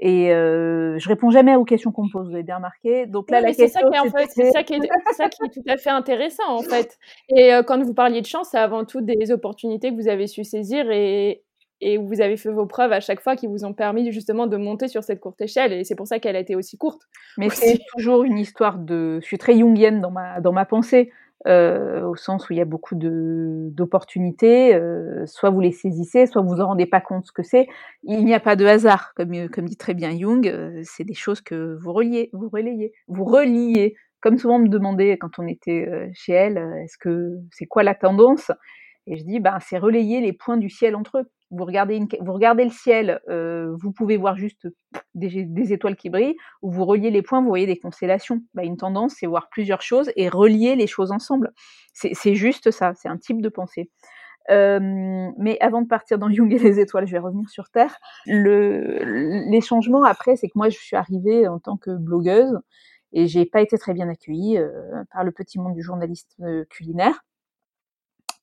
Et 0.00 0.28
je 0.30 1.08
réponds 1.08 1.30
jamais 1.30 1.54
aux 1.54 1.64
questions 1.64 1.92
qu'on 1.92 2.04
me 2.04 2.10
pose, 2.12 2.28
vous 2.28 2.34
avez 2.34 2.42
bien 2.42 2.56
remarqué. 2.56 3.06
Donc 3.06 3.30
là, 3.30 3.40
la 3.40 3.54
question, 3.54 3.66
c'est 3.68 3.70
ça, 3.70 3.82
qui 3.82 3.94
est, 3.94 3.98
en 3.98 4.10
fait, 4.10 4.28
ça, 4.52 4.62
qui 4.64 4.74
est, 4.74 4.80
ça 5.16 5.28
qui 5.28 5.38
est 5.44 5.50
tout 5.52 5.68
à 5.68 5.76
fait 5.76 5.90
intéressant 5.90 6.48
en 6.48 6.62
fait. 6.62 6.98
Et 7.28 7.52
quand 7.66 7.82
vous 7.82 7.94
parliez 7.94 8.20
de 8.20 8.26
chance, 8.26 8.48
c'est 8.50 8.58
avant 8.58 8.84
tout 8.84 9.00
des 9.00 9.30
opportunités 9.30 9.90
que 9.90 9.94
vous 9.94 10.08
avez 10.08 10.26
su 10.26 10.44
saisir 10.44 10.90
et, 10.90 11.43
et 11.80 11.98
où 11.98 12.06
vous 12.06 12.20
avez 12.20 12.36
fait 12.36 12.50
vos 12.50 12.66
preuves 12.66 12.92
à 12.92 13.00
chaque 13.00 13.20
fois 13.20 13.36
qui 13.36 13.46
vous 13.46 13.64
ont 13.64 13.74
permis 13.74 14.10
justement 14.12 14.46
de 14.46 14.56
monter 14.56 14.88
sur 14.88 15.02
cette 15.02 15.20
courte 15.20 15.40
échelle 15.40 15.72
et 15.72 15.84
c'est 15.84 15.94
pour 15.94 16.06
ça 16.06 16.18
qu'elle 16.18 16.36
a 16.36 16.40
été 16.40 16.56
aussi 16.56 16.78
courte. 16.78 17.02
Mais 17.36 17.50
c'est 17.50 17.80
toujours 17.94 18.24
une 18.24 18.38
histoire 18.38 18.78
de... 18.78 19.18
Je 19.20 19.26
suis 19.26 19.38
très 19.38 19.58
jungienne 19.58 20.00
dans 20.00 20.10
ma, 20.10 20.40
dans 20.40 20.52
ma 20.52 20.64
pensée, 20.64 21.10
euh, 21.46 22.02
au 22.08 22.16
sens 22.16 22.48
où 22.48 22.54
il 22.54 22.56
y 22.56 22.62
a 22.62 22.64
beaucoup 22.64 22.94
d'opportunités, 22.94 24.74
euh, 24.74 25.26
soit 25.26 25.50
vous 25.50 25.60
les 25.60 25.72
saisissez, 25.72 26.26
soit 26.26 26.40
vous 26.40 26.60
en 26.60 26.68
rendez 26.68 26.86
pas 26.86 27.02
compte 27.02 27.26
ce 27.26 27.32
que 27.32 27.42
c'est. 27.42 27.66
Il 28.02 28.24
n'y 28.24 28.34
a 28.34 28.40
pas 28.40 28.56
de 28.56 28.64
hasard, 28.64 29.12
comme, 29.14 29.48
comme 29.50 29.66
dit 29.66 29.76
très 29.76 29.92
bien 29.92 30.16
Jung, 30.16 30.48
euh, 30.48 30.80
c'est 30.84 31.04
des 31.04 31.14
choses 31.14 31.42
que 31.42 31.76
vous 31.82 31.92
reliez, 31.92 32.30
vous 32.32 32.48
relayez, 32.48 32.92
vous 33.08 33.24
reliez. 33.24 33.94
Comme 34.20 34.38
souvent 34.38 34.58
me 34.58 34.68
demandait 34.68 35.18
quand 35.18 35.38
on 35.38 35.46
était 35.46 35.86
chez 36.14 36.32
elle, 36.32 36.56
est-ce 36.82 36.96
que 36.96 37.32
c'est 37.50 37.66
quoi 37.66 37.82
la 37.82 37.94
tendance? 37.94 38.50
Et 39.06 39.18
je 39.18 39.24
dis, 39.24 39.38
ben, 39.38 39.58
c'est 39.60 39.76
relayer 39.76 40.22
les 40.22 40.32
points 40.32 40.56
du 40.56 40.70
ciel 40.70 40.96
entre 40.96 41.18
eux 41.18 41.24
vous 41.56 41.64
regardez, 41.64 41.96
une, 41.96 42.08
vous 42.20 42.32
regardez 42.32 42.64
le 42.64 42.70
ciel, 42.70 43.20
euh, 43.28 43.74
vous 43.80 43.92
pouvez 43.92 44.16
voir 44.16 44.36
juste 44.36 44.68
des, 45.14 45.72
étoiles 45.72 45.96
qui 45.96 46.10
brillent, 46.10 46.36
ou 46.62 46.70
vous 46.70 46.84
reliez 46.84 47.10
les 47.10 47.22
points, 47.22 47.40
vous 47.40 47.48
voyez 47.48 47.66
des 47.66 47.78
constellations. 47.78 48.42
Bah, 48.54 48.64
une 48.64 48.76
tendance, 48.76 49.14
c'est 49.18 49.26
voir 49.26 49.48
plusieurs 49.50 49.82
choses 49.82 50.10
et 50.16 50.28
relier 50.28 50.76
les 50.76 50.86
choses 50.86 51.12
ensemble. 51.12 51.52
C'est 51.92 52.34
juste 52.34 52.70
ça, 52.70 52.92
c'est 52.94 53.08
un 53.08 53.18
type 53.18 53.40
de 53.40 53.48
pensée. 53.48 53.90
Euh, 54.50 55.30
mais 55.38 55.56
avant 55.60 55.80
de 55.80 55.86
partir 55.86 56.18
dans 56.18 56.28
Jung 56.28 56.52
et 56.52 56.58
les 56.58 56.80
étoiles, 56.80 57.06
je 57.06 57.12
vais 57.12 57.18
revenir 57.18 57.48
sur 57.48 57.70
Terre. 57.70 57.96
Le, 58.26 59.48
les 59.48 59.60
changements 59.60 60.04
après, 60.04 60.36
c'est 60.36 60.48
que 60.48 60.54
moi, 60.56 60.68
je 60.68 60.76
suis 60.76 60.96
arrivée 60.96 61.48
en 61.48 61.58
tant 61.58 61.76
que 61.76 61.90
blogueuse 61.96 62.58
et 63.12 63.26
j'ai 63.26 63.46
pas 63.46 63.62
été 63.62 63.78
très 63.78 63.94
bien 63.94 64.08
accueillie 64.08 64.58
euh, 64.58 64.70
par 65.12 65.24
le 65.24 65.30
petit 65.30 65.58
monde 65.58 65.74
du 65.74 65.82
journaliste 65.82 66.36
culinaire 66.68 67.24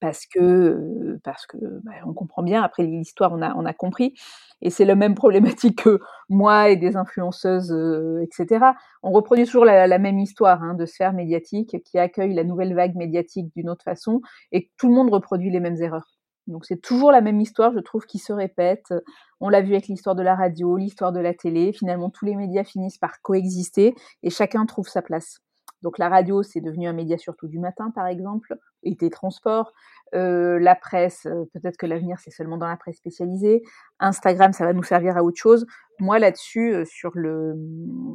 parce 0.01 0.25
que 0.25 1.19
bah, 1.23 1.91
on 2.05 2.13
comprend 2.13 2.43
bien 2.43 2.63
après 2.63 2.83
l'histoire 2.83 3.31
on 3.33 3.65
a 3.65 3.73
compris 3.73 4.13
et 4.61 4.69
c'est 4.69 4.85
la 4.85 4.95
même 4.95 5.15
problématique 5.61 5.83
que 5.83 5.99
moi 6.27 6.69
et 6.69 6.75
des 6.75 6.97
influenceuses 6.97 7.73
etc 8.21 8.71
on 9.03 9.11
reproduit 9.11 9.45
toujours 9.45 9.65
la, 9.65 9.87
la 9.87 9.99
même 9.99 10.19
histoire 10.19 10.61
hein, 10.63 10.73
de 10.73 10.85
sphère 10.85 11.13
médiatique 11.13 11.77
qui 11.83 11.97
accueille 11.97 12.33
la 12.33 12.43
nouvelle 12.43 12.75
vague 12.75 12.95
médiatique 12.95 13.51
d'une 13.55 13.69
autre 13.69 13.83
façon 13.83 14.21
et 14.51 14.69
tout 14.77 14.87
le 14.87 14.95
monde 14.95 15.11
reproduit 15.11 15.51
les 15.51 15.59
mêmes 15.59 15.81
erreurs. 15.81 16.17
Donc 16.47 16.65
c'est 16.65 16.81
toujours 16.81 17.11
la 17.11 17.21
même 17.21 17.39
histoire 17.39 17.71
je 17.73 17.79
trouve 17.79 18.05
qui 18.05 18.19
se 18.19 18.33
répète. 18.33 18.93
On 19.39 19.49
l'a 19.49 19.61
vu 19.61 19.73
avec 19.73 19.87
l'histoire 19.87 20.15
de 20.15 20.23
la 20.23 20.35
radio 20.35 20.77
l'histoire 20.77 21.11
de 21.11 21.19
la 21.19 21.33
télé. 21.33 21.71
Finalement 21.73 22.09
tous 22.09 22.25
les 22.25 22.35
médias 22.35 22.63
finissent 22.63 22.97
par 22.97 23.21
coexister 23.21 23.95
et 24.23 24.29
chacun 24.29 24.65
trouve 24.65 24.87
sa 24.87 25.01
place 25.01 25.39
donc 25.81 25.97
la 25.97 26.09
radio, 26.09 26.43
c'est 26.43 26.61
devenu 26.61 26.87
un 26.87 26.93
média 26.93 27.17
surtout 27.17 27.47
du 27.47 27.59
matin, 27.59 27.91
par 27.91 28.07
exemple, 28.07 28.55
et 28.83 28.95
des 28.95 29.09
transports. 29.09 29.73
Euh, 30.13 30.59
la 30.59 30.75
presse, 30.75 31.25
euh, 31.25 31.45
peut-être 31.53 31.77
que 31.77 31.85
l'avenir, 31.85 32.17
c'est 32.19 32.31
seulement 32.31 32.57
dans 32.57 32.67
la 32.67 32.77
presse 32.77 32.97
spécialisée. 32.97 33.63
Instagram, 33.99 34.53
ça 34.53 34.65
va 34.65 34.73
nous 34.73 34.83
servir 34.83 35.17
à 35.17 35.23
autre 35.23 35.39
chose. 35.39 35.65
Moi, 35.99 36.19
là-dessus, 36.19 36.73
euh, 36.73 36.85
sur 36.85 37.11
le, 37.15 37.55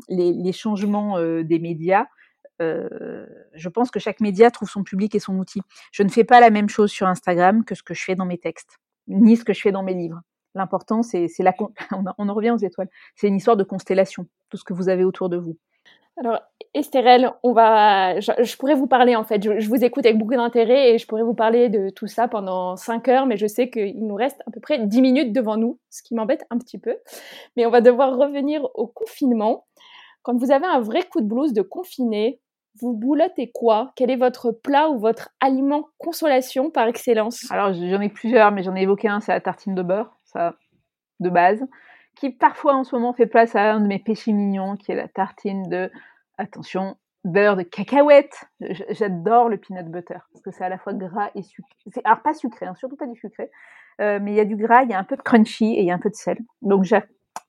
les, 0.09 0.53
changements 0.53 1.19
des 1.43 1.59
médias, 1.59 2.07
je 2.61 3.69
pense 3.69 3.91
que 3.91 3.99
chaque 3.99 4.21
média 4.21 4.51
trouve 4.51 4.69
son 4.69 4.83
public 4.83 5.15
et 5.15 5.19
son 5.19 5.37
outil. 5.39 5.61
Je 5.93 6.03
ne 6.03 6.09
fais 6.09 6.25
pas 6.25 6.41
la 6.41 6.51
même 6.51 6.69
chose 6.69 6.91
sur 6.91 7.07
Instagram 7.07 7.65
que 7.65 7.75
ce 7.75 7.83
que 7.83 7.95
je 7.95 8.03
fais 8.03 8.15
dans 8.15 8.25
mes 8.27 8.39
textes, 8.39 8.79
ni 9.09 9.37
ce 9.37 9.45
que 9.45 9.53
je 9.53 9.61
fais 9.61 9.73
dans 9.73 9.83
mes 9.83 9.95
livres. 9.95 10.21
L'important, 10.55 11.03
c'est 11.03 11.29
la, 11.41 11.55
on 12.19 12.29
en 12.29 12.35
revient 12.35 12.53
aux 12.53 12.57
étoiles. 12.59 12.89
C'est 13.15 13.29
une 13.29 13.37
histoire 13.37 13.57
de 13.57 13.65
constellation, 13.65 14.27
tout 14.49 14.57
ce 14.57 14.65
que 14.65 14.73
vous 14.73 14.89
avez 14.89 15.05
autour 15.05 15.29
de 15.29 15.37
vous. 15.37 15.59
Alors, 16.19 16.41
Estérel, 16.73 17.31
on 17.43 17.53
va, 17.53 18.21
je, 18.21 18.57
pourrais 18.57 18.75
vous 18.75 18.87
parler 18.87 19.17
en 19.17 19.25
fait. 19.25 19.43
Je, 19.61 19.69
vous 19.69 19.85
écoute 19.85 20.07
avec 20.07 20.19
beaucoup 20.19 20.35
d'intérêt 20.35 20.95
et 20.95 20.99
je 20.99 21.07
pourrais 21.07 21.23
vous 21.23 21.35
parler 21.35 21.69
de 21.69 21.91
tout 21.91 22.07
ça 22.07 22.27
pendant 22.27 22.77
5 22.77 23.09
heures, 23.09 23.27
mais 23.27 23.37
je 23.37 23.47
sais 23.47 23.69
qu'il 23.71 24.07
nous 24.07 24.15
reste 24.15 24.43
à 24.47 24.51
peu 24.51 24.61
près 24.61 24.79
10 24.79 25.03
minutes 25.03 25.33
devant 25.33 25.57
nous, 25.57 25.79
ce 25.91 26.03
qui 26.03 26.15
m'embête 26.15 26.45
un 26.51 26.59
petit 26.59 26.79
peu. 26.79 26.97
Mais 27.57 27.67
on 27.67 27.71
va 27.71 27.83
devoir 27.83 28.17
revenir 28.17 28.67
au 28.75 28.87
confinement. 28.87 29.67
Quand 30.23 30.37
vous 30.37 30.51
avez 30.51 30.67
un 30.67 30.81
vrai 30.81 31.03
coup 31.03 31.21
de 31.21 31.27
blues 31.27 31.53
de 31.53 31.63
confiné, 31.63 32.41
vous 32.81 32.93
boulottez 32.93 33.51
quoi? 33.51 33.93
Quel 33.95 34.11
est 34.11 34.17
votre 34.17 34.51
plat 34.51 34.91
ou 34.91 34.99
votre 34.99 35.31
aliment 35.41 35.89
consolation 35.99 36.71
par 36.71 36.89
excellence? 36.89 37.51
Alors, 37.51 37.73
j'en 37.73 38.01
ai 38.01 38.09
plusieurs, 38.09 38.53
mais 38.53 38.63
j'en 38.63 38.75
ai 38.75 38.83
évoqué 38.83 39.09
un, 39.09 39.21
c'est 39.21 39.33
la 39.33 39.41
tartine 39.41 39.75
de 39.75 39.83
beurre, 39.83 40.17
ça, 40.25 40.57
de 41.21 41.31
base 41.31 41.67
qui 42.17 42.31
parfois 42.31 42.75
en 42.75 42.83
ce 42.83 42.97
moment 42.97 43.13
fait 43.13 43.27
place 43.27 43.55
à 43.55 43.75
un 43.75 43.81
de 43.81 43.87
mes 43.87 43.99
péchés 43.99 44.33
mignons, 44.33 44.77
qui 44.77 44.91
est 44.91 44.97
la 44.97 45.07
tartine 45.07 45.69
de, 45.69 45.91
attention, 46.39 46.97
beurre 47.25 47.57
de 47.57 47.63
cacahuète. 47.63 48.47
J'adore 48.91 49.49
le 49.49 49.59
peanut 49.59 49.87
butter, 49.87 50.19
parce 50.33 50.43
que 50.43 50.51
c'est 50.51 50.65
à 50.65 50.69
la 50.69 50.79
fois 50.79 50.95
gras 50.95 51.31
et 51.35 51.43
sucré. 51.43 51.71
Alors 52.05 52.23
pas 52.23 52.35
sucré, 52.35 52.67
hein, 52.67 52.75
surtout 52.75 52.97
pas 52.97 53.07
du 53.07 53.19
sucré, 53.19 53.51
euh, 54.01 54.19
mais 54.21 54.33
il 54.33 54.37
y 54.37 54.41
a 54.41 54.45
du 54.45 54.57
gras, 54.57 54.83
il 54.83 54.91
y 54.91 54.95
a 54.95 54.99
un 54.99 55.05
peu 55.05 55.17
de 55.17 55.23
crunchy 55.23 55.75
et 55.75 55.81
il 55.81 55.87
y 55.87 55.91
a 55.91 55.95
un 55.95 55.99
peu 55.99 56.11
de 56.11 56.15
sel. 56.15 56.39
Donc 56.63 56.85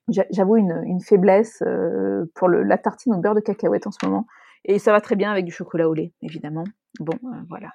j'avoue 0.08 0.58
une, 0.58 1.01
faiblesse 1.01 1.63
euh, 1.65 2.25
pour 2.36 2.49
la 2.49 2.77
tartine 2.77 3.13
au 3.13 3.17
beurre 3.17 3.36
de 3.36 3.39
cacahuète 3.39 3.88
en 3.88 3.91
ce 3.91 4.06
moment. 4.06 4.27
Et 4.65 4.80
ça 4.80 4.91
va 4.91 4.99
très 4.99 5.15
bien 5.15 5.32
avec 5.32 5.45
du 5.45 5.51
chocolat 5.51 5.88
au 5.88 5.93
lait, 5.93 6.12
évidemment. 6.21 6.65
Bon, 6.99 7.17
euh, 7.23 7.38
voilà, 7.47 7.69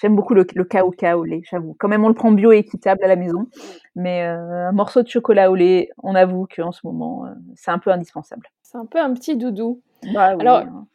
J'aime 0.00 0.14
beaucoup 0.14 0.34
le, 0.34 0.46
le 0.54 1.14
au 1.16 1.24
lait, 1.24 1.42
j'avoue. 1.50 1.74
Quand 1.78 1.88
même, 1.88 2.04
on 2.04 2.08
le 2.08 2.14
prend 2.14 2.30
bio 2.30 2.52
et 2.52 2.58
équitable 2.58 3.02
à 3.02 3.08
la 3.08 3.16
maison. 3.16 3.46
Mais 3.96 4.22
euh, 4.22 4.68
un 4.68 4.72
morceau 4.72 5.02
de 5.02 5.08
chocolat 5.08 5.50
au 5.50 5.56
lait, 5.56 5.90
on 6.02 6.14
avoue 6.14 6.46
qu'en 6.46 6.70
ce 6.70 6.86
moment, 6.86 7.26
euh, 7.26 7.30
c'est 7.56 7.72
un 7.72 7.78
peu 7.78 7.90
indispensable. 7.90 8.48
C'est 8.62 8.78
un 8.78 8.86
peu 8.86 9.00
un 9.00 9.12
petit 9.12 9.36
doudou. 9.36 9.82
Bah, 10.14 10.36
oui, 10.36 10.40
Alors, 10.42 10.58
hein. 10.60 10.86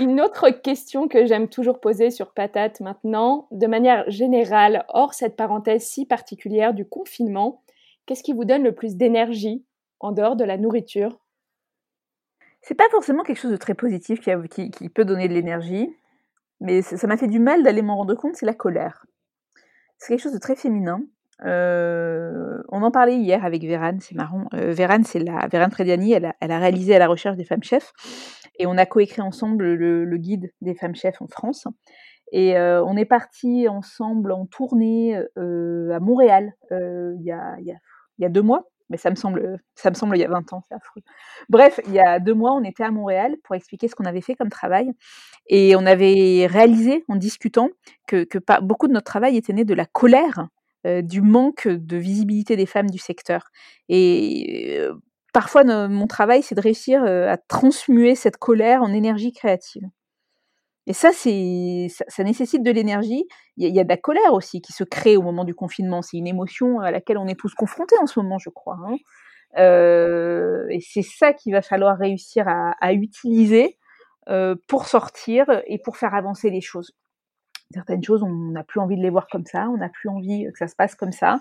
une 0.00 0.20
autre 0.20 0.50
question 0.50 1.08
que 1.08 1.24
j'aime 1.24 1.48
toujours 1.48 1.80
poser 1.80 2.10
sur 2.10 2.34
Patate 2.34 2.80
maintenant, 2.80 3.48
de 3.50 3.66
manière 3.66 4.04
générale, 4.10 4.84
hors 4.88 5.14
cette 5.14 5.36
parenthèse 5.36 5.82
si 5.82 6.04
particulière 6.04 6.74
du 6.74 6.84
confinement, 6.84 7.62
qu'est-ce 8.04 8.22
qui 8.22 8.34
vous 8.34 8.44
donne 8.44 8.64
le 8.64 8.74
plus 8.74 8.96
d'énergie 8.96 9.64
en 9.98 10.12
dehors 10.12 10.36
de 10.36 10.44
la 10.44 10.58
nourriture? 10.58 11.18
C'est 12.60 12.74
pas 12.74 12.88
forcément 12.90 13.22
quelque 13.22 13.40
chose 13.40 13.50
de 13.50 13.56
très 13.56 13.74
positif 13.74 14.20
qui, 14.20 14.30
qui, 14.50 14.70
qui 14.70 14.88
peut 14.90 15.06
donner 15.06 15.26
de 15.26 15.32
l'énergie 15.32 15.96
mais 16.62 16.80
ça 16.82 17.06
m'a 17.06 17.16
fait 17.16 17.28
du 17.28 17.40
mal 17.40 17.62
d'aller 17.62 17.82
m'en 17.82 17.96
rendre 17.96 18.14
compte, 18.14 18.36
c'est 18.36 18.46
la 18.46 18.54
colère. 18.54 19.04
C'est 19.98 20.08
quelque 20.08 20.22
chose 20.22 20.32
de 20.32 20.38
très 20.38 20.56
féminin. 20.56 21.00
Euh, 21.44 22.62
on 22.68 22.82
en 22.82 22.90
parlait 22.90 23.16
hier 23.16 23.44
avec 23.44 23.62
Vérane, 23.62 24.00
c'est 24.00 24.14
marrant. 24.14 24.44
Euh, 24.54 24.72
Vérane, 24.72 25.04
c'est 25.04 25.18
la 25.18 25.48
Vérane 25.48 25.72
Frediani, 25.72 26.12
elle 26.12 26.24
a, 26.24 26.58
réalisé 26.58 26.94
à 26.94 26.98
la 26.98 27.08
recherche 27.08 27.36
des 27.36 27.44
femmes 27.44 27.62
chefs 27.62 27.92
et 28.58 28.66
on 28.66 28.78
a 28.78 28.86
coécrit 28.86 29.22
ensemble 29.22 29.74
le, 29.74 30.16
guide 30.18 30.52
des 30.60 30.74
femmes 30.74 30.94
chefs 30.94 31.20
en 31.20 31.26
France. 31.26 31.66
Et 32.30 32.56
euh, 32.56 32.82
on 32.84 32.96
est 32.96 33.04
parti 33.04 33.68
ensemble 33.68 34.32
en 34.32 34.46
tournée 34.46 35.20
euh, 35.36 35.90
à 35.90 36.00
Montréal 36.00 36.52
il 36.70 37.22
y, 37.22 37.32
a, 37.32 37.56
y, 37.60 38.24
a, 38.24 38.28
deux 38.28 38.42
mois 38.42 38.71
mais 38.92 38.98
ça 38.98 39.10
me 39.10 39.16
semble, 39.16 39.58
ça 39.74 39.88
me 39.90 39.94
semble 39.94 40.16
il 40.16 40.20
y 40.20 40.24
a 40.24 40.28
20 40.28 40.52
ans, 40.52 40.62
affreux. 40.70 41.02
Bref, 41.48 41.80
il 41.86 41.94
y 41.94 41.98
a 41.98 42.20
deux 42.20 42.34
mois, 42.34 42.52
on 42.52 42.62
était 42.62 42.84
à 42.84 42.90
Montréal 42.90 43.36
pour 43.42 43.56
expliquer 43.56 43.88
ce 43.88 43.94
qu'on 43.94 44.04
avait 44.04 44.20
fait 44.20 44.34
comme 44.34 44.50
travail, 44.50 44.92
et 45.48 45.74
on 45.74 45.86
avait 45.86 46.46
réalisé 46.46 47.04
en 47.08 47.16
discutant 47.16 47.70
que, 48.06 48.24
que 48.24 48.38
beaucoup 48.60 48.86
de 48.86 48.92
notre 48.92 49.06
travail 49.06 49.36
était 49.36 49.54
né 49.54 49.64
de 49.64 49.74
la 49.74 49.86
colère, 49.86 50.46
euh, 50.86 51.00
du 51.00 51.22
manque 51.22 51.68
de 51.68 51.96
visibilité 51.96 52.54
des 52.54 52.66
femmes 52.66 52.90
du 52.90 52.98
secteur. 52.98 53.50
Et 53.88 54.76
euh, 54.78 54.92
parfois, 55.32 55.64
mon 55.88 56.06
travail, 56.06 56.42
c'est 56.42 56.54
de 56.54 56.60
réussir 56.60 57.02
euh, 57.02 57.28
à 57.32 57.38
transmuer 57.38 58.14
cette 58.14 58.36
colère 58.36 58.82
en 58.82 58.92
énergie 58.92 59.32
créative. 59.32 59.88
Et 60.86 60.92
ça, 60.92 61.12
c'est, 61.12 61.86
ça, 62.08 62.24
nécessite 62.24 62.62
de 62.64 62.70
l'énergie. 62.70 63.24
Il 63.56 63.72
y, 63.72 63.78
a 63.78 63.84
de 63.84 63.88
la 63.88 63.96
colère 63.96 64.32
aussi 64.32 64.60
qui 64.60 64.72
se 64.72 64.82
crée 64.82 65.16
au 65.16 65.22
moment 65.22 65.44
du 65.44 65.54
confinement. 65.54 66.02
C'est 66.02 66.16
une 66.16 66.26
émotion 66.26 66.80
à 66.80 66.90
laquelle 66.90 67.18
on 67.18 67.28
est 67.28 67.38
tous 67.38 67.54
confrontés 67.54 67.96
en 68.00 68.06
ce 68.06 68.18
moment, 68.18 68.38
je 68.38 68.50
crois. 68.50 68.78
Hein. 68.86 68.96
Euh, 69.58 70.66
et 70.70 70.80
c'est 70.80 71.02
ça 71.02 71.32
qu'il 71.32 71.52
va 71.52 71.62
falloir 71.62 71.98
réussir 71.98 72.46
à, 72.48 72.92
utiliser 72.92 73.78
euh, 74.28 74.56
pour 74.68 74.86
sortir 74.86 75.46
et 75.66 75.78
pour 75.78 75.96
faire 75.96 76.14
avancer 76.14 76.50
les 76.50 76.60
choses. 76.60 76.92
Certaines 77.72 78.02
choses, 78.02 78.22
on 78.22 78.50
n'a 78.50 78.64
plus 78.64 78.80
envie 78.80 78.96
de 78.96 79.02
les 79.02 79.10
voir 79.10 79.28
comme 79.28 79.46
ça, 79.46 79.68
on 79.68 79.76
n'a 79.76 79.88
plus 79.88 80.08
envie 80.08 80.46
que 80.52 80.58
ça 80.58 80.68
se 80.68 80.74
passe 80.74 80.94
comme 80.94 81.12
ça. 81.12 81.38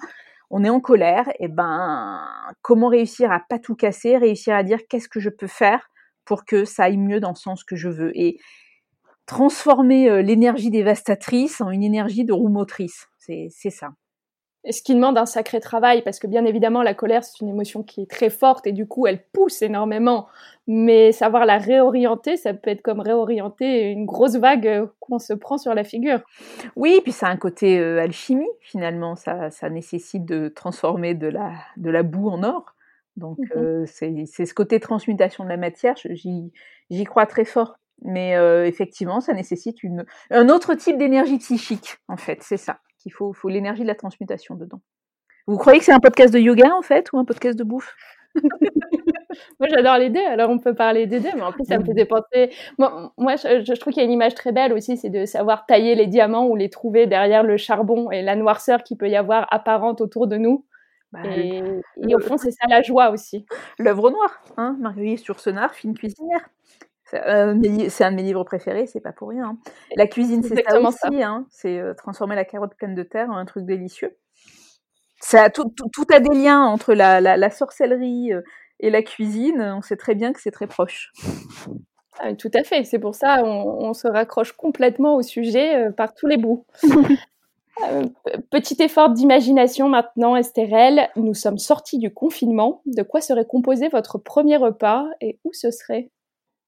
On 0.50 0.64
est 0.64 0.70
en 0.70 0.82
colère, 0.82 1.30
et 1.40 1.48
ben 1.48 2.26
comment 2.62 2.90
réussir 2.90 3.32
à 3.32 3.40
pas 3.40 3.58
tout 3.58 3.76
casser, 3.76 4.18
réussir 4.18 4.54
à 4.54 4.64
dire 4.64 4.80
qu'est-ce 4.90 5.08
que 5.08 5.20
je 5.20 5.30
peux 5.30 5.48
faire 5.48 5.90
pour 6.26 6.46
que 6.46 6.66
ça 6.66 6.84
aille 6.84 6.98
mieux 6.98 7.20
dans 7.22 7.30
le 7.30 7.36
sens 7.36 7.64
que 7.64 7.76
je 7.76 7.90
veux? 7.90 8.12
Transformer 9.26 10.10
euh, 10.10 10.22
l'énergie 10.22 10.70
dévastatrice 10.70 11.62
en 11.62 11.70
une 11.70 11.84
énergie 11.84 12.26
de 12.26 12.34
roue 12.34 12.50
motrice. 12.50 13.08
C'est 13.18 13.50
ça. 13.70 13.92
Et 14.64 14.74
ce 14.74 14.84
qui 14.84 14.94
demande 14.94 15.18
un 15.18 15.26
sacré 15.26 15.60
travail, 15.60 16.04
parce 16.04 16.20
que 16.20 16.28
bien 16.28 16.46
évidemment, 16.46 16.84
la 16.84 16.94
colère, 16.94 17.24
c'est 17.24 17.42
une 17.42 17.50
émotion 17.50 17.82
qui 17.82 18.02
est 18.02 18.10
très 18.10 18.30
forte 18.30 18.68
et 18.68 18.72
du 18.72 18.88
coup, 18.88 19.08
elle 19.08 19.24
pousse 19.34 19.64
énormément. 19.64 20.28
Mais 20.68 21.12
savoir 21.12 21.46
la 21.46 21.58
réorienter, 21.58 22.38
ça 22.38 22.54
peut 22.54 22.70
être 22.70 22.84
comme 22.84 23.00
réorienter 23.00 23.90
une 23.90 24.06
grosse 24.06 24.36
vague 24.36 24.68
euh, 24.68 24.86
qu'on 25.00 25.18
se 25.18 25.34
prend 25.34 25.58
sur 25.58 25.74
la 25.74 25.84
figure. 25.84 26.20
Oui, 26.76 27.00
puis 27.02 27.12
ça 27.12 27.28
a 27.28 27.32
un 27.32 27.38
côté 27.38 27.80
euh, 27.80 28.00
alchimie, 28.00 28.50
finalement. 28.60 29.16
Ça, 29.16 29.50
ça, 29.50 29.70
nécessite 29.72 30.26
de 30.26 30.48
transformer 30.48 31.16
de 31.16 31.28
la, 31.28 31.54
de 31.78 31.90
la 31.90 32.04
boue 32.04 32.30
en 32.30 32.44
or. 32.44 32.76
Donc, 33.18 33.40
mmh 33.40 33.86
c'est 33.88 34.46
ce 34.46 34.54
côté 34.54 34.80
transmutation 34.80 35.44
de 35.44 35.50
la 35.50 35.58
matière, 35.58 35.96
j'y 35.98 37.04
crois 37.04 37.26
très 37.26 37.46
fort. 37.46 37.76
Mais 38.04 38.36
euh, 38.36 38.66
effectivement, 38.66 39.22
ça 39.22 39.34
nécessite 39.34 39.84
une, 39.84 40.06
un 40.32 40.50
autre 40.50 40.74
type 40.74 40.98
d'énergie 40.98 41.38
psychique, 41.38 41.98
en 42.08 42.18
fait, 42.18 42.40
c'est 42.42 42.58
ça. 42.58 42.80
qu'il 42.98 43.14
faut, 43.14 43.34
faut 43.34 43.50
l'énergie 43.50 43.84
de 43.84 43.88
la 43.88 43.96
transmutation 43.96 44.56
dedans. 44.56 44.82
Vous 45.48 45.58
croyez 45.58 45.80
que 45.80 45.86
c'est 45.86 45.94
un 45.94 46.00
podcast 46.00 46.34
de 46.34 46.40
yoga, 46.40 46.74
en 46.76 46.82
fait, 46.82 47.12
ou 47.14 47.20
un 47.20 47.26
podcast 47.26 47.58
de 47.58 47.64
bouffe? 47.64 47.96
Moi, 49.60 49.70
j'adore 49.70 49.98
les 49.98 50.10
deux, 50.10 50.26
alors 50.26 50.50
on 50.50 50.60
peut 50.60 50.74
parler 50.74 51.06
des 51.06 51.20
deux, 51.20 51.30
mais 51.36 51.42
en 51.42 51.52
plus, 51.52 51.66
ça 51.66 51.78
me 51.78 51.86
fait 51.86 51.94
dépenser. 51.94 52.52
Moi, 52.78 53.14
moi 53.18 53.36
je, 53.36 53.64
je, 53.64 53.74
trouve 53.80 53.94
qu'il 53.94 54.02
y 54.02 54.06
a 54.06 54.08
une 54.08 54.14
image 54.14 54.36
très 54.36 54.52
belle 54.52 54.74
aussi, 54.74 54.98
c'est 54.98 55.10
de 55.10 55.26
savoir 55.26 55.66
tailler 55.66 55.96
les 55.96 56.08
diamants 56.08 56.48
ou 56.48 56.56
les 56.56 56.70
trouver 56.70 57.08
derrière 57.08 57.44
le 57.44 57.58
charbon 57.58 58.12
et 58.12 58.22
la 58.22 58.36
noirceur 58.36 58.84
qu'il 58.84 58.98
peut 58.98 59.10
y 59.10 59.16
avoir 59.16 59.48
apparente 59.52 60.02
autour 60.02 60.28
de 60.28 60.38
nous. 60.38 60.66
Bah, 61.12 61.22
et, 61.26 61.62
au 62.16 62.20
fond, 62.20 62.38
c'est 62.38 62.52
ça 62.52 62.68
la 62.70 62.82
joie 62.82 63.10
aussi. 63.10 63.46
L'œuvre 63.78 64.12
noire, 64.12 64.42
hein, 64.58 64.78
Marguerite 64.80 65.26
Yourcenar, 65.26 65.74
fine 65.74 65.94
cuisinière. 65.94 66.48
Euh, 67.14 67.56
c'est 67.90 68.04
un 68.04 68.12
de 68.12 68.16
mes 68.16 68.24
livres 68.24 68.44
préférés, 68.44 68.88
c'est 68.88 69.00
pas 69.00 69.12
pour 69.12 69.30
rien. 69.30 69.50
Hein. 69.50 69.58
La 69.96 70.08
cuisine, 70.08 70.44
c'est 70.44 70.64
ça 70.68 70.80
aussi. 70.80 71.24
Hein. 71.24 71.46
c'est 71.50 71.80
euh, 71.80 71.94
transformer 71.94 72.36
la 72.36 72.46
carotte 72.46 72.76
pleine 72.76 72.96
de 72.96 73.04
terre 73.04 73.30
en 73.30 73.38
un 73.38 73.46
truc 73.46 73.66
délicieux. 73.66 74.18
Ça, 75.20 75.50
tout, 75.50 75.72
tout, 75.94 76.06
a 76.12 76.20
des 76.20 76.36
liens 76.36 76.62
entre 76.62 76.94
la, 76.94 77.22
la, 77.22 77.50
sorcellerie 77.52 78.34
euh, 78.34 78.42
et 78.80 78.90
la 78.90 79.04
cuisine. 79.04 79.62
On 79.62 79.82
sait 79.82 79.98
très 79.98 80.16
bien 80.16 80.34
que 80.34 80.42
c'est 80.42 80.52
très 80.52 80.68
proche. 80.68 81.12
Ah, 82.20 82.34
tout 82.34 82.52
à 82.56 82.64
fait. 82.64 82.84
C'est 82.84 83.00
pour 83.00 83.16
ça 83.16 83.44
on, 83.44 83.88
on, 83.90 83.94
se 83.94 84.08
raccroche 84.08 84.54
complètement 84.54 85.16
au 85.16 85.22
sujet 85.22 85.92
par 85.92 86.14
tous 86.14 86.28
les 86.28 86.38
bouts. 86.38 86.66
petit 88.50 88.82
effort 88.82 89.10
d'imagination 89.10 89.90
maintenant, 89.90 90.36
Estérelle. 90.36 91.10
Nous 91.16 91.34
sommes 91.34 91.58
sortis 91.58 92.00
du 92.00 92.14
confinement. 92.14 92.82
De 92.86 93.04
quoi 93.04 93.22
serait 93.22 93.46
composé 93.46 93.90
votre 93.90 94.18
premier 94.18 94.58
repas 94.58 95.06
et 95.22 95.40
où 95.44 95.54
ce 95.54 95.72
serait? 95.72 96.10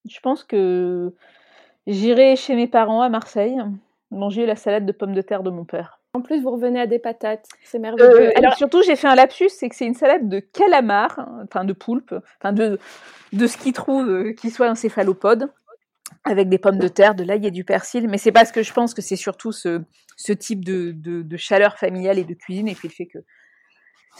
Je 0.08 0.20
pense 0.20 0.44
que 0.44 1.14
j'irai 1.88 2.36
chez 2.36 2.56
mes 2.56 2.68
parents 2.68 3.02
à 3.02 3.10
Marseille 3.10 3.58
manger 4.12 4.46
la 4.46 4.56
salade 4.56 4.86
de 4.86 4.92
pommes 4.92 5.14
de 5.14 5.22
terre 5.22 5.44
de 5.44 5.50
mon 5.50 5.66
père. 5.66 6.00
En 6.14 6.22
plus, 6.22 6.42
vous 6.42 6.52
revenez 6.52 6.80
à 6.80 6.86
des 6.86 7.00
patates, 7.00 7.48
c'est 7.64 7.80
merveilleux. 7.80 8.28
Euh, 8.28 8.32
Alors 8.36 8.54
surtout, 8.54 8.84
j'ai 8.84 8.96
fait 8.96 9.08
un 9.08 9.16
lapsus, 9.16 9.50
c'est 9.50 9.68
que 9.68 9.76
c'est 9.76 9.88
une 9.88 9.96
salade 9.96 10.30
de 10.30 10.40
calamar, 10.40 11.28
enfin 11.44 11.66
de 11.66 11.74
poulpe, 11.74 12.14
enfin 12.40 12.54
de 12.54 12.80
de 13.32 13.48
ce 13.48 13.58
qu'ils 13.58 13.74
trouvent 13.74 14.10
euh, 14.10 14.34
qui 14.34 14.52
soit 14.52 14.68
un 14.68 14.76
céphalopode, 14.76 15.52
avec 16.24 16.50
des 16.50 16.60
pommes 16.60 16.78
de 16.78 16.88
terre, 16.88 17.16
de 17.16 17.24
l'ail 17.24 17.48
et 17.48 17.52
du 17.52 17.64
persil. 17.64 18.08
Mais 18.08 18.20
c'est 18.20 18.32
parce 18.32 18.52
que 18.52 18.62
je 18.62 18.72
pense 18.72 18.94
que 18.94 19.02
c'est 19.02 19.16
surtout 19.16 19.52
ce, 19.52 19.82
ce 20.16 20.34
type 20.34 20.64
de, 20.64 20.92
de, 20.92 21.24
de, 21.24 21.38
chaleur 21.38 21.80
familiale 21.80 22.20
et 22.20 22.24
de 22.24 22.36
cuisine 22.36 22.68
et 22.68 22.76
puis 22.76 22.90
le 22.90 22.94
fait 22.94 23.08
que 23.08 23.20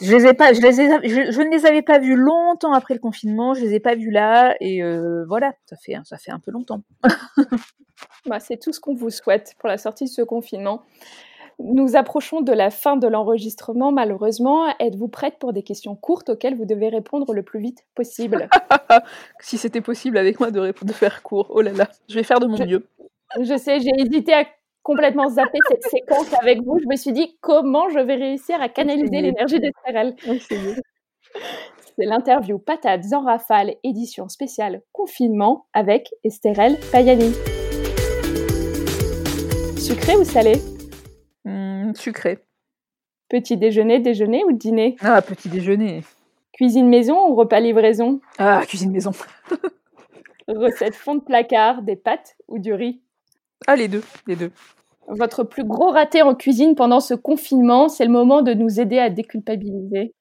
je 0.02 0.16
les 0.16 0.26
ai 0.26 0.34
pas, 0.34 0.54
je, 0.54 0.62
les 0.62 0.82
ai, 0.82 0.88
je, 1.32 1.42
ne 1.42 1.50
les 1.50 1.66
avais 1.66 1.82
pas 1.82 2.00
vus 2.00 2.16
longtemps 2.16 2.74
après 2.74 2.94
le 2.94 3.00
confinement. 3.00 3.54
Je 3.54 3.62
les 3.62 3.76
ai 3.76 3.80
pas 3.80 3.96
vus 3.96 4.12
là, 4.12 4.56
et 4.60 4.84
euh, 4.84 5.26
voilà, 5.28 5.54
ça 5.66 5.76
fait, 5.76 5.96
ça 6.04 6.18
fait 6.18 6.32
un 6.32 6.40
peu 6.40 6.52
longtemps. 6.52 6.82
bah, 8.26 8.40
c'est 8.40 8.58
tout 8.58 8.74
ce 8.74 8.80
qu'on 8.80 8.96
vous 8.96 9.10
souhaite 9.10 9.54
pour 9.60 9.70
la 9.70 9.78
sortie 9.78 10.06
de 10.06 10.10
ce 10.10 10.22
confinement. 10.22 10.84
Nous 11.60 11.96
approchons 11.96 12.42
de 12.42 12.52
la 12.52 12.72
fin 12.72 12.98
de 12.98 13.08
l'enregistrement, 13.08 13.92
malheureusement. 13.92 14.68
Êtes-vous 14.80 15.08
prête 15.08 15.38
pour 15.40 15.54
des 15.54 15.62
questions 15.62 15.96
courtes 15.96 16.30
auxquelles 16.30 16.58
vous 16.58 16.66
devez 16.66 16.90
répondre 16.90 17.32
le 17.34 17.44
plus 17.44 17.60
vite 17.60 17.86
possible? 17.96 18.50
Si 19.40 19.58
c'était 19.58 19.82
possible 19.82 20.20
avec 20.20 20.40
moi 20.40 20.52
de, 20.52 20.72
de 20.80 20.94
faire 20.94 21.24
court, 21.24 21.48
oh 21.50 21.62
là 21.62 21.72
là, 21.72 21.90
je 22.08 22.14
vais 22.14 22.24
faire 22.24 22.40
de 22.40 22.46
mon 22.46 22.64
mieux. 22.64 22.86
Je 23.42 23.58
sais, 23.58 23.80
j'ai 23.80 23.90
hésité 23.98 24.34
à 24.34 24.46
complètement 24.84 25.30
zappé 25.30 25.58
cette 25.70 25.84
séquence 25.84 26.32
avec 26.40 26.62
vous. 26.62 26.78
Je 26.80 26.88
me 26.88 26.96
suis 26.96 27.14
dit 27.14 27.38
comment 27.42 27.90
je 27.90 28.00
vais 28.00 28.16
réussir 28.16 28.62
à 28.62 28.70
canaliser 28.70 29.22
l'énergie 29.22 29.60
d'Estérel. 29.60 30.16
C'est 31.96 32.06
l'interview 32.06 32.60
Patates 32.60 33.14
en 33.14 33.22
rafale, 33.22 33.76
édition 33.84 34.28
spéciale 34.28 34.82
confinement 34.92 35.68
avec 35.74 36.10
Estérel 36.24 36.78
Payani. 36.92 37.34
Sucré 39.78 40.16
ou 40.16 40.24
salé? 40.24 40.54
Mmh, 41.46 41.94
Sucré. 41.96 42.40
Petit 43.30 43.58
déjeuner, 43.58 44.00
déjeuner 44.00 44.44
ou 44.46 44.52
dîner? 44.52 44.96
Ah, 45.02 45.22
petit 45.22 45.50
déjeuner. 45.50 46.04
Cuisine 46.52 46.88
maison 46.88 47.30
ou 47.30 47.36
repas 47.36 47.60
livraison? 47.60 48.22
Ah, 48.38 48.64
cuisine 48.68 48.92
maison. 48.92 49.12
Recette 50.48 50.96
fond 50.96 51.16
de 51.16 51.22
placard, 51.22 51.82
des 51.84 51.96
pâtes 51.96 52.36
ou 52.48 52.60
du 52.60 52.74
riz? 52.74 53.03
Ah, 53.68 53.76
les 53.76 53.88
deux, 53.88 54.04
les 54.28 54.36
deux. 54.36 54.52
Votre 55.08 55.44
plus 55.44 55.66
gros 55.66 55.92
raté 55.92 56.22
en 56.22 56.34
cuisine 56.34 56.76
pendant 56.76 57.00
ce 57.00 57.14
confinement, 57.14 57.90
c'est 57.90 58.06
le 58.06 58.12
moment 58.12 58.42
de 58.42 58.54
nous 58.54 58.80
aider 58.80 59.00
à 59.00 59.10
déculpabiliser. 59.10 60.14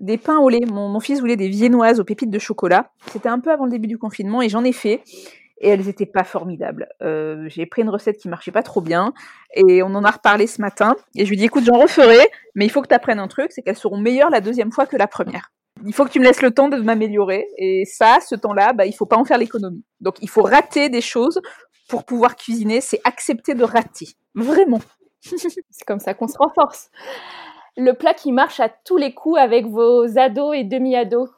Des 0.00 0.16
pains 0.16 0.38
au 0.38 0.48
lait. 0.48 0.64
Mon, 0.70 0.98
fils 1.00 1.20
voulait 1.20 1.36
des 1.36 1.48
viennoises 1.48 2.00
aux 2.00 2.04
pépites 2.04 2.30
de 2.30 2.38
chocolat. 2.38 2.90
C'était 3.12 3.28
un 3.28 3.38
peu 3.38 3.50
avant 3.50 3.64
le 3.64 3.70
début 3.70 3.88
du 3.88 3.98
confinement 3.98 4.40
et 4.40 4.48
j'en 4.48 4.64
ai 4.64 4.72
fait. 4.72 5.02
Et 5.62 5.68
elles 5.68 5.84
n'étaient 5.84 6.06
pas 6.06 6.24
formidables. 6.24 6.88
Euh, 7.02 7.44
j'ai 7.48 7.66
pris 7.66 7.82
une 7.82 7.90
recette 7.90 8.16
qui 8.16 8.30
marchait 8.30 8.50
pas 8.50 8.62
trop 8.62 8.80
bien 8.80 9.12
et 9.54 9.82
on 9.82 9.94
en 9.94 10.04
a 10.04 10.10
reparlé 10.10 10.46
ce 10.46 10.62
matin. 10.62 10.96
Et 11.16 11.26
je 11.26 11.30
lui 11.30 11.36
ai 11.36 11.40
dit 11.40 11.44
écoute, 11.44 11.64
j'en 11.64 11.78
referai, 11.78 12.30
mais 12.54 12.64
il 12.64 12.70
faut 12.70 12.80
que 12.80 12.88
tu 12.88 12.94
apprennes 12.94 13.18
un 13.18 13.28
truc, 13.28 13.52
c'est 13.52 13.60
qu'elles 13.60 13.76
seront 13.76 13.98
meilleures 13.98 14.30
la 14.30 14.40
deuxième 14.40 14.72
fois 14.72 14.86
que 14.86 14.96
la 14.96 15.06
première. 15.06 15.52
Il 15.84 15.92
faut 15.92 16.04
que 16.04 16.10
tu 16.10 16.18
me 16.18 16.24
laisses 16.24 16.40
le 16.40 16.50
temps 16.50 16.68
de 16.68 16.76
m'améliorer. 16.78 17.46
Et 17.58 17.84
ça, 17.84 18.18
ce 18.26 18.34
temps-là, 18.36 18.72
bah, 18.72 18.86
il 18.86 18.92
faut 18.92 19.06
pas 19.06 19.18
en 19.18 19.24
faire 19.24 19.36
l'économie. 19.36 19.84
Donc 20.00 20.16
il 20.22 20.30
faut 20.30 20.42
rater 20.42 20.88
des 20.88 21.02
choses 21.02 21.40
pour 21.90 22.04
pouvoir 22.04 22.36
cuisiner, 22.36 22.80
c'est 22.80 23.00
accepter 23.04 23.54
de 23.54 23.64
rater. 23.64 24.06
Vraiment. 24.34 24.80
c'est 25.22 25.84
comme 25.86 25.98
ça 25.98 26.14
qu'on 26.14 26.28
se 26.28 26.38
renforce. 26.38 26.90
Le 27.76 27.92
plat 27.92 28.14
qui 28.14 28.32
marche 28.32 28.60
à 28.60 28.68
tous 28.68 28.96
les 28.96 29.12
coups 29.12 29.38
avec 29.38 29.66
vos 29.66 30.06
ados 30.16 30.56
et 30.56 30.64
demi-ados 30.64 31.28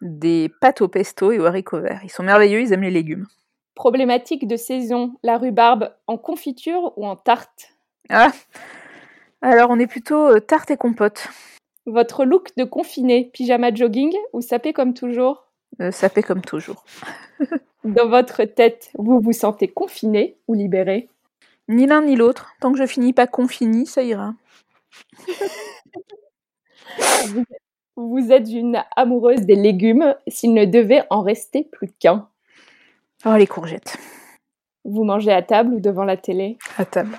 Des 0.00 0.50
pâtes 0.60 0.82
au 0.82 0.88
pesto 0.88 1.30
et 1.30 1.38
au 1.38 1.46
haricot 1.46 1.80
vert. 1.80 2.00
Ils 2.02 2.10
sont 2.10 2.24
merveilleux, 2.24 2.60
ils 2.60 2.72
aiment 2.72 2.82
les 2.82 2.90
légumes. 2.90 3.26
Problématique 3.74 4.46
de 4.46 4.56
saison, 4.56 5.14
la 5.22 5.38
rhubarbe 5.38 5.94
en 6.06 6.18
confiture 6.18 6.92
ou 6.96 7.06
en 7.06 7.16
tarte? 7.16 7.68
Ah 8.10 8.32
Alors 9.40 9.70
on 9.70 9.78
est 9.78 9.86
plutôt 9.86 10.26
euh, 10.26 10.40
tarte 10.40 10.72
et 10.72 10.76
compote. 10.76 11.28
Votre 11.86 12.24
look 12.24 12.48
de 12.56 12.64
confiné, 12.64 13.30
pyjama 13.32 13.72
jogging 13.72 14.12
ou 14.32 14.40
sapé 14.40 14.72
comme 14.72 14.94
toujours? 14.94 15.51
Sapé 15.90 16.22
comme 16.22 16.42
toujours. 16.42 16.84
Dans 17.84 18.08
votre 18.08 18.44
tête, 18.44 18.90
vous 18.94 19.20
vous 19.20 19.32
sentez 19.32 19.68
confiné 19.68 20.36
ou 20.46 20.54
libéré? 20.54 21.08
Ni 21.68 21.86
l'un 21.86 22.02
ni 22.02 22.16
l'autre. 22.16 22.52
Tant 22.60 22.72
que 22.72 22.78
je 22.78 22.86
finis 22.86 23.12
pas 23.12 23.26
confini, 23.26 23.86
ça 23.86 24.02
ira. 24.02 24.34
vous 27.96 28.32
êtes 28.32 28.50
une 28.50 28.82
amoureuse 28.96 29.40
des 29.40 29.54
légumes 29.54 30.14
s'il 30.28 30.54
ne 30.54 30.64
devait 30.64 31.04
en 31.10 31.22
rester 31.22 31.64
plus 31.64 31.88
qu'un. 31.98 32.28
Oh, 33.24 33.34
les 33.36 33.46
courgettes. 33.46 33.96
Vous 34.84 35.04
mangez 35.04 35.32
à 35.32 35.42
table 35.42 35.74
ou 35.74 35.80
devant 35.80 36.04
la 36.04 36.16
télé? 36.16 36.58
À 36.76 36.84
table. 36.84 37.18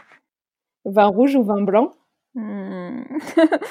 Vin 0.85 1.07
rouge 1.07 1.35
ou 1.35 1.43
vin 1.43 1.61
blanc? 1.61 1.93
Hmm. 2.35 3.03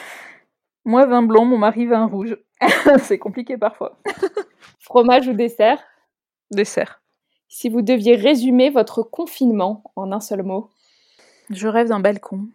Moi, 0.85 1.07
vin 1.07 1.23
blanc, 1.23 1.45
mon 1.45 1.59
mari, 1.59 1.87
vin 1.87 2.07
rouge. 2.07 2.37
c'est 3.03 3.19
compliqué 3.19 3.57
parfois. 3.57 3.99
Fromage 4.83 5.29
ou 5.29 5.33
dessert? 5.33 5.81
Dessert. 6.51 7.01
Si 7.49 7.69
vous 7.69 7.83
deviez 7.83 8.17
résumer 8.17 8.69
votre 8.69 9.05
confinement 9.05 9.85
en 9.95 10.11
un 10.11 10.19
seul 10.19 10.43
mot? 10.43 10.71
Je 11.51 11.69
rêve 11.69 11.91
d'un 11.91 12.01
balcon. 12.01 12.49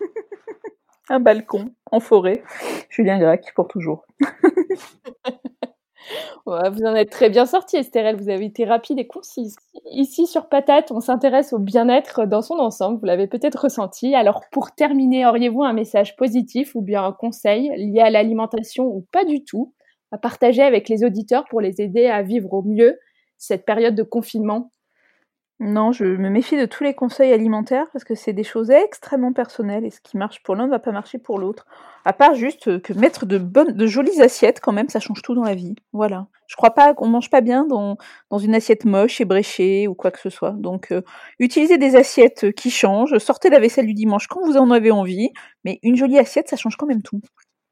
un 1.08 1.20
balcon 1.20 1.70
en 1.90 2.00
forêt. 2.00 2.42
Julien 2.90 3.18
Grec 3.18 3.54
pour 3.54 3.66
toujours. 3.66 4.04
vous 6.44 6.84
en 6.84 6.94
êtes 6.94 7.08
très 7.08 7.30
bien 7.30 7.46
sorti, 7.46 7.78
Estherelle. 7.78 8.16
Vous 8.16 8.28
avez 8.28 8.44
été 8.44 8.66
rapide 8.66 8.98
et 8.98 9.06
concise. 9.06 9.56
Ici, 9.86 10.26
sur 10.26 10.50
Patate, 10.50 10.92
on 10.92 11.00
s'intéresse 11.00 11.54
au 11.54 11.58
bien-être 11.58 12.26
dans 12.26 12.42
son 12.42 12.58
ensemble. 12.58 13.00
Vous 13.00 13.06
l'avez 13.06 13.26
peut-être 13.26 13.62
ressenti. 13.62 14.14
Alors, 14.14 14.42
pour 14.52 14.72
terminer, 14.72 15.24
auriez-vous 15.24 15.62
un 15.62 15.72
message 15.72 16.14
positif 16.16 16.74
ou 16.74 16.82
bien 16.82 17.06
un 17.06 17.12
conseil 17.12 17.70
lié 17.78 18.00
à 18.00 18.10
l'alimentation 18.10 18.84
ou 18.84 19.06
pas 19.10 19.24
du 19.24 19.44
tout? 19.44 19.72
À 20.14 20.18
partager 20.18 20.62
avec 20.62 20.88
les 20.88 21.04
auditeurs 21.04 21.44
pour 21.50 21.60
les 21.60 21.80
aider 21.80 22.06
à 22.06 22.22
vivre 22.22 22.52
au 22.52 22.62
mieux 22.62 22.96
cette 23.36 23.66
période 23.66 23.96
de 23.96 24.04
confinement 24.04 24.70
non, 25.60 25.92
je 25.92 26.04
me 26.04 26.30
méfie 26.30 26.58
de 26.58 26.66
tous 26.66 26.82
les 26.82 26.94
conseils 26.94 27.32
alimentaires 27.32 27.86
parce 27.92 28.04
que 28.04 28.16
c'est 28.16 28.32
des 28.32 28.42
choses 28.42 28.70
extrêmement 28.70 29.32
personnelles 29.32 29.84
et 29.84 29.90
ce 29.90 30.00
qui 30.00 30.16
marche 30.16 30.42
pour 30.42 30.56
l'un 30.56 30.66
ne 30.66 30.70
va 30.70 30.80
pas 30.80 30.90
marcher 30.90 31.18
pour 31.18 31.38
l'autre. 31.38 31.64
À 32.04 32.12
part 32.12 32.34
juste 32.34 32.82
que 32.82 32.92
mettre 32.92 33.24
de 33.24 33.38
bonnes, 33.38 33.72
de 33.72 33.86
jolies 33.86 34.20
assiettes, 34.20 34.58
quand 34.60 34.72
même, 34.72 34.88
ça 34.88 34.98
change 34.98 35.22
tout 35.22 35.36
dans 35.36 35.44
la 35.44 35.54
vie. 35.54 35.76
Voilà. 35.92 36.26
Je 36.48 36.56
crois 36.56 36.74
pas 36.74 36.92
qu'on 36.92 37.06
mange 37.06 37.30
pas 37.30 37.40
bien 37.40 37.64
dans, 37.66 37.96
dans 38.30 38.38
une 38.38 38.54
assiette 38.56 38.84
moche 38.84 39.20
et 39.20 39.24
bréchée 39.24 39.86
ou 39.86 39.94
quoi 39.94 40.10
que 40.10 40.18
ce 40.18 40.28
soit. 40.28 40.50
Donc, 40.50 40.90
euh, 40.90 41.02
utilisez 41.38 41.78
des 41.78 41.94
assiettes 41.94 42.50
qui 42.52 42.70
changent. 42.70 43.16
Sortez 43.18 43.48
la 43.48 43.60
vaisselle 43.60 43.86
du 43.86 43.94
dimanche 43.94 44.26
quand 44.26 44.44
vous 44.44 44.56
en 44.56 44.72
avez 44.72 44.90
envie. 44.90 45.30
Mais 45.64 45.78
une 45.84 45.94
jolie 45.94 46.18
assiette, 46.18 46.48
ça 46.48 46.56
change 46.56 46.76
quand 46.76 46.86
même 46.86 47.02
tout. 47.02 47.20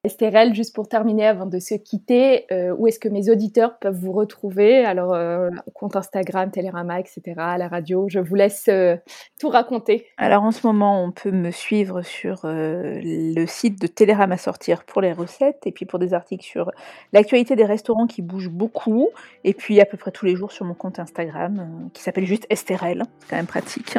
Estérelle, 0.04 0.52
juste 0.52 0.74
pour 0.74 0.88
terminer 0.88 1.28
avant 1.28 1.46
de 1.46 1.60
se 1.60 1.76
quitter, 1.76 2.46
euh, 2.50 2.74
où 2.76 2.88
est-ce 2.88 2.98
que 2.98 3.08
mes 3.08 3.30
auditeurs 3.30 3.78
peuvent 3.78 3.94
vous 3.96 4.10
retrouver? 4.10 4.84
Alors, 4.84 5.14
euh, 5.14 5.48
compte 5.74 5.94
Instagram, 5.94 6.50
Télérama, 6.50 6.98
etc., 6.98 7.22
à 7.36 7.56
la 7.56 7.68
radio, 7.68 8.08
je 8.08 8.18
vous 8.18 8.34
laisse 8.34 8.66
euh, 8.68 8.96
tout 9.38 9.48
raconter. 9.48 10.08
Alors, 10.16 10.42
en 10.42 10.50
ce 10.50 10.66
moment, 10.66 11.04
on 11.04 11.12
peut 11.12 11.30
me 11.30 11.52
suivre 11.52 12.02
sur 12.02 12.40
le 12.44 13.46
site 13.46 13.80
de 13.80 13.86
Télérama 13.86 14.36
Sortir 14.38 14.82
pour 14.82 15.02
les 15.02 15.12
recettes, 15.12 15.60
et 15.66 15.70
puis 15.70 15.86
pour 15.86 16.00
des 16.00 16.14
articles 16.14 16.44
sur 16.44 16.72
l'actualité 17.12 17.54
des 17.54 17.64
restaurants 17.64 18.08
qui 18.08 18.22
bougent 18.22 18.50
beaucoup, 18.50 19.10
et 19.44 19.54
puis 19.54 19.80
à 19.80 19.84
peu 19.84 19.96
près 19.96 20.10
tous 20.10 20.26
les 20.26 20.34
jours 20.34 20.50
sur 20.50 20.64
mon 20.64 20.74
compte 20.74 20.98
Instagram, 20.98 21.88
qui 21.92 22.02
s'appelle 22.02 22.26
juste 22.26 22.46
Estérelle, 22.50 23.04
c'est 23.20 23.30
quand 23.30 23.36
même 23.36 23.46
pratique. 23.46 23.96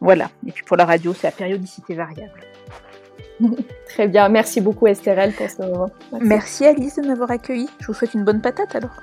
Voilà, 0.00 0.28
et 0.46 0.52
puis 0.52 0.64
pour 0.64 0.76
la 0.76 0.84
radio, 0.84 1.14
c'est 1.14 1.28
à 1.28 1.32
périodicité 1.32 1.94
variable. 1.94 2.42
Très 3.88 4.08
bien, 4.08 4.28
merci 4.28 4.60
beaucoup 4.60 4.86
Estherelle 4.86 5.32
pour 5.32 5.48
ce 5.48 5.62
moment. 5.62 5.90
Merci. 6.20 6.64
Alice 6.64 6.96
de 6.96 7.02
m'avoir 7.02 7.30
accueilli. 7.30 7.68
Je 7.80 7.86
vous 7.86 7.94
souhaite 7.94 8.14
une 8.14 8.24
bonne 8.24 8.40
patate 8.40 8.74
alors. 8.74 9.02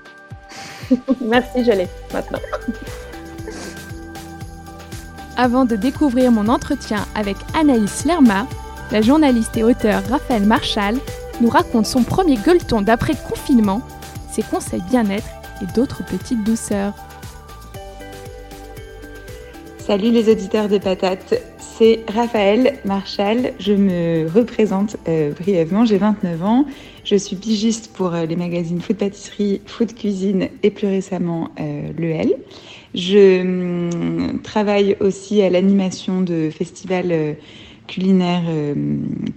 merci, 1.21 1.63
je 1.63 1.71
l'ai 1.71 1.87
maintenant. 2.13 2.39
Avant 5.37 5.65
de 5.65 5.75
découvrir 5.75 6.31
mon 6.31 6.47
entretien 6.49 7.05
avec 7.15 7.37
Anaïs 7.55 8.05
Lerma, 8.05 8.45
la 8.91 9.01
journaliste 9.01 9.55
et 9.57 9.63
auteur 9.63 10.03
Raphaël 10.09 10.43
Marchal 10.43 10.97
nous 11.39 11.49
raconte 11.49 11.85
son 11.85 12.03
premier 12.03 12.35
gueuleton 12.35 12.81
d'après 12.81 13.13
confinement, 13.15 13.81
ses 14.29 14.43
conseils 14.43 14.83
bien-être 14.89 15.29
et 15.61 15.65
d'autres 15.73 16.03
petites 16.05 16.43
douceurs. 16.43 16.93
Salut 19.79 20.11
les 20.11 20.29
auditeurs 20.29 20.69
de 20.69 20.77
patates, 20.77 21.33
c'est 21.77 21.99
Raphaël 22.07 22.79
Marchal. 22.85 23.53
Je 23.59 23.73
me 23.73 24.27
représente 24.33 24.97
euh, 25.07 25.31
brièvement. 25.31 25.85
J'ai 25.85 25.97
29 25.97 26.43
ans. 26.43 26.65
Je 27.03 27.15
suis 27.15 27.35
pigiste 27.35 27.91
pour 27.93 28.13
euh, 28.13 28.25
les 28.25 28.35
magazines 28.35 28.81
Food 28.81 28.97
Pâtisserie, 28.97 29.61
Food 29.65 29.93
Cuisine 29.95 30.49
et 30.63 30.69
plus 30.69 30.87
récemment 30.87 31.49
euh, 31.59 31.91
le 31.97 32.09
L. 32.09 32.33
Je 32.93 33.41
hum, 33.41 34.39
travaille 34.43 34.97
aussi 34.99 35.41
à 35.41 35.49
l'animation 35.49 36.21
de 36.21 36.49
festivals 36.49 37.37
culinaires 37.87 38.43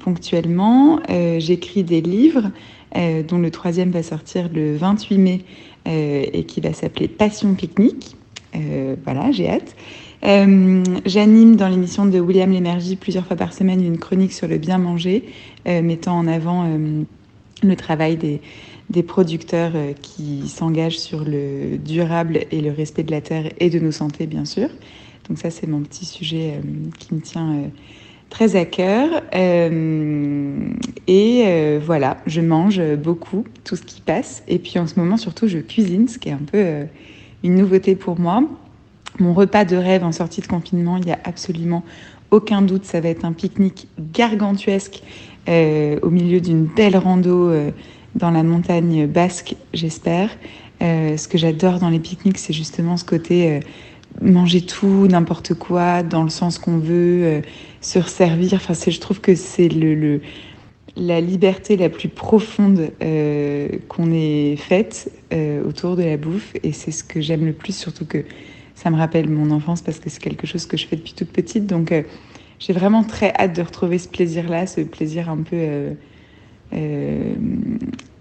ponctuellement. 0.00 1.00
J'écris 1.38 1.84
des 1.84 2.00
livres, 2.00 2.50
dont 2.94 3.38
le 3.38 3.50
troisième 3.50 3.90
va 3.90 4.02
sortir 4.02 4.48
le 4.52 4.76
28 4.76 5.18
mai 5.18 5.40
et 5.86 6.44
qui 6.46 6.60
va 6.60 6.72
s'appeler 6.72 7.06
Passion 7.06 7.54
Pique-Nique. 7.54 8.16
voilà, 9.04 9.30
j'ai 9.30 9.48
hâte. 9.48 9.74
Euh, 10.26 10.82
j'anime 11.04 11.56
dans 11.56 11.68
l'émission 11.68 12.06
de 12.06 12.18
William 12.18 12.50
Lémergie 12.50 12.96
plusieurs 12.96 13.26
fois 13.26 13.36
par 13.36 13.52
semaine 13.52 13.84
une 13.84 13.98
chronique 13.98 14.32
sur 14.32 14.48
le 14.48 14.56
bien 14.56 14.78
manger, 14.78 15.24
euh, 15.68 15.82
mettant 15.82 16.16
en 16.16 16.26
avant 16.26 16.64
euh, 16.64 17.02
le 17.62 17.76
travail 17.76 18.16
des, 18.16 18.40
des 18.88 19.02
producteurs 19.02 19.72
qui 20.00 20.48
s'engagent 20.48 20.98
sur 20.98 21.24
le 21.24 21.76
durable 21.76 22.40
et 22.50 22.62
le 22.62 22.70
respect 22.70 23.02
de 23.02 23.10
la 23.10 23.20
terre 23.20 23.52
et 23.60 23.68
de 23.68 23.78
nos 23.78 23.92
santé, 23.92 24.26
bien 24.26 24.46
sûr. 24.46 24.70
Donc 25.28 25.36
ça, 25.38 25.50
c'est 25.50 25.66
mon 25.66 25.80
petit 25.80 26.06
sujet 26.06 26.60
qui 26.98 27.14
me 27.14 27.20
tient 27.20 27.70
très 28.28 28.56
à 28.56 28.66
cœur. 28.66 29.22
et 29.32 30.58
voilà, 31.78 32.18
je 32.26 32.42
mange 32.42 32.82
beaucoup, 32.96 33.44
tout 33.64 33.76
ce 33.76 33.82
qui 33.82 34.02
passe. 34.02 34.42
Et 34.48 34.58
puis 34.58 34.78
en 34.78 34.86
ce 34.86 35.00
moment, 35.00 35.16
surtout, 35.16 35.48
je 35.48 35.58
cuisine, 35.58 36.08
ce 36.08 36.18
qui 36.18 36.28
est 36.28 36.32
un 36.32 36.44
peu 36.50 36.84
une 37.42 37.54
nouveauté 37.54 37.94
pour 37.94 38.20
moi. 38.20 38.42
Mon 39.20 39.32
repas 39.32 39.64
de 39.64 39.76
rêve 39.76 40.02
en 40.04 40.12
sortie 40.12 40.40
de 40.40 40.46
confinement, 40.46 40.96
il 40.96 41.04
n'y 41.04 41.12
a 41.12 41.20
absolument 41.24 41.84
aucun 42.30 42.62
doute, 42.62 42.84
ça 42.84 43.00
va 43.00 43.08
être 43.08 43.24
un 43.24 43.32
pique-nique 43.32 43.86
gargantuesque 44.12 45.02
euh, 45.48 45.98
au 46.02 46.10
milieu 46.10 46.40
d'une 46.40 46.64
belle 46.64 46.96
rando 46.96 47.48
euh, 47.48 47.70
dans 48.16 48.30
la 48.30 48.42
montagne 48.42 49.06
basque, 49.06 49.54
j'espère. 49.72 50.30
Euh, 50.82 51.16
ce 51.16 51.28
que 51.28 51.38
j'adore 51.38 51.78
dans 51.78 51.90
les 51.90 52.00
pique-niques, 52.00 52.38
c'est 52.38 52.52
justement 52.52 52.96
ce 52.96 53.04
côté 53.04 53.60
manger 54.20 54.62
tout, 54.62 55.06
n'importe 55.08 55.54
quoi, 55.54 56.02
dans 56.02 56.22
le 56.24 56.28
sens 56.30 56.58
qu'on 56.58 56.78
veut, 56.78 57.42
se 57.80 57.98
resservir. 57.98 58.54
Enfin, 58.54 58.74
je 58.74 59.00
trouve 59.00 59.20
que 59.20 59.34
c'est 59.34 59.68
le, 59.68 60.20
la 60.96 61.20
liberté 61.20 61.76
la 61.76 61.88
plus 61.88 62.08
profonde 62.08 62.90
qu'on 63.88 64.12
ait 64.12 64.56
faite 64.56 65.10
autour 65.66 65.96
de 65.96 66.04
la 66.04 66.16
bouffe. 66.16 66.52
Et 66.62 66.72
c'est 66.72 66.92
ce 66.92 67.02
que 67.02 67.20
j'aime 67.20 67.44
le 67.44 67.52
plus, 67.52 67.76
surtout 67.76 68.04
que 68.04 68.24
ça 68.84 68.90
me 68.90 68.98
rappelle 68.98 69.30
mon 69.30 69.50
enfance 69.50 69.80
parce 69.80 69.98
que 69.98 70.10
c'est 70.10 70.20
quelque 70.20 70.46
chose 70.46 70.66
que 70.66 70.76
je 70.76 70.86
fais 70.86 70.96
depuis 70.96 71.14
toute 71.14 71.30
petite. 71.30 71.66
Donc, 71.66 71.90
euh, 71.90 72.02
j'ai 72.58 72.74
vraiment 72.74 73.02
très 73.02 73.32
hâte 73.34 73.56
de 73.56 73.62
retrouver 73.62 73.98
ce 73.98 74.08
plaisir-là, 74.08 74.66
ce 74.66 74.82
plaisir 74.82 75.30
un 75.30 75.38
peu, 75.38 75.56
euh, 75.56 75.94
euh, 76.74 77.34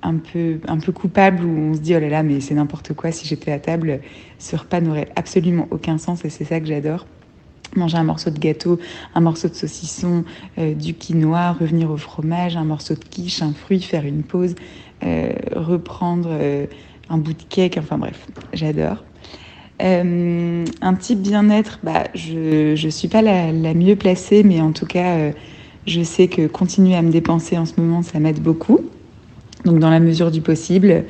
un 0.04 0.16
peu, 0.16 0.62
un 0.66 0.78
peu 0.78 0.94
coupable 0.94 1.44
où 1.44 1.50
on 1.50 1.74
se 1.74 1.80
dit 1.80 1.94
oh 1.98 2.00
là 2.00 2.08
là, 2.08 2.24
mais 2.24 2.40
c'est 2.40 2.54
n'importe 2.54 2.94
quoi. 2.94 3.12
Si 3.12 3.28
j'étais 3.28 3.52
à 3.52 3.60
table, 3.60 4.00
ce 4.40 4.56
repas 4.56 4.80
n'aurait 4.80 5.10
absolument 5.18 5.68
aucun 5.70 5.98
sens 5.98 6.24
et 6.24 6.30
c'est 6.30 6.46
ça 6.46 6.62
que 6.62 6.66
j'adore. 6.66 7.08
Manger 7.76 7.98
un 7.98 8.04
morceau 8.04 8.30
de 8.30 8.40
gâteau, 8.40 8.80
un 9.16 9.22
morceau 9.22 9.50
de 9.50 9.56
saucisson, 9.56 10.24
du 10.58 10.94
quinoa, 10.94 11.54
revenir 11.54 11.90
au 11.90 11.98
fromage, 11.98 12.56
un 12.56 12.66
morceau 12.66 12.94
de 12.94 13.04
quiche, 13.04 13.42
un 13.42 13.52
fruit, 13.52 13.82
faire 13.82 14.06
une 14.06 14.22
pause, 14.22 14.54
reprendre 15.56 16.30
un 17.10 17.18
bout 17.18 17.34
de 17.34 17.44
cake, 17.50 17.78
enfin 17.80 17.98
bref, 17.98 18.28
j'adore. 18.54 19.04
Euh, 19.84 20.66
un 20.82 20.94
type 20.94 21.22
bien-être, 21.22 21.80
bah, 21.84 22.06
je 22.16 22.72
ne 22.82 22.90
suis 22.90 23.10
pas 23.10 23.22
la, 23.22 23.52
mieux 23.74 23.96
placée, 23.96 24.44
mais 24.44 24.62
en 24.62 24.72
tout 24.72 24.86
cas, 24.86 25.18
euh, 25.18 25.32
je 25.86 26.02
sais 26.04 26.28
que 26.28 26.48
continuer 26.48 26.96
à 26.96 27.02
me 27.02 27.12
dépenser 27.12 27.58
en 27.58 27.66
ce 27.66 27.74
moment, 27.78 28.02
ça 28.02 28.20
m'aide 28.20 28.40
beaucoup. 28.40 28.80
Donc, 29.66 29.80
dans 29.80 29.90
la 29.90 30.00
mesure 30.00 30.32
du 30.32 30.42
possible, 30.42 31.04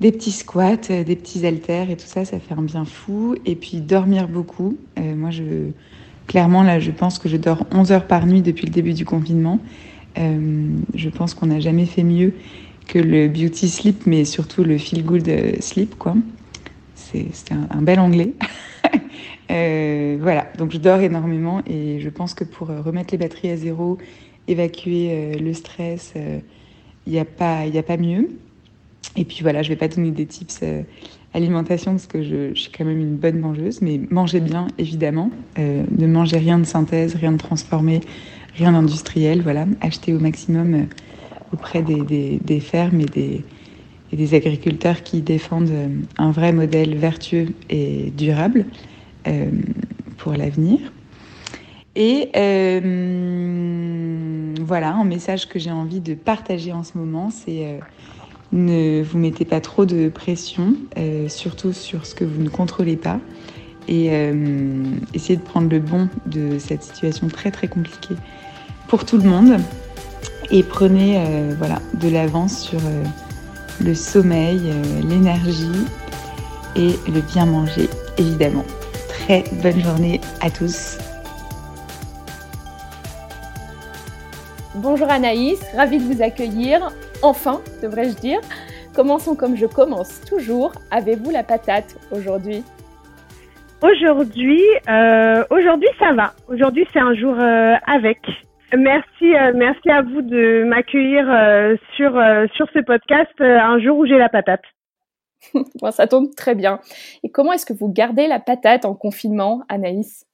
des 0.00 0.12
petits 0.12 0.32
squats, 0.32 0.90
euh, 0.90 1.04
des 1.04 1.16
petits 1.16 1.46
haltères 1.46 1.90
et 1.90 1.96
tout 1.96 2.06
ça, 2.06 2.26
ça 2.26 2.38
fait 2.38 2.54
un 2.54 2.62
bien 2.62 2.84
fou. 2.84 3.34
Et 3.46 3.54
puis, 3.54 3.78
dormir 3.80 4.28
beaucoup. 4.28 4.76
moi, 4.98 5.30
clairement, 6.26 6.62
là, 6.62 6.80
je 6.80 6.90
pense 6.90 7.18
que 7.18 7.30
je 7.30 7.38
dors 7.38 7.64
11 7.72 7.92
heures 7.92 8.06
par 8.06 8.26
nuit 8.26 8.42
depuis 8.42 8.66
le 8.66 8.72
début 8.72 8.92
du 8.92 9.06
confinement. 9.06 9.58
je 10.16 11.08
pense 11.08 11.32
qu'on 11.32 11.46
n'a 11.46 11.60
jamais 11.60 11.86
fait 11.86 12.04
mieux 12.04 12.34
que 12.88 12.98
le 12.98 13.28
beauty 13.28 13.70
sleep, 13.70 14.06
mais 14.06 14.26
surtout 14.26 14.64
le 14.64 14.76
feel 14.76 15.02
good 15.02 15.30
sleep, 15.60 15.96
quoi 15.98 16.14
c'est 17.32 17.52
un, 17.52 17.82
bel 17.82 18.00
anglais. 18.00 18.32
Euh, 19.50 20.16
voilà, 20.18 20.46
donc 20.56 20.70
je 20.70 20.78
dors 20.78 21.00
énormément 21.00 21.60
et 21.66 22.00
je 22.00 22.08
pense 22.08 22.32
que 22.32 22.42
pour 22.42 22.70
euh, 22.70 22.80
remettre 22.80 23.12
les 23.12 23.18
batteries 23.18 23.50
à 23.50 23.56
zéro, 23.56 23.98
évacuer 24.48 25.08
euh, 25.10 25.34
le 25.34 25.52
stress, 25.52 26.14
il 27.06 27.12
n'y 27.12 27.18
a, 27.18 27.26
pas, 27.26 27.58
a 27.58 27.82
pas 27.82 27.98
mieux. 27.98 28.30
Et 29.14 29.26
puis 29.26 29.40
voilà, 29.42 29.62
je 29.62 29.68
ne 29.68 29.74
vais 29.74 29.78
pas 29.78 29.88
donner 29.88 30.10
des 30.10 30.24
tips 30.24 30.60
alimentation 31.34 31.90
parce 31.90 32.06
que 32.06 32.22
je, 32.22 32.54
suis 32.54 32.72
quand 32.72 32.86
même 32.86 32.98
une 32.98 33.16
bonne 33.16 33.40
mangeuse, 33.40 33.82
mais 33.82 34.00
mangez 34.10 34.40
bien 34.40 34.68
évidemment. 34.78 35.30
ne 35.58 36.06
mangez 36.06 36.38
rien 36.38 36.58
de 36.58 36.64
synthèse, 36.64 37.14
rien 37.16 37.32
de 37.32 37.38
transformé, 37.38 38.00
rien 38.54 38.72
d'industriel. 38.72 39.42
Voilà, 39.42 39.66
achetez 39.82 40.14
au 40.14 40.18
maximum 40.18 40.86
auprès 41.52 41.82
des 41.82 42.60
fermes 42.60 43.00
et 43.00 43.06
des, 43.06 43.44
et 44.12 44.16
des 44.16 44.34
agriculteurs 44.34 45.02
qui 45.02 45.20
défendent 45.20 45.70
euh, 45.70 45.88
un 46.18 46.30
vrai 46.30 46.52
modèle 46.52 46.96
vertueux 46.96 47.48
et 47.70 48.12
durable 48.16 48.66
euh, 49.26 49.50
pour 50.18 50.34
l'avenir. 50.34 50.78
Et 51.94 52.30
voilà, 54.64 54.94
un 54.94 55.04
message 55.04 55.48
que 55.48 55.58
j'ai 55.58 55.70
envie 55.70 56.00
de 56.00 56.14
partager 56.14 56.72
en 56.72 56.84
ce 56.84 56.96
moment, 56.96 57.28
c'est 57.28 57.80
ne 58.52 59.02
vous 59.02 59.18
mettez 59.18 59.44
pas 59.44 59.60
trop 59.60 59.84
de 59.84 60.08
pression, 60.08 60.74
surtout 61.28 61.74
sur 61.74 62.06
ce 62.06 62.14
que 62.14 62.24
vous 62.24 62.42
ne 62.42 62.48
contrôlez 62.48 62.96
pas 62.96 63.20
et 63.88 64.08
euh, 64.10 64.84
essayer 65.14 65.36
de 65.36 65.42
prendre 65.42 65.68
le 65.68 65.80
bon 65.80 66.08
de 66.26 66.58
cette 66.58 66.82
situation 66.82 67.28
très 67.28 67.50
très 67.50 67.68
compliquée 67.68 68.14
pour 68.88 69.04
tout 69.04 69.18
le 69.18 69.28
monde. 69.28 69.58
Et 70.50 70.62
prenez 70.62 71.18
euh, 71.18 71.54
voilà, 71.56 71.80
de 72.00 72.08
l'avance 72.08 72.60
sur 72.60 72.78
euh, 72.78 73.04
le 73.84 73.94
sommeil, 73.94 74.72
l'énergie 75.08 75.86
et 76.76 76.94
le 77.10 77.20
bien 77.20 77.46
manger, 77.46 77.88
évidemment. 78.18 78.64
Très 79.08 79.44
bonne 79.62 79.80
journée 79.80 80.20
à 80.40 80.50
tous. 80.50 80.98
Bonjour 84.76 85.10
Anaïs, 85.10 85.60
ravie 85.76 85.98
de 85.98 86.14
vous 86.14 86.22
accueillir. 86.22 86.92
Enfin, 87.22 87.60
devrais-je 87.82 88.16
dire. 88.16 88.40
Commençons 88.94 89.34
comme 89.34 89.56
je 89.56 89.66
commence 89.66 90.20
toujours. 90.22 90.72
Avez-vous 90.90 91.30
la 91.30 91.42
patate 91.42 91.96
aujourd'hui? 92.10 92.62
Aujourd'hui, 93.82 94.62
euh, 94.88 95.44
aujourd'hui 95.50 95.88
ça 95.98 96.12
va. 96.12 96.34
Aujourd'hui 96.48 96.86
c'est 96.92 97.00
un 97.00 97.14
jour 97.14 97.34
euh, 97.38 97.74
avec. 97.86 98.18
Merci, 98.76 99.34
euh, 99.36 99.52
merci 99.54 99.90
à 99.90 100.02
vous 100.02 100.22
de 100.22 100.64
m'accueillir 100.64 101.30
euh, 101.30 101.76
sur 101.96 102.12
sur 102.54 102.66
ce 102.72 102.80
podcast 102.80 103.32
un 103.40 103.78
jour 103.78 103.98
où 103.98 104.06
j'ai 104.06 104.18
la 104.18 104.28
patate. 104.28 104.62
bon, 105.54 105.90
ça 105.90 106.06
tombe 106.06 106.34
très 106.34 106.54
bien. 106.54 106.80
Et 107.22 107.30
comment 107.30 107.52
est-ce 107.52 107.66
que 107.66 107.72
vous 107.72 107.92
gardez 107.92 108.26
la 108.26 108.40
patate 108.40 108.84
en 108.84 108.94
confinement, 108.94 109.62
Anaïs? 109.68 110.26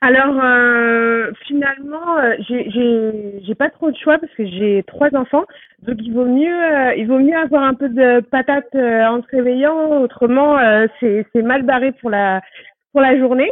Alors 0.00 0.42
euh, 0.42 1.30
finalement, 1.46 2.18
euh, 2.18 2.36
j'ai 2.48 3.54
pas 3.54 3.70
trop 3.70 3.90
de 3.90 3.96
choix 3.96 4.18
parce 4.18 4.32
que 4.32 4.46
j'ai 4.46 4.82
trois 4.86 5.14
enfants, 5.14 5.44
donc 5.82 5.96
il 6.00 6.12
vaut 6.12 6.24
mieux 6.24 6.64
euh, 6.64 6.94
il 6.94 7.06
vaut 7.06 7.18
mieux 7.18 7.36
avoir 7.36 7.64
un 7.64 7.74
peu 7.74 7.88
de 7.88 8.20
patate 8.20 8.74
en 8.74 9.22
se 9.22 9.28
réveillant, 9.30 10.00
autrement 10.00 10.58
c'est 11.00 11.26
c'est 11.32 11.42
mal 11.42 11.62
barré 11.62 11.92
pour 11.92 12.10
la 12.10 12.40
pour 12.92 13.02
la 13.02 13.18
journée. 13.18 13.50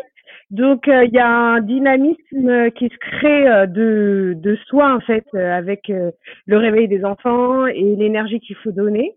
Donc 0.50 0.84
il 0.86 1.10
y 1.12 1.18
a 1.18 1.28
un 1.28 1.60
dynamisme 1.60 2.70
qui 2.70 2.88
se 2.88 2.98
crée 2.98 3.66
de 3.66 4.34
de 4.36 4.56
soi 4.66 4.94
en 4.94 5.00
fait 5.00 5.26
avec 5.34 5.88
le 5.88 6.56
réveil 6.56 6.88
des 6.88 7.04
enfants 7.04 7.66
et 7.66 7.96
l'énergie 7.96 8.40
qu'il 8.40 8.56
faut 8.56 8.72
donner 8.72 9.14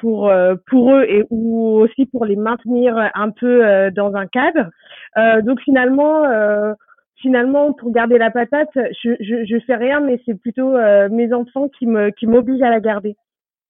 pour 0.00 0.32
pour 0.66 0.94
eux 0.94 1.04
et 1.08 1.24
ou 1.30 1.78
aussi 1.78 2.06
pour 2.06 2.24
les 2.24 2.36
maintenir 2.36 2.96
un 3.14 3.30
peu 3.30 3.90
dans 3.92 4.14
un 4.14 4.26
cadre. 4.26 4.70
Euh, 5.16 5.42
donc 5.42 5.60
finalement, 5.60 6.24
euh, 6.24 6.72
finalement, 7.16 7.72
pour 7.72 7.92
garder 7.92 8.18
la 8.18 8.30
patate, 8.30 8.68
je, 8.74 9.10
je, 9.20 9.44
je 9.44 9.58
fais 9.66 9.76
rien, 9.76 10.00
mais 10.00 10.20
c'est 10.26 10.38
plutôt 10.38 10.76
euh, 10.76 11.08
mes 11.10 11.32
enfants 11.32 11.68
qui 11.68 11.86
me 11.86 12.10
qui 12.10 12.26
m'obligent 12.26 12.62
à 12.62 12.70
la 12.70 12.80
garder. 12.80 13.16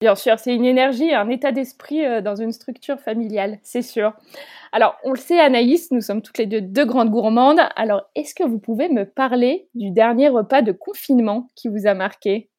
Bien 0.01 0.15
sûr, 0.15 0.39
c'est 0.39 0.55
une 0.55 0.65
énergie, 0.65 1.13
un 1.13 1.29
état 1.29 1.51
d'esprit 1.53 2.23
dans 2.23 2.37
une 2.37 2.53
structure 2.53 3.01
familiale, 3.01 3.59
c'est 3.63 3.83
sûr. 3.83 4.13
Alors, 4.73 4.97
on 5.05 5.13
le 5.13 5.19
sait, 5.19 5.41
Anaïs, 5.41 5.91
nous 5.93 6.01
sommes 6.03 6.23
toutes 6.23 6.39
les 6.39 6.47
deux 6.47 6.61
deux 6.61 6.85
grandes 6.87 7.11
gourmandes. 7.11 7.61
Alors, 7.77 8.03
est-ce 8.17 8.35
que 8.35 8.45
vous 8.45 8.59
pouvez 8.61 8.89
me 8.89 9.05
parler 9.07 9.69
du 9.75 9.91
dernier 9.93 10.29
repas 10.29 10.63
de 10.63 10.73
confinement 10.73 11.49
qui 11.57 11.69
vous 11.69 11.87
a 11.87 11.95
marqué? 11.95 12.51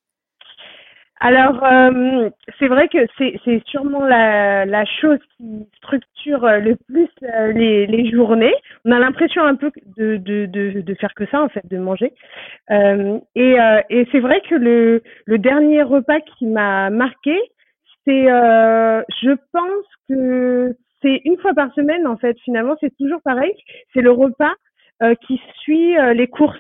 Alors, 1.21 1.61
euh, 1.65 2.29
c'est 2.59 2.69
vrai 2.69 2.87
que 2.87 2.99
c'est 3.17 3.61
sûrement 3.65 4.05
la, 4.05 4.65
la, 4.65 4.85
chose 4.85 5.19
qui 5.35 5.67
structure 5.75 6.45
euh, 6.45 6.59
le 6.59 6.77
plus 6.87 7.09
euh, 7.23 7.51
les, 7.51 7.87
les, 7.87 8.09
journées. 8.09 8.53
On 8.85 8.91
a 8.91 8.99
l'impression 8.99 9.43
un 9.43 9.55
peu 9.55 9.69
de, 9.97 10.15
de, 10.15 10.45
de, 10.45 10.79
de, 10.79 10.93
faire 10.95 11.13
que 11.13 11.25
ça, 11.25 11.41
en 11.41 11.49
fait, 11.49 11.65
de 11.67 11.77
manger. 11.77 12.13
Euh, 12.71 13.19
et, 13.35 13.57
et 13.89 14.07
c'est 14.13 14.21
vrai 14.21 14.41
que 14.49 14.55
le, 14.55 15.03
le 15.25 15.37
dernier 15.37 15.83
repas 15.83 16.21
qui 16.21 16.45
m'a 16.45 16.89
marqué, 16.89 17.37
c'est, 18.05 18.27
je 18.27 19.35
pense 19.51 19.85
que 20.07 20.73
c'est 21.01 21.21
une 21.25 21.37
fois 21.39 21.53
par 21.53 21.73
semaine, 21.73 22.07
en 22.07 22.15
fait, 22.15 22.37
finalement, 22.45 22.75
c'est 22.79 22.95
toujours 22.97 23.21
pareil. 23.23 23.53
C'est 23.93 24.01
le 24.01 24.11
repas 24.11 24.53
qui 25.27 25.41
suit 25.61 25.95
les 26.13 26.27
courses 26.27 26.57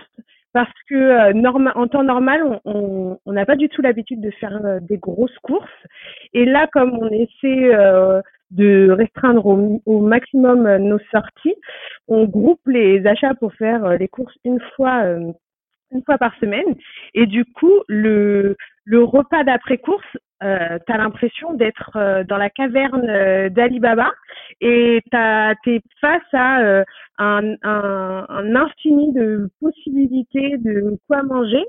parce 0.53 0.71
que 0.89 0.95
euh, 0.95 1.71
en 1.75 1.87
temps 1.87 2.03
normal, 2.03 2.59
on 2.65 3.17
n'a 3.27 3.45
pas 3.45 3.55
du 3.55 3.69
tout 3.69 3.81
l'habitude 3.81 4.21
de 4.21 4.31
faire 4.31 4.65
euh, 4.65 4.79
des 4.81 4.97
grosses 4.97 5.37
courses. 5.43 5.69
Et 6.33 6.45
là, 6.45 6.67
comme 6.71 6.97
on 6.99 7.09
essaie 7.09 7.73
euh, 7.73 8.21
de 8.51 8.89
restreindre 8.91 9.45
au, 9.85 10.01
maximum 10.01 10.77
nos 10.77 10.99
sorties, 11.11 11.55
on 12.07 12.25
groupe 12.25 12.61
les 12.65 13.05
achats 13.05 13.35
pour 13.35 13.53
faire 13.53 13.97
les 13.97 14.07
courses 14.07 14.35
une 14.43 14.59
fois 14.75 15.03
une 15.91 16.03
fois 16.03 16.17
par 16.17 16.35
semaine. 16.39 16.75
Et 17.13 17.25
du 17.25 17.45
coup, 17.45 17.83
le, 17.87 18.55
le 18.85 19.03
repas 19.03 19.43
d'après-course, 19.43 20.17
euh, 20.43 20.77
tu 20.87 20.93
l'impression 20.97 21.53
d'être 21.53 22.23
dans 22.27 22.37
la 22.37 22.49
caverne 22.49 23.49
d'Alibaba 23.49 24.11
et 24.61 25.01
tu 25.11 25.75
es 25.75 25.81
face 26.01 26.21
à 26.33 26.83
un, 27.19 27.55
un, 27.63 28.25
un, 28.29 28.55
infini 28.55 29.13
de 29.13 29.49
possibilités 29.59 30.57
de 30.57 30.97
quoi 31.07 31.23
manger. 31.23 31.63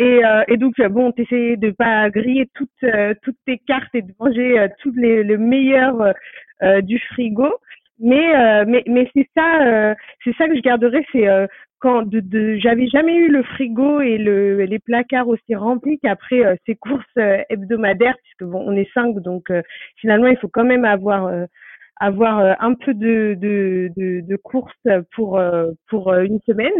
Et, 0.00 0.24
euh, 0.24 0.44
et 0.46 0.56
donc 0.56 0.80
bon, 0.90 1.10
t'essaies 1.10 1.56
de 1.56 1.70
pas 1.70 2.08
griller 2.10 2.48
toutes 2.54 2.68
euh, 2.84 3.14
toutes 3.22 3.38
tes 3.46 3.58
cartes 3.58 3.94
et 3.94 4.02
de 4.02 4.12
manger 4.20 4.58
euh, 4.58 4.68
toutes 4.80 4.96
les 4.96 5.24
le 5.24 5.38
meilleur 5.38 6.12
du 6.82 6.98
frigo. 6.98 7.48
Mais 8.00 8.64
mais 8.66 8.84
mais 8.86 9.10
c'est 9.14 9.28
ça 9.36 9.94
c'est 10.24 10.34
ça 10.36 10.48
que 10.48 10.54
je 10.56 10.60
garderai, 10.60 11.04
c'est 11.12 11.26
quand 11.80 12.02
de, 12.08 12.20
de 12.20 12.56
j'avais 12.58 12.86
jamais 12.88 13.14
eu 13.16 13.28
le 13.28 13.42
frigo 13.42 14.00
et 14.00 14.18
le 14.18 14.64
les 14.64 14.78
placards 14.78 15.28
aussi 15.28 15.54
remplis 15.56 15.98
qu'après 16.00 16.58
ces 16.66 16.76
courses 16.76 17.04
hebdomadaires 17.50 18.16
puisque 18.22 18.44
bon 18.50 18.62
on 18.66 18.72
est 18.76 18.88
cinq 18.94 19.16
donc 19.20 19.50
finalement 19.96 20.28
il 20.28 20.36
faut 20.38 20.48
quand 20.48 20.64
même 20.64 20.84
avoir 20.84 21.28
avoir 22.00 22.38
euh, 22.40 22.52
un 22.60 22.74
peu 22.74 22.94
de, 22.94 23.34
de, 23.38 23.90
de, 23.96 24.20
de 24.20 24.36
course 24.36 24.72
pour, 25.14 25.38
euh, 25.38 25.70
pour 25.88 26.08
euh, 26.12 26.22
une 26.22 26.40
semaine. 26.46 26.72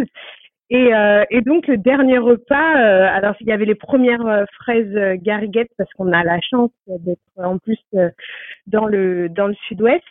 Et, 0.71 0.91
et, 1.31 1.41
donc 1.41 1.67
le 1.67 1.79
dernier 1.79 2.19
repas, 2.19 2.57
alors 2.57 3.35
il 3.41 3.47
y 3.47 3.53
avait 3.53 3.65
les 3.65 3.75
premières 3.75 4.45
fraises 4.61 5.19
gariguettes 5.23 5.71
parce 5.79 5.91
qu'on 5.95 6.13
a 6.13 6.23
la 6.25 6.41
chance 6.43 6.71
d'être 6.87 7.21
en 7.37 7.57
plus 7.57 7.79
dans 8.67 8.85
le 8.87 9.31
dans 9.31 9.47
le 9.47 9.55
sud-ouest. 9.67 10.05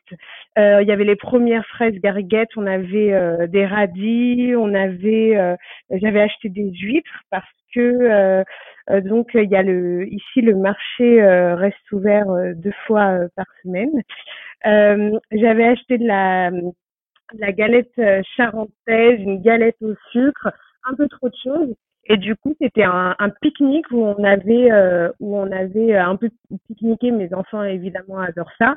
il 0.57 0.87
y 0.87 0.91
avait 0.91 1.03
les 1.03 1.15
premières 1.15 1.65
fraises 1.67 1.99
gariguettes, 2.01 2.49
on 2.57 2.65
avait 2.65 3.47
des 3.47 3.67
radis, 3.67 4.53
on 4.57 4.73
avait, 4.73 5.55
j'avais 5.91 6.21
acheté 6.21 6.49
des 6.49 6.71
huîtres 6.71 7.21
parce 7.29 7.45
que 7.75 8.43
donc 9.01 9.29
il 9.35 9.51
y 9.51 9.55
a 9.55 9.61
le 9.61 10.07
ici 10.07 10.41
le 10.41 10.55
marché 10.55 11.23
reste 11.53 11.91
ouvert 11.91 12.25
deux 12.55 12.73
fois 12.87 13.19
par 13.35 13.45
semaine. 13.61 13.91
Euh, 14.65 15.17
j'avais 15.31 15.65
acheté 15.65 15.97
de 15.97 16.07
la, 16.07 16.49
la 17.33 17.51
galette 17.51 17.91
euh, 17.99 18.21
charentaise, 18.35 19.19
une 19.19 19.41
galette 19.41 19.77
au 19.81 19.93
sucre, 20.11 20.51
un 20.85 20.95
peu 20.95 21.07
trop 21.07 21.29
de 21.29 21.35
choses. 21.43 21.75
Et 22.05 22.15
du 22.15 22.35
coup, 22.37 22.55
c'était 22.61 22.85
un, 22.85 23.15
pique-nique 23.41 23.91
où 23.91 24.01
on 24.01 24.23
avait 24.23 24.71
euh, 24.71 25.11
où 25.19 25.37
on 25.37 25.51
avait 25.51 25.95
un 25.95 26.15
peu 26.15 26.29
pique-niqué. 26.67 27.11
Mes 27.11 27.33
enfants 27.33 27.63
évidemment 27.63 28.19
adorent 28.19 28.51
ça. 28.57 28.75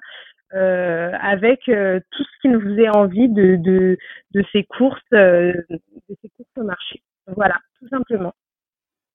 Euh, 0.52 1.12
avec 1.20 1.60
tout 1.66 2.24
ce 2.24 2.40
qui 2.42 2.48
nous 2.48 2.60
faisait 2.60 2.88
envie 2.88 3.28
de, 3.28 3.54
de 3.54 4.44
ces 4.50 4.64
courses 4.64 4.98
de 5.12 5.64
ces 6.08 6.28
courses 6.36 6.50
au 6.56 6.64
marché. 6.64 7.02
Voilà, 7.28 7.54
tout 7.78 7.86
simplement. 7.86 8.34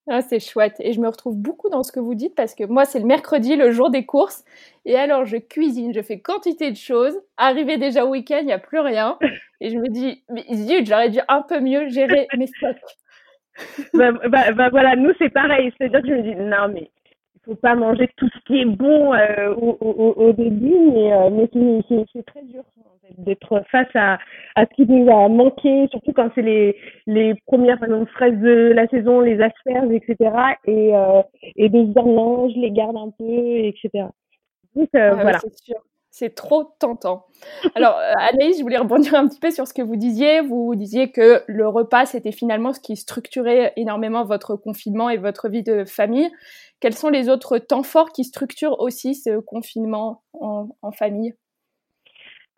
Ah, 0.08 0.22
c'est 0.22 0.40
chouette. 0.40 0.76
Et 0.80 0.94
je 0.94 1.02
me 1.02 1.08
retrouve 1.08 1.36
beaucoup 1.36 1.70
dans 1.70 1.82
ce 1.82 1.92
que 1.92 2.00
vous 2.00 2.14
dites 2.14 2.36
parce 2.36 2.54
que 2.54 2.64
moi, 2.64 2.86
c'est 2.86 3.00
le 3.00 3.06
mercredi, 3.06 3.56
le 3.56 3.72
jour 3.72 3.90
des 3.90 4.06
courses. 4.06 4.46
Et 4.86 4.96
alors, 4.96 5.26
je 5.26 5.38
cuisine, 5.38 5.94
je 5.94 6.02
fais 6.02 6.20
quantité 6.20 6.70
de 6.70 6.76
choses. 6.76 7.16
Arrivé 7.38 7.78
déjà 7.78 8.06
au 8.06 8.10
week-end, 8.10 8.38
il 8.42 8.46
n'y 8.46 8.54
a 8.54 8.60
plus 8.60 8.80
rien. 8.80 9.18
Et 9.62 9.70
je 9.70 9.78
me 9.78 9.90
dis, 9.90 10.24
mais 10.30 10.46
zut, 10.54 10.86
j'aurais 10.86 11.10
dû 11.10 11.20
un 11.28 11.42
peu 11.42 11.60
mieux 11.60 11.90
gérer 11.90 12.28
mes 12.38 12.48
stocks. 12.48 12.78
bah, 13.94 14.12
bah, 14.12 14.52
bah, 14.52 14.70
voilà, 14.70 14.96
nous, 14.96 15.12
c'est 15.18 15.30
pareil. 15.30 15.74
C'est-à-dire 15.78 16.02
que 16.02 16.08
je 16.08 16.14
me 16.14 16.22
dis, 16.22 16.36
non, 16.36 16.68
mais 16.72 16.92
il 17.36 17.42
faut 17.44 17.56
pas 17.56 17.74
manger 17.74 18.08
tout 18.18 18.30
ce 18.30 18.40
qui 18.46 18.62
est 18.62 18.66
bon 18.66 19.14
euh, 19.14 19.56
au, 19.56 19.78
au, 19.82 20.14
au, 20.28 20.34
début, 20.34 20.78
mais, 20.94 21.14
euh, 21.14 21.30
mais 21.32 22.06
c'est 22.14 22.26
très 22.26 22.44
dur 22.44 22.64
d'être 23.18 23.64
face 23.72 23.88
à, 23.96 24.18
à 24.56 24.66
ce 24.66 24.74
qui 24.76 24.86
nous 24.86 25.10
a 25.10 25.28
manqué, 25.28 25.88
surtout 25.92 26.14
quand 26.14 26.30
c'est 26.36 26.42
les, 26.42 26.78
les 27.08 27.36
premières 27.46 27.80
par 27.80 27.90
exemple, 27.90 28.12
fraises 28.12 28.40
de 28.40 28.72
la 28.74 28.88
saison, 28.88 29.22
les 29.22 29.42
asperges, 29.42 29.92
etc. 29.92 30.32
Et, 30.66 30.96
euh, 30.96 31.22
et 31.56 31.70
de 31.70 31.86
se 31.86 31.90
dire 31.90 32.06
non, 32.06 32.50
je 32.50 32.60
les 32.60 32.72
garde 32.72 32.98
un 32.98 33.12
peu, 33.18 33.24
etc. 33.24 34.06
Donc 34.76 34.90
euh, 34.96 35.12
ah 35.12 35.16
voilà. 35.16 35.40
c'est 35.40 35.56
sûr. 35.58 35.78
C'est 36.18 36.34
trop 36.34 36.64
tentant. 36.80 37.26
Alors, 37.76 37.98
euh, 37.98 38.14
Anaïs, 38.16 38.58
je 38.58 38.62
voulais 38.62 38.78
rebondir 38.78 39.16
un 39.16 39.28
petit 39.28 39.40
peu 39.42 39.52
sur 39.52 39.68
ce 39.68 39.74
que 39.74 39.82
vous 39.82 39.98
disiez. 39.98 40.40
Vous 40.40 40.74
disiez 40.74 41.12
que 41.12 41.44
le 41.46 41.68
repas, 41.68 42.06
c'était 42.06 42.32
finalement 42.32 42.72
ce 42.72 42.80
qui 42.80 42.96
structurait 42.96 43.74
énormément 43.76 44.24
votre 44.24 44.56
confinement 44.56 45.10
et 45.10 45.18
votre 45.18 45.50
vie 45.50 45.62
de 45.62 45.84
famille. 45.84 46.32
Quels 46.80 46.94
sont 46.94 47.10
les 47.10 47.28
autres 47.28 47.58
temps 47.58 47.84
forts 47.84 48.14
qui 48.14 48.24
structurent 48.24 48.80
aussi 48.80 49.14
ce 49.14 49.40
confinement 49.40 50.24
en, 50.40 50.70
en 50.82 50.92
famille? 50.94 51.34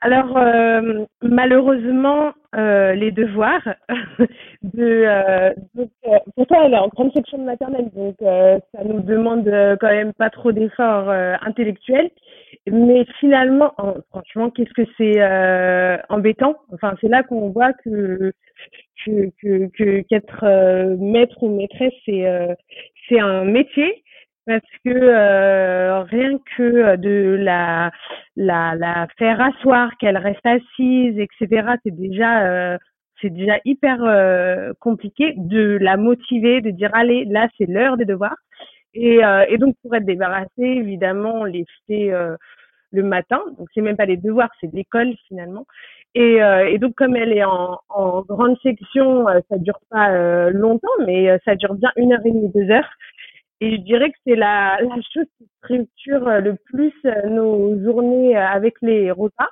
Alors, 0.01 0.37
euh, 0.37 1.05
malheureusement, 1.23 2.31
euh, 2.55 2.93
les 2.93 3.11
devoirs 3.11 3.67
de 4.63 4.83
euh, 4.83 5.49
euh, 5.79 6.17
pourtant 6.35 6.63
elle 6.63 6.73
est 6.73 6.77
en 6.77 6.87
grande 6.89 7.11
section 7.13 7.39
de 7.39 7.43
maternelle, 7.43 7.89
donc 7.95 8.15
ça 8.21 8.83
nous 8.85 9.01
demande 9.01 9.45
quand 9.81 9.87
même 9.89 10.13
pas 10.13 10.29
trop 10.29 10.51
d'efforts 10.51 11.09
intellectuels. 11.09 12.11
Mais 12.71 13.05
finalement, 13.19 13.73
en- 13.79 13.95
franchement, 14.11 14.51
qu'est-ce 14.51 14.73
que 14.73 14.87
c'est 14.97 15.19
embêtant? 16.09 16.55
Enfin, 16.73 16.93
c'est 17.01 17.09
là 17.09 17.23
qu'on 17.23 17.49
voit 17.49 17.73
que 17.73 18.31
que 19.05 19.31
que 19.41 19.67
que- 19.77 20.01
qu'être 20.01 20.43
euh, 20.43 20.95
maître 20.99 21.41
ou 21.43 21.49
maîtresse, 21.55 21.93
c'est 22.05 22.25
c'est 23.09 23.19
un 23.19 23.45
métier 23.45 24.03
parce 24.47 24.63
que 24.85 24.89
euh, 24.91 26.03
rien 26.03 26.39
que 26.57 26.95
de 26.97 27.35
la 27.39 27.91
la, 28.37 28.75
la 28.75 29.07
faire 29.19 29.41
asseoir, 29.41 29.91
qu'elle 29.99 30.17
reste 30.17 30.45
assise, 30.45 31.19
etc. 31.19 31.73
C'est 31.83 31.95
déjà, 31.95 32.45
euh, 32.47 32.77
c'est 33.21 33.31
déjà 33.31 33.57
hyper 33.65 34.03
euh, 34.03 34.73
compliqué 34.79 35.33
de 35.37 35.77
la 35.81 35.97
motiver, 35.97 36.61
de 36.61 36.71
dire 36.71 36.91
allez, 36.95 37.25
là 37.25 37.49
c'est 37.57 37.67
l'heure 37.67 37.97
des 37.97 38.05
devoirs. 38.05 38.37
Et, 38.93 39.23
euh, 39.25 39.45
et 39.49 39.57
donc 39.59 39.75
pour 39.83 39.95
être 39.95 40.05
débarrassé, 40.05 40.49
évidemment, 40.57 41.33
on 41.41 41.45
les 41.45 41.65
fait 41.87 42.11
euh, 42.11 42.35
le 42.91 43.03
matin. 43.03 43.41
Donc 43.57 43.67
c'est 43.75 43.81
même 43.81 43.97
pas 43.97 44.05
les 44.05 44.17
devoirs, 44.17 44.49
c'est 44.61 44.73
l'école 44.73 45.13
finalement. 45.27 45.65
Et, 46.15 46.41
euh, 46.43 46.67
et 46.69 46.79
donc 46.79 46.95
comme 46.95 47.15
elle 47.15 47.33
est 47.33 47.43
en, 47.43 47.79
en 47.89 48.21
grande 48.23 48.57
section, 48.63 49.27
euh, 49.29 49.39
ça 49.49 49.57
dure 49.59 49.79
pas 49.91 50.11
euh, 50.13 50.51
longtemps, 50.51 50.87
mais 51.05 51.29
euh, 51.29 51.37
ça 51.45 51.55
dure 51.55 51.75
bien 51.75 51.91
une 51.97 52.13
heure 52.13 52.25
et 52.25 52.31
demie, 52.31 52.51
deux 52.53 52.71
heures. 52.71 52.89
Et 53.59 53.71
je 53.71 53.81
dirais 53.81 54.11
que 54.11 54.17
c'est 54.25 54.35
la, 54.35 54.77
la 54.81 54.95
chose 55.13 55.25
qui 55.37 55.47
structure 55.63 56.27
euh, 56.27 56.39
le 56.41 56.55
plus 56.65 56.93
euh, 57.05 57.27
nos 57.29 57.79
journées 57.83 58.37
euh, 58.37 58.45
avec 58.47 58.75
les 58.81 59.11
repas. 59.11 59.49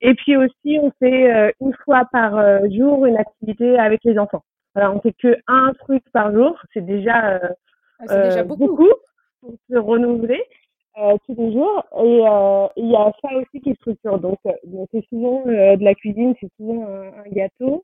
Et 0.00 0.14
puis 0.14 0.36
aussi, 0.36 0.78
on 0.80 0.92
fait 0.98 1.54
une 1.58 1.72
fois 1.84 2.04
par 2.12 2.32
jour 2.70 3.06
une 3.06 3.16
activité 3.16 3.78
avec 3.78 4.04
les 4.04 4.18
enfants. 4.18 4.42
Alors, 4.74 4.94
on 4.94 5.00
fait 5.00 5.14
que 5.14 5.38
un 5.48 5.72
truc 5.72 6.04
par 6.12 6.32
jour. 6.32 6.60
C'est 6.74 6.84
déjà, 6.84 7.36
euh, 7.36 7.48
Ah, 8.00 8.28
déjà 8.28 8.40
euh, 8.40 8.44
beaucoup. 8.44 8.76
pour 9.40 9.54
se 9.70 9.76
renouveler 9.78 10.44
euh, 10.98 11.16
tous 11.24 11.34
les 11.38 11.50
jours. 11.50 11.82
Et 12.04 12.20
euh, 12.28 12.66
il 12.76 12.90
y 12.90 12.94
a 12.94 13.10
ça 13.22 13.34
aussi 13.36 13.62
qui 13.62 13.74
structure. 13.76 14.18
Donc, 14.18 14.38
c'est 14.92 15.04
souvent 15.08 15.42
de 15.46 15.82
la 15.82 15.94
cuisine, 15.94 16.34
c'est 16.40 16.50
souvent 16.58 16.86
un, 16.86 17.06
un 17.24 17.28
gâteau. 17.30 17.82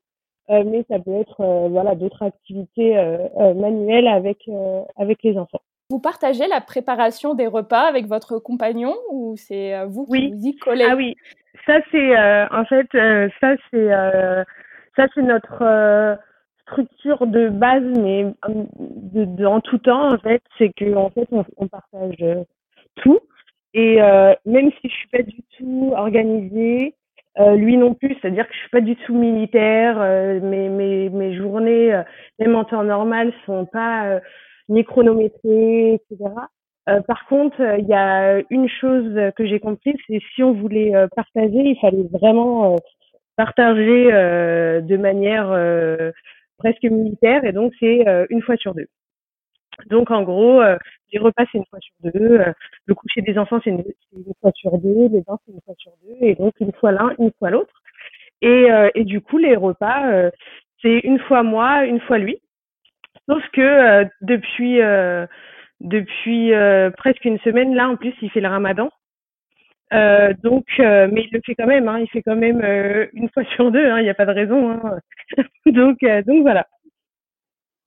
Euh, 0.49 0.63
mais 0.65 0.83
ça 0.89 0.99
peut 0.99 1.13
être 1.13 1.39
euh, 1.39 1.67
voilà 1.69 1.95
d'autres 1.95 2.21
activités 2.23 2.97
euh, 2.97 3.29
euh, 3.39 3.53
manuelles 3.53 4.07
avec 4.07 4.39
euh, 4.49 4.81
avec 4.97 5.23
les 5.23 5.37
enfants. 5.37 5.61
Vous 5.89 5.99
partagez 5.99 6.47
la 6.47 6.59
préparation 6.59 7.33
des 7.33 7.47
repas 7.47 7.87
avec 7.87 8.07
votre 8.07 8.39
compagnon 8.39 8.93
ou 9.09 9.35
c'est 9.37 9.85
vous 9.85 10.05
qui 10.05 10.11
Oui. 10.11 10.33
vous 10.33 10.47
y 10.47 10.55
collez? 10.57 10.85
Ah 10.89 10.95
oui, 10.97 11.15
ça 11.65 11.79
c'est 11.91 12.17
euh, 12.17 12.45
en 12.51 12.65
fait 12.65 12.87
euh, 12.95 13.29
ça 13.39 13.55
c'est 13.71 13.93
euh, 13.93 14.43
ça 14.97 15.07
c'est 15.15 15.21
notre 15.21 15.61
euh, 15.61 16.15
structure 16.63 17.25
de 17.25 17.47
base, 17.49 17.83
mais 17.83 18.25
de, 18.49 19.25
de- 19.25 19.45
en 19.45 19.61
tout 19.61 19.77
temps 19.77 20.13
en 20.13 20.17
fait, 20.17 20.41
c'est 20.57 20.73
que 20.73 20.93
en 20.95 21.09
fait 21.09 21.27
on, 21.31 21.45
on 21.57 21.67
partage 21.67 22.17
tout 22.95 23.19
et 23.73 24.01
euh, 24.01 24.33
même 24.45 24.71
si 24.81 24.89
je 24.89 24.93
suis 24.93 25.07
pas 25.09 25.23
du 25.23 25.41
tout 25.57 25.93
organisée, 25.95 26.95
euh, 27.39 27.55
lui 27.55 27.77
non 27.77 27.93
plus, 27.95 28.15
c'est-à-dire 28.21 28.47
que 28.47 28.53
je 28.53 28.59
suis 28.59 28.69
pas 28.69 28.81
du 28.81 28.95
tout 28.95 29.15
militaire, 29.15 29.99
euh, 29.99 30.39
mes 30.41 30.69
mes 30.69 31.09
mes 31.09 31.35
journées 31.35 31.93
euh, 31.93 32.03
même 32.39 32.55
en 32.55 32.63
temps 32.63 32.83
normal 32.83 33.33
sont 33.45 33.65
pas 33.65 34.07
euh, 34.07 34.19
ni 34.69 34.83
chronométrées, 34.83 35.95
etc. 35.95 36.29
Euh, 36.89 37.01
par 37.01 37.25
contre, 37.27 37.61
euh, 37.61 37.77
il 37.79 37.87
y 37.87 37.93
a 37.93 38.41
une 38.51 38.69
chose 38.69 39.19
que 39.35 39.45
j'ai 39.45 39.59
compris, 39.59 39.95
c'est 40.07 40.19
si 40.35 40.43
on 40.43 40.53
voulait 40.53 40.93
partager, 41.15 41.57
il 41.57 41.77
fallait 41.81 42.07
vraiment 42.11 42.75
partager 43.37 44.11
de 44.11 44.97
manière 44.97 45.47
presque 46.59 46.83
militaire, 46.83 47.45
et 47.45 47.51
donc 47.51 47.73
c'est 47.79 48.05
une 48.29 48.41
fois 48.41 48.57
sur 48.57 48.75
deux. 48.75 48.87
Donc 49.87 50.11
en 50.11 50.23
gros, 50.23 50.61
euh, 50.61 50.77
les 51.11 51.19
repas 51.19 51.43
c'est 51.51 51.57
une 51.57 51.65
fois 51.65 51.79
sur 51.79 51.93
deux, 52.11 52.39
euh, 52.39 52.53
le 52.85 52.95
coucher 52.95 53.21
des 53.21 53.37
enfants 53.37 53.59
c'est 53.63 53.69
une, 53.69 53.83
fois 54.41 54.51
sur 54.55 54.77
deux, 54.77 55.09
les 55.09 55.21
bains 55.21 55.37
c'est 55.45 55.53
une 55.53 55.61
fois 55.65 55.75
sur 55.77 55.91
deux, 56.03 56.15
et 56.21 56.35
donc 56.35 56.53
une 56.59 56.73
fois 56.73 56.91
l'un, 56.91 57.13
une 57.19 57.31
fois 57.39 57.49
l'autre. 57.49 57.73
Et, 58.41 58.71
euh, 58.71 58.89
et 58.95 59.05
du 59.05 59.21
coup, 59.21 59.37
les 59.37 59.55
repas, 59.55 60.29
c'est 60.81 60.99
une 60.99 61.19
fois 61.19 61.43
moi, 61.43 61.85
une 61.85 62.01
fois 62.01 62.17
lui. 62.17 62.39
Sauf 63.29 63.41
que 63.53 64.05
depuis 64.21 64.79
depuis 65.79 66.51
presque 66.97 67.25
une 67.25 67.39
semaine, 67.39 67.73
là 67.73 67.89
en 67.89 67.95
plus, 67.95 68.13
il 68.21 68.29
fait 68.31 68.41
le 68.41 68.49
ramadan. 68.49 68.89
Donc, 69.91 70.65
mais 70.77 71.23
il 71.23 71.29
le 71.31 71.41
fait 71.45 71.55
quand 71.55 71.67
même, 71.67 71.87
hein, 71.87 71.99
il 71.99 72.09
fait 72.09 72.21
quand 72.21 72.35
même 72.35 72.61
une 73.13 73.29
fois 73.29 73.45
sur 73.55 73.71
deux, 73.71 73.85
hein, 73.85 73.99
il 73.99 74.03
n'y 74.03 74.09
a 74.09 74.13
pas 74.13 74.25
de 74.25 74.31
raison. 74.33 74.71
Hein. 74.71 74.99
donc, 75.67 75.99
donc 76.25 76.41
voilà. 76.41 76.67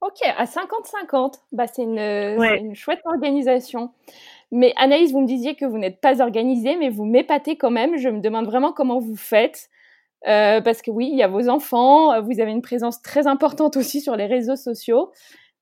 Ok, 0.03 0.19
à 0.37 0.45
50-50, 0.45 1.41
bah, 1.53 1.67
c'est 1.67 1.83
une, 1.83 1.95
Ouais. 1.99 2.37
c'est 2.59 2.59
une 2.61 2.75
chouette 2.75 3.01
organisation. 3.05 3.91
Mais 4.53 4.73
Anaïs, 4.77 5.11
vous 5.13 5.21
me 5.21 5.27
disiez 5.27 5.55
que 5.57 5.65
vous 5.65 5.79
n'êtes 5.79 6.01
pas 6.01 6.21
organisée, 6.23 6.77
mais 6.77 6.91
vous 6.91 7.05
m'épatez 7.05 7.57
quand 7.57 7.71
même. 7.71 7.97
Je 7.97 8.09
me 8.09 8.21
demande 8.21 8.47
vraiment 8.47 8.73
comment 8.73 8.99
vous 8.99 9.17
faites. 9.17 9.69
Euh, 10.29 10.61
parce 10.61 10.83
que 10.83 10.91
oui, 10.91 11.09
il 11.11 11.17
y 11.19 11.23
a 11.23 11.29
vos 11.29 11.49
enfants, 11.49 12.13
euh, 12.13 12.21
vous 12.21 12.41
avez 12.41 12.51
une 12.51 12.63
présence 12.63 13.01
très 13.03 13.27
importante 13.27 13.77
aussi 13.77 14.01
sur 14.01 14.17
les 14.17 14.27
réseaux 14.27 14.57
sociaux. 14.57 15.13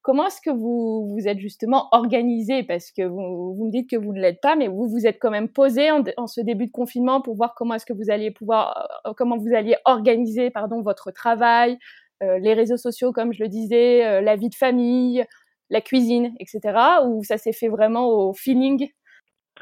Comment 0.02 0.26
est-ce 0.26 0.40
que 0.42 0.50
vous 0.50 1.08
vous 1.08 1.28
êtes 1.28 1.38
justement 1.38 1.88
organisé 1.92 2.62
Parce 2.62 2.90
que 2.92 3.02
vous, 3.02 3.54
vous 3.54 3.64
me 3.66 3.70
dites 3.70 3.88
que 3.88 3.96
vous 3.96 4.12
ne 4.12 4.20
l'êtes 4.20 4.40
pas, 4.40 4.54
mais 4.54 4.68
vous 4.68 4.86
vous 4.88 5.06
êtes 5.06 5.18
quand 5.18 5.30
même 5.30 5.48
posé 5.48 5.90
en, 5.90 6.02
en 6.18 6.26
ce 6.26 6.40
début 6.42 6.66
de 6.66 6.72
confinement 6.72 7.20
pour 7.22 7.34
voir 7.36 7.54
comment 7.54 7.74
est-ce 7.74 7.86
que 7.86 7.94
vous 7.94 8.10
alliez 8.10 8.30
pouvoir, 8.30 8.88
euh, 9.06 9.12
comment 9.16 9.38
vous 9.38 9.54
alliez 9.54 9.76
organiser, 9.86 10.50
pardon, 10.50 10.82
votre 10.82 11.10
travail, 11.10 11.72
euh, 11.72 11.76
les 12.20 12.54
réseaux 12.54 12.76
sociaux, 12.76 13.12
comme 13.12 13.32
je 13.32 13.42
le 13.42 13.48
disais, 13.48 14.06
euh, 14.06 14.20
la 14.20 14.36
vie 14.36 14.48
de 14.48 14.54
famille, 14.54 15.24
la 15.70 15.80
cuisine, 15.80 16.34
etc. 16.40 16.78
Ou 17.04 17.22
ça 17.24 17.38
s'est 17.38 17.52
fait 17.52 17.68
vraiment 17.68 18.08
au 18.08 18.32
feeling? 18.32 18.88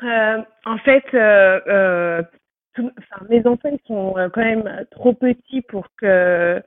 Euh, 0.03 0.39
en 0.65 0.79
fait, 0.79 1.05
euh, 1.15 1.61
euh, 1.67 2.23
mes 3.29 3.47
enfants 3.47 3.77
sont 3.87 4.17
euh, 4.17 4.29
quand 4.31 4.43
même 4.43 4.87
trop 4.91 5.13
petits 5.13 5.63
pour 5.63 5.87
que 5.97 6.63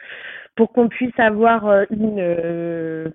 qu'on 0.73 0.87
puisse 0.87 1.17
avoir 1.19 1.67
euh, 1.67 1.83
une 1.89 2.19
euh, 2.19 3.09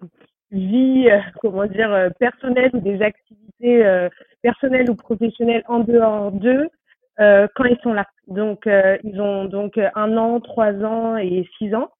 vie, 0.51 1.09
euh, 1.11 1.21
comment 1.41 1.67
dire, 1.67 1.93
euh, 1.93 2.11
personnelle 2.19 2.71
ou 2.75 2.81
des 2.81 3.01
activités 3.01 3.87
euh, 3.87 4.09
personnelles 4.43 4.91
ou 4.91 4.95
professionnelles 4.95 5.65
en 5.69 5.81
dehors 5.81 6.33
d'eux 6.33 6.69
euh, 7.21 7.47
quand 7.55 7.65
ils 7.65 7.79
sont 7.83 7.93
là. 7.93 8.07
Donc, 8.29 8.67
euh, 8.67 8.97
ils 9.05 9.21
ont 9.21 9.45
donc 9.45 9.79
un 9.95 10.17
an, 10.17 10.41
trois 10.41 10.73
ans 10.85 11.17
et 11.19 11.47
six 11.59 11.75
ans. 11.75 11.91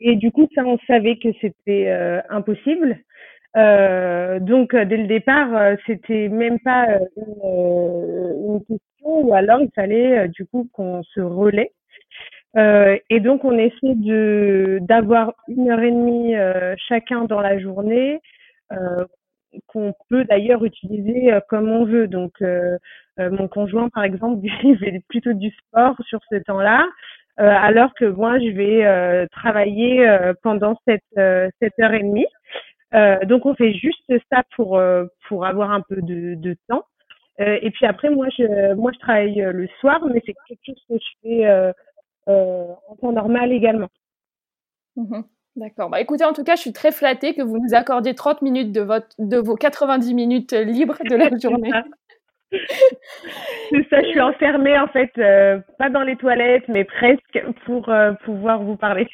Et 0.00 0.16
du 0.16 0.30
coup, 0.30 0.48
ça, 0.54 0.64
on 0.64 0.78
savait 0.86 1.16
que 1.16 1.28
c'était 1.40 1.88
euh, 1.88 2.20
impossible. 2.30 2.98
Donc, 3.54 4.74
dès 4.74 4.96
le 4.96 5.06
départ, 5.06 5.76
c'était 5.86 6.28
même 6.28 6.58
pas 6.60 6.86
une, 7.16 8.60
question, 8.60 8.80
ou 9.02 9.34
alors 9.34 9.60
il 9.60 9.70
fallait 9.74 10.28
du 10.28 10.46
coup 10.46 10.68
qu'on 10.72 11.02
se 11.02 11.20
relaie. 11.20 11.72
Et 12.56 13.20
donc, 13.20 13.44
on 13.44 13.58
essaie 13.58 13.94
de 13.94 14.78
d'avoir 14.80 15.34
une 15.48 15.70
heure 15.70 15.82
et 15.82 15.90
demie 15.90 16.34
chacun 16.88 17.24
dans 17.24 17.42
la 17.42 17.58
journée, 17.58 18.20
qu'on 19.66 19.92
peut 20.08 20.24
d'ailleurs 20.24 20.64
utiliser 20.64 21.38
comme 21.50 21.70
on 21.70 21.84
veut. 21.84 22.08
Donc, 22.08 22.32
mon 23.18 23.48
conjoint, 23.48 23.88
par 23.90 24.04
exemple, 24.04 24.40
il 24.64 24.78
fait 24.78 25.02
plutôt 25.08 25.32
du 25.32 25.50
sport 25.50 25.96
sur 26.08 26.20
ce 26.30 26.36
temps-là, 26.36 26.86
euh, 27.40 27.44
alors 27.48 27.94
que 27.94 28.04
moi, 28.04 28.38
je 28.38 28.50
vais 28.50 28.84
euh, 28.84 29.26
travailler 29.32 30.06
euh, 30.06 30.34
pendant 30.42 30.78
cette 30.86 31.02
euh, 31.16 31.48
cette 31.60 31.78
heure 31.80 31.94
et 31.94 32.02
demie. 32.02 32.26
Euh, 32.94 33.24
donc, 33.24 33.46
on 33.46 33.54
fait 33.54 33.72
juste 33.72 34.12
ça 34.30 34.42
pour 34.54 34.76
euh, 34.78 35.06
pour 35.28 35.46
avoir 35.46 35.70
un 35.70 35.80
peu 35.80 35.96
de, 36.02 36.34
de 36.34 36.56
temps. 36.68 36.84
Euh, 37.40 37.58
et 37.62 37.70
puis 37.70 37.86
après, 37.86 38.10
moi, 38.10 38.28
je 38.36 38.74
moi, 38.74 38.92
je 38.92 38.98
travaille 38.98 39.42
euh, 39.42 39.52
le 39.52 39.66
soir, 39.80 40.04
mais 40.06 40.22
c'est 40.26 40.34
quelque 40.46 40.60
chose 40.66 40.84
que 40.88 40.94
je 40.96 41.10
fais 41.22 41.46
euh, 41.46 41.72
euh, 42.28 42.66
en 42.88 42.96
temps 42.96 43.12
normal 43.12 43.52
également. 43.52 43.88
Mhm. 44.96 45.24
D'accord. 45.56 45.90
Bah, 45.90 46.00
écoutez, 46.00 46.24
en 46.24 46.32
tout 46.32 46.44
cas, 46.44 46.56
je 46.56 46.62
suis 46.62 46.72
très 46.72 46.92
flattée 46.92 47.34
que 47.34 47.42
vous 47.42 47.58
nous 47.58 47.74
accordiez 47.74 48.14
30 48.14 48.40
minutes 48.42 48.72
de, 48.72 48.80
votre, 48.80 49.08
de 49.18 49.36
vos 49.36 49.54
90 49.54 50.14
minutes 50.14 50.52
libres 50.52 50.98
de 51.04 51.14
la 51.14 51.28
journée. 51.42 51.70
C'est 53.70 53.88
ça, 53.88 54.02
je 54.02 54.08
suis 54.08 54.20
enfermée 54.20 54.78
en 54.78 54.88
fait, 54.88 55.10
euh, 55.18 55.58
pas 55.78 55.90
dans 55.90 56.02
les 56.02 56.16
toilettes, 56.16 56.68
mais 56.68 56.84
presque 56.84 57.42
pour 57.64 57.88
euh, 57.88 58.12
pouvoir 58.24 58.62
vous 58.62 58.76
parler. 58.76 59.08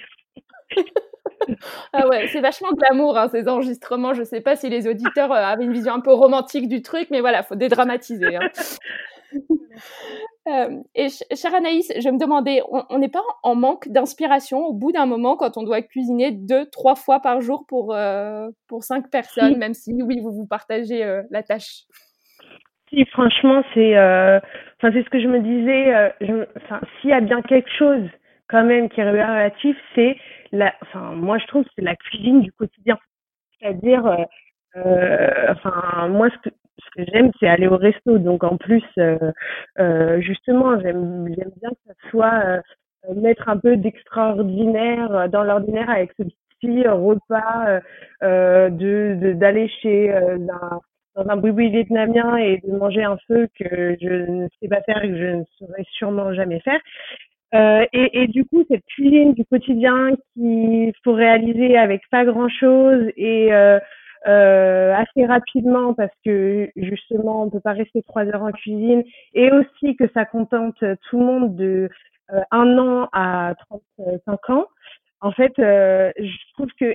Ah 1.92 2.08
ouais, 2.08 2.26
c'est 2.26 2.40
vachement 2.40 2.72
glamour 2.72 3.16
hein, 3.16 3.28
ces 3.28 3.48
enregistrements. 3.48 4.12
Je 4.12 4.24
sais 4.24 4.40
pas 4.40 4.56
si 4.56 4.68
les 4.68 4.88
auditeurs 4.88 5.32
euh, 5.32 5.36
avaient 5.36 5.64
une 5.64 5.72
vision 5.72 5.94
un 5.94 6.00
peu 6.00 6.12
romantique 6.12 6.68
du 6.68 6.82
truc, 6.82 7.08
mais 7.10 7.20
voilà, 7.20 7.42
faut 7.42 7.54
dédramatiser. 7.54 8.36
Hein. 8.36 8.48
Euh, 10.48 10.78
et 10.94 11.10
ch- 11.10 11.38
chère 11.38 11.54
Anaïs, 11.54 11.92
je 11.96 12.08
me 12.08 12.18
demandais, 12.18 12.62
on 12.88 12.98
n'est 12.98 13.10
pas 13.10 13.22
en 13.42 13.54
manque 13.54 13.88
d'inspiration 13.88 14.64
au 14.64 14.72
bout 14.72 14.92
d'un 14.92 15.04
moment 15.06 15.36
quand 15.36 15.58
on 15.58 15.62
doit 15.62 15.82
cuisiner 15.82 16.30
deux, 16.32 16.66
trois 16.70 16.94
fois 16.94 17.20
par 17.20 17.42
jour 17.42 17.66
pour, 17.68 17.94
euh, 17.94 18.48
pour 18.66 18.82
cinq 18.82 19.10
personnes, 19.10 19.58
même 19.58 19.74
si 19.74 19.92
oui, 20.02 20.20
vous 20.20 20.32
vous 20.32 20.46
partagez 20.46 21.04
euh, 21.04 21.22
la 21.30 21.42
tâche? 21.42 21.84
Franchement, 23.12 23.62
c'est, 23.74 23.96
euh, 23.96 24.40
c'est 24.80 25.02
ce 25.02 25.10
que 25.10 25.20
je 25.20 25.28
me 25.28 25.40
disais. 25.40 25.94
Euh, 25.94 26.44
s'il 27.00 27.10
y 27.10 27.12
a 27.12 27.20
bien 27.20 27.42
quelque 27.42 27.70
chose 27.70 28.08
quand 28.48 28.64
même 28.64 28.88
qui 28.88 29.00
est 29.00 29.10
relatif, 29.10 29.76
c'est 29.94 30.16
la, 30.52 30.72
enfin, 30.82 31.12
moi 31.14 31.38
je 31.38 31.46
trouve 31.46 31.64
c'est 31.76 31.84
la 31.84 31.96
cuisine 31.96 32.40
du 32.40 32.52
quotidien. 32.52 32.98
C'est-à-dire, 33.60 34.06
euh, 34.06 34.24
euh 34.76 35.52
enfin, 35.52 36.08
moi 36.08 36.28
ce 36.30 36.48
que 36.48 36.54
ce 36.78 37.02
que 37.02 37.10
j'aime, 37.12 37.30
c'est 37.40 37.48
aller 37.48 37.66
au 37.66 37.76
resto. 37.76 38.18
Donc 38.18 38.44
en 38.44 38.56
plus, 38.56 38.84
euh, 38.98 40.20
justement, 40.20 40.80
j'aime 40.80 41.28
j'aime 41.36 41.52
bien 41.60 41.70
que 41.70 41.76
ça 41.86 42.10
soit 42.10 42.62
mettre 43.16 43.48
un 43.48 43.58
peu 43.58 43.76
d'extraordinaire 43.76 45.28
dans 45.28 45.42
l'ordinaire 45.44 45.90
avec 45.90 46.12
ce 46.18 46.24
petit 46.60 46.86
repas 46.86 47.80
de 48.22 49.32
d'aller 49.34 49.68
chez 49.68 50.12
un 50.12 50.80
dans 51.18 51.32
un 51.32 51.36
boui 51.36 51.70
vietnamien 51.70 52.36
et 52.36 52.58
de 52.58 52.76
manger 52.76 53.02
un 53.02 53.18
feu 53.26 53.48
que 53.58 53.96
je 54.00 54.30
ne 54.30 54.48
sais 54.60 54.68
pas 54.68 54.82
faire 54.82 55.04
et 55.04 55.08
que 55.08 55.18
je 55.18 55.36
ne 55.36 55.44
saurais 55.58 55.84
sûrement 55.90 56.32
jamais 56.32 56.60
faire. 56.60 56.80
Euh, 57.54 57.86
et, 57.92 58.26
du 58.28 58.44
coup, 58.44 58.64
cette 58.70 58.84
cuisine 58.84 59.32
du 59.32 59.44
quotidien 59.46 60.10
qu'il 60.34 60.92
faut 61.02 61.14
réaliser 61.14 61.78
avec 61.78 62.02
pas 62.10 62.24
grand-chose 62.26 63.10
et 63.16 63.54
euh, 63.54 63.78
euh, 64.26 64.94
assez 64.94 65.24
rapidement 65.24 65.94
parce 65.94 66.12
que 66.24 66.68
justement, 66.76 67.42
on 67.42 67.50
peut 67.50 67.60
pas 67.60 67.72
rester 67.72 68.02
trois 68.02 68.24
heures 68.24 68.42
en 68.42 68.52
cuisine 68.52 69.02
et 69.32 69.50
aussi 69.50 69.96
que 69.96 70.04
ça 70.12 70.26
contente 70.26 70.76
tout 71.08 71.18
le 71.18 71.24
monde 71.24 71.56
de 71.56 71.88
un 72.50 72.78
an 72.78 73.08
à 73.12 73.54
35 73.96 74.50
ans. 74.50 74.66
En 75.22 75.32
fait, 75.32 75.54
je 75.56 76.52
trouve 76.52 76.68
que 76.78 76.94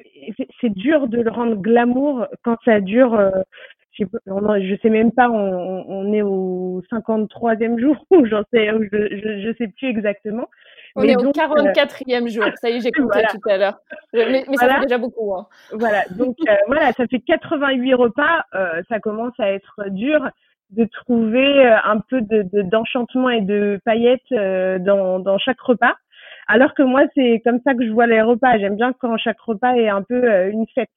c'est 0.61 0.69
dur 0.69 1.07
de 1.07 1.19
le 1.19 1.32
rendre 1.32 1.55
glamour 1.55 2.28
quand 2.43 2.57
ça 2.63 2.80
dure 2.80 3.19
je 3.93 4.05
sais, 4.05 4.09
je 4.25 4.75
sais 4.81 4.89
même 4.89 5.11
pas, 5.11 5.29
on, 5.29 5.85
on 5.87 6.13
est 6.13 6.21
au 6.21 6.81
53e 6.91 7.79
jour, 7.79 8.05
ou 8.11 8.25
j'en 8.25 8.43
sais, 8.53 8.67
je, 8.67 8.87
je, 8.91 9.41
je, 9.41 9.55
sais 9.57 9.67
plus 9.67 9.87
exactement. 9.87 10.49
On 10.95 11.03
est 11.03 11.15
au 11.15 11.31
44e 11.31 12.27
jour, 12.27 12.45
ça 12.61 12.69
y 12.69 12.77
est, 12.77 12.81
j'ai 12.81 12.91
compté 12.91 13.21
tout 13.31 13.49
à 13.49 13.57
l'heure. 13.57 13.79
Mais, 14.13 14.45
mais 14.47 14.57
ça 14.57 14.75
fait 14.75 14.81
déjà 14.81 14.97
beaucoup. 14.97 15.33
Hein. 15.35 15.47
Voilà, 15.71 16.03
donc 16.11 16.35
euh, 16.47 16.53
voilà, 16.67 16.91
ça 16.93 17.07
fait 17.07 17.19
88 17.19 17.93
repas, 17.93 18.45
euh, 18.55 18.81
ça 18.89 18.99
commence 18.99 19.39
à 19.39 19.51
être 19.51 19.89
dur 19.89 20.29
de 20.71 20.85
trouver 20.85 21.65
euh, 21.65 21.77
un 21.83 21.99
peu 21.99 22.21
d'enchantement 22.21 23.29
de, 23.29 23.33
et 23.33 23.41
de 23.41 23.79
paillettes 23.85 24.21
euh, 24.31 24.79
dans, 24.79 25.19
dans 25.19 25.37
chaque 25.37 25.61
repas. 25.61 25.95
Alors 26.47 26.73
que 26.73 26.83
moi, 26.83 27.03
c'est 27.15 27.41
comme 27.45 27.59
ça 27.63 27.73
que 27.73 27.85
je 27.85 27.91
vois 27.91 28.07
les 28.07 28.21
repas. 28.21 28.57
J'aime 28.57 28.75
bien 28.75 28.91
quand 28.93 29.15
chaque 29.17 29.39
repas 29.39 29.75
est 29.75 29.87
un 29.87 30.01
peu 30.01 30.49
une 30.49 30.65
fête. 30.75 30.89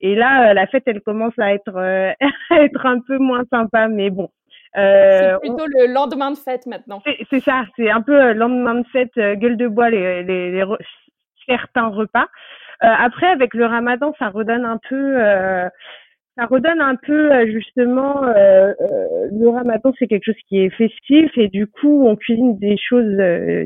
Et 0.00 0.14
là, 0.14 0.50
euh, 0.50 0.54
la 0.54 0.66
fête, 0.66 0.84
elle 0.86 1.00
commence 1.00 1.36
à 1.38 1.52
être, 1.54 1.76
euh, 1.76 2.12
à 2.50 2.62
être 2.62 2.86
un 2.86 3.00
peu 3.00 3.18
moins 3.18 3.44
sympa, 3.52 3.88
mais 3.88 4.10
bon. 4.10 4.30
Euh, 4.76 5.32
c'est 5.34 5.48
plutôt 5.48 5.66
le 5.66 5.92
lendemain 5.92 6.30
de 6.30 6.36
fête 6.36 6.66
maintenant. 6.66 7.02
C'est 7.30 7.40
ça, 7.40 7.64
c'est 7.76 7.90
un 7.90 8.02
peu 8.02 8.32
lendemain 8.32 8.76
de 8.76 8.86
fête, 8.88 9.14
gueule 9.16 9.56
de 9.56 9.66
bois, 9.66 9.90
les, 9.90 10.22
les, 10.22 10.52
les 10.52 10.64
certains 11.46 11.88
repas. 11.88 12.26
après, 12.80 13.26
avec 13.28 13.54
le 13.54 13.64
ramadan, 13.64 14.14
ça 14.18 14.28
redonne 14.28 14.66
un 14.66 14.78
peu, 14.88 15.14
ça 16.36 16.44
redonne 16.44 16.82
un 16.82 16.96
peu 16.96 17.46
justement 17.46 18.20
le 18.20 19.48
ramadan, 19.48 19.90
c'est 19.98 20.06
quelque 20.06 20.26
chose 20.26 20.42
qui 20.48 20.58
est 20.58 20.70
festif 20.70 21.30
et 21.38 21.48
du 21.48 21.66
coup, 21.66 22.06
on 22.06 22.14
cuisine 22.14 22.58
des 22.58 22.76
choses 22.76 23.16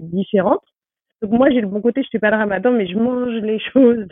différentes. 0.02 0.62
Donc 1.20 1.32
moi, 1.32 1.50
j'ai 1.50 1.60
le 1.60 1.66
bon 1.66 1.80
côté, 1.80 2.02
je 2.04 2.08
fais 2.12 2.20
pas 2.20 2.30
le 2.30 2.36
ramadan, 2.36 2.70
mais 2.70 2.86
je 2.86 2.96
mange 2.96 3.34
les 3.42 3.58
choses 3.72 4.06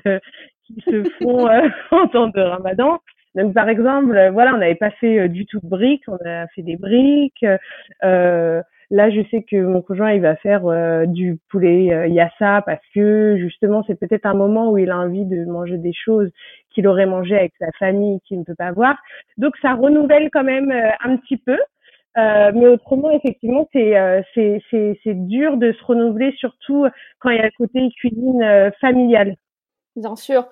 se 0.84 1.04
font 1.22 1.48
euh, 1.48 1.68
en 1.90 2.06
temps 2.08 2.28
de 2.28 2.40
ramadan. 2.40 2.98
Donc, 3.34 3.54
par 3.54 3.68
exemple, 3.68 4.16
euh, 4.16 4.30
voilà, 4.30 4.54
on 4.54 4.58
n'avait 4.58 4.74
pas 4.74 4.90
fait 4.90 5.20
euh, 5.20 5.28
du 5.28 5.46
tout 5.46 5.60
de 5.62 5.68
briques, 5.68 6.04
on 6.08 6.18
a 6.26 6.48
fait 6.48 6.62
des 6.62 6.76
briques. 6.76 7.44
Euh, 8.02 8.62
là, 8.90 9.10
je 9.10 9.20
sais 9.30 9.42
que 9.42 9.56
mon 9.56 9.82
conjoint, 9.82 10.12
il 10.12 10.20
va 10.20 10.34
faire 10.36 10.62
du 11.06 11.38
poulet 11.48 12.10
yassa 12.10 12.62
parce 12.66 12.82
que 12.92 13.36
justement, 13.38 13.84
c'est 13.86 13.98
peut-être 13.98 14.26
un 14.26 14.34
moment 14.34 14.72
où 14.72 14.78
il 14.78 14.90
a 14.90 14.98
envie 14.98 15.24
de 15.24 15.44
manger 15.44 15.78
des 15.78 15.92
choses 15.92 16.30
qu'il 16.70 16.88
aurait 16.88 17.06
mangé 17.06 17.36
avec 17.36 17.52
sa 17.60 17.70
famille 17.78 18.20
qu'il 18.26 18.40
ne 18.40 18.44
peut 18.44 18.56
pas 18.56 18.72
voir. 18.72 18.96
Donc, 19.36 19.54
ça 19.62 19.74
renouvelle 19.74 20.28
quand 20.32 20.44
même 20.44 20.72
un 21.04 21.16
petit 21.16 21.36
peu. 21.36 21.58
Euh, 22.18 22.50
mais 22.54 22.66
autrement, 22.66 23.12
effectivement, 23.12 23.68
c'est 23.72 23.96
euh, 23.96 24.20
c'est 24.34 24.60
c'est 24.72 25.14
dur 25.14 25.56
de 25.56 25.72
se 25.72 25.84
renouveler, 25.84 26.32
surtout 26.38 26.86
quand 27.20 27.30
il 27.30 27.36
y 27.36 27.40
a 27.40 27.44
le 27.44 27.50
côté 27.56 27.88
cuisine 27.96 28.72
familiale. 28.80 29.36
Bien 29.96 30.14
sûr. 30.14 30.46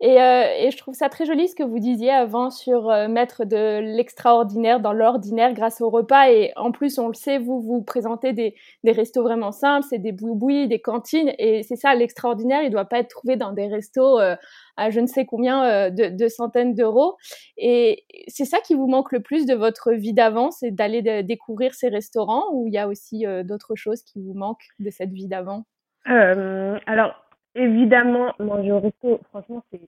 Et, 0.00 0.20
euh, 0.20 0.44
et, 0.58 0.70
je 0.70 0.76
trouve 0.76 0.94
ça 0.94 1.08
très 1.08 1.24
joli 1.24 1.48
ce 1.48 1.54
que 1.54 1.62
vous 1.62 1.78
disiez 1.78 2.10
avant 2.10 2.50
sur 2.50 2.90
euh, 2.90 3.08
mettre 3.08 3.44
de 3.44 3.78
l'extraordinaire 3.80 4.80
dans 4.80 4.92
l'ordinaire 4.92 5.54
grâce 5.54 5.80
au 5.80 5.88
repas. 5.88 6.30
Et 6.30 6.52
en 6.56 6.72
plus, 6.72 6.98
on 6.98 7.08
le 7.08 7.14
sait, 7.14 7.38
vous 7.38 7.60
vous 7.60 7.82
présentez 7.82 8.32
des, 8.32 8.54
des 8.82 8.92
restos 8.92 9.22
vraiment 9.22 9.50
simples, 9.50 9.86
c'est 9.88 9.98
des 9.98 10.12
boui 10.12 10.68
des 10.68 10.80
cantines. 10.80 11.32
Et 11.38 11.62
c'est 11.62 11.76
ça, 11.76 11.94
l'extraordinaire, 11.94 12.62
il 12.62 12.66
ne 12.66 12.72
doit 12.72 12.84
pas 12.84 12.98
être 12.98 13.08
trouvé 13.08 13.36
dans 13.36 13.52
des 13.52 13.66
restos 13.66 14.20
euh, 14.20 14.36
à 14.76 14.90
je 14.90 15.00
ne 15.00 15.06
sais 15.06 15.26
combien 15.26 15.90
de, 15.90 16.08
de, 16.08 16.28
centaines 16.28 16.74
d'euros. 16.74 17.16
Et 17.56 18.04
c'est 18.28 18.44
ça 18.44 18.58
qui 18.60 18.74
vous 18.74 18.88
manque 18.88 19.12
le 19.12 19.20
plus 19.20 19.46
de 19.46 19.54
votre 19.54 19.92
vie 19.92 20.12
d'avant, 20.12 20.50
c'est 20.50 20.72
d'aller 20.72 21.22
découvrir 21.22 21.74
ces 21.74 21.88
restaurants 21.88 22.44
ou 22.52 22.66
il 22.66 22.74
y 22.74 22.78
a 22.78 22.88
aussi 22.88 23.24
d'autres 23.44 23.76
choses 23.76 24.02
qui 24.02 24.20
vous 24.20 24.34
manquent 24.34 24.66
de 24.80 24.90
cette 24.90 25.12
vie 25.12 25.28
d'avant? 25.28 25.64
Alors, 26.06 27.23
évidemment, 27.54 28.32
manger 28.38 28.72
au 28.72 28.80
resto, 28.80 29.20
franchement, 29.30 29.62
c'est 29.70 29.80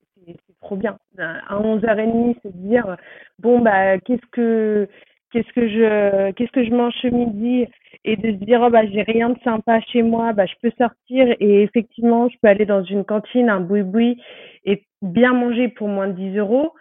trop 0.61 0.77
bien. 0.77 0.99
À 1.19 1.59
11h30, 1.61 2.37
se 2.43 2.49
dire, 2.49 2.97
bon, 3.39 3.61
bah, 3.61 3.99
qu'est-ce 3.99 4.27
que, 4.33 4.89
qu'est-ce 5.33 5.53
que 5.53 5.69
je, 5.69 6.31
qu'est-ce 6.33 6.53
que 6.53 6.64
je 6.64 6.71
mange 6.71 6.95
ce 7.03 7.09
midi? 7.09 7.67
Et 8.05 8.17
de 8.17 8.31
se 8.31 8.45
dire, 8.45 8.61
oh, 8.62 8.71
bah, 8.71 8.87
j'ai 8.87 9.03
rien 9.03 9.31
de 9.31 9.39
sympa 9.43 9.81
chez 9.81 10.03
moi, 10.03 10.33
bah, 10.33 10.47
je 10.47 10.55
peux 10.62 10.73
sortir 10.79 11.35
et 11.41 11.62
effectivement, 11.62 12.29
je 12.29 12.37
peux 12.41 12.49
aller 12.49 12.67
dans 12.67 12.85
une 12.85 13.05
cantine, 13.05 13.51
un 13.51 13.61
boui-boui 13.61 14.21
et 14.64 14.85
bien 15.03 15.33
manger 15.33 15.69
pour 15.69 15.89
moins 15.89 16.09
de 16.09 16.12
10 16.12 16.39
euros. 16.39 16.73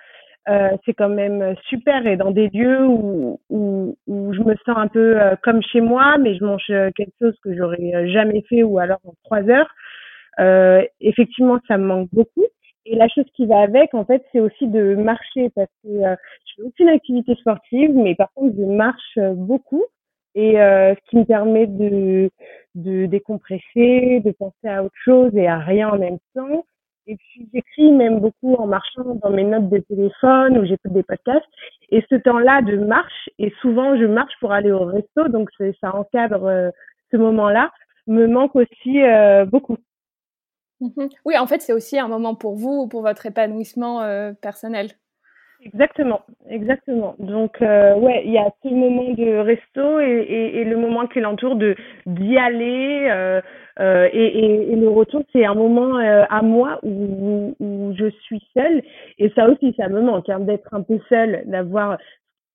Euh, 0.48 0.70
c'est 0.86 0.94
quand 0.94 1.10
même 1.10 1.56
super 1.68 2.06
et 2.06 2.18
dans 2.18 2.30
des 2.30 2.50
lieux 2.50 2.86
où, 2.86 3.40
où, 3.50 3.98
où 4.06 4.32
je 4.32 4.42
me 4.42 4.54
sens 4.64 4.78
un 4.78 4.88
peu 4.88 5.20
euh, 5.20 5.36
comme 5.42 5.64
chez 5.64 5.82
moi, 5.82 6.20
mais 6.20 6.36
je 6.36 6.44
mange 6.44 6.68
quelque 6.68 7.14
chose 7.20 7.36
que 7.44 7.56
j'aurais 7.56 8.08
jamais 8.10 8.44
fait 8.48 8.62
ou 8.62 8.78
alors 8.78 9.00
en 9.06 9.14
trois 9.24 9.42
heures. 9.50 9.74
Euh, 10.40 10.84
effectivement, 11.00 11.60
ça 11.68 11.78
me 11.78 11.86
manque 11.86 12.10
beaucoup. 12.12 12.46
Et 12.86 12.96
la 12.96 13.08
chose 13.08 13.26
qui 13.36 13.46
va 13.48 13.62
avec, 13.62 13.94
en 13.94 14.06
fait, 14.06 14.24
c'est 14.32 14.40
aussi 14.40 14.68
de 14.68 14.96
marcher 14.96 15.50
parce 15.56 15.70
que 15.84 15.90
euh, 15.90 16.16
je 16.46 16.54
fais 16.56 16.68
aucune 16.68 16.90
activité 16.90 17.34
sportive, 17.36 17.92
mais 17.96 18.14
par 18.14 18.32
contre, 18.34 18.56
je 18.58 18.64
marche 18.64 19.18
euh, 19.18 19.34
beaucoup 19.34 19.84
et 20.36 20.60
euh, 20.62 20.94
ce 20.94 21.10
qui 21.10 21.18
me 21.18 21.26
permet 21.26 21.66
de, 21.66 22.30
de 22.76 23.08
décompresser, 23.08 24.22
de 24.24 24.32
penser 24.32 24.68
à 24.68 24.84
autre 24.84 24.96
chose 25.04 25.36
et 25.36 25.48
à 25.48 25.58
rien 25.58 25.90
en 25.90 25.98
même 25.98 26.20
temps. 26.36 26.66
Et 27.08 27.16
puis 27.16 27.50
j'écris 27.54 27.92
même 27.92 28.20
beaucoup 28.20 28.56
en 28.56 28.68
marchant 28.68 29.16
dans 29.24 29.30
mes 29.30 29.44
notes 29.44 29.70
de 29.70 29.80
téléphone 29.80 30.58
ou 30.58 30.66
j'écoute 30.66 30.94
des 30.94 31.04
podcasts. 31.04 31.46
Et 31.90 32.04
ce 32.10 32.16
temps-là 32.16 32.62
de 32.62 32.78
marche, 32.78 33.30
et 33.40 33.52
souvent 33.62 33.98
je 33.98 34.06
marche 34.06 34.34
pour 34.40 34.52
aller 34.52 34.72
au 34.72 34.86
resto, 34.86 35.28
donc 35.30 35.50
ça 35.82 35.96
encadre 35.96 36.72
ce 37.12 37.18
moment-là, 37.18 37.72
me 38.08 38.26
manque 38.28 38.56
aussi 38.56 39.02
beaucoup. 39.52 39.78
Mmh 40.86 41.08
oui, 41.26 41.38
en 41.38 41.48
fait, 41.48 41.62
c'est 41.62 41.74
aussi 41.74 42.00
un 42.00 42.08
moment 42.08 42.36
pour 42.36 42.56
vous, 42.56 42.88
pour 42.88 43.02
votre 43.02 43.26
épanouissement 43.26 44.02
euh, 44.02 44.34
personnel. 44.42 44.90
Exactement, 45.62 46.22
exactement. 46.50 47.16
Donc, 47.18 47.60
euh, 47.62 47.96
ouais, 47.96 48.22
il 48.26 48.32
y 48.32 48.38
a 48.38 48.52
ce 48.62 48.70
moment 48.70 49.14
de 49.14 49.38
resto 49.40 50.00
et, 50.00 50.64
le 50.64 50.78
moment 50.78 51.08
qui 51.08 51.20
l'entoure 51.22 51.56
de 51.56 51.76
d'y 52.06 52.38
aller. 52.38 53.08
Euh, 53.10 53.42
euh 53.80 54.08
et, 54.14 54.76
le 54.76 54.90
retour, 54.90 55.24
c'est 55.34 55.46
un 55.46 55.56
moment 55.56 55.98
à 55.98 56.42
moi 56.44 56.80
où, 56.84 57.56
où 57.60 57.94
je 57.98 58.10
suis 58.22 58.44
seule. 58.56 58.84
Et 59.18 59.32
ça 59.32 59.50
aussi, 59.50 59.74
ça 59.76 59.88
me 59.88 60.02
manque 60.02 60.30
hein, 60.30 60.40
d'être 60.42 60.72
un 60.74 60.84
peu 60.84 61.00
seule, 61.10 61.44
d'avoir. 61.48 61.98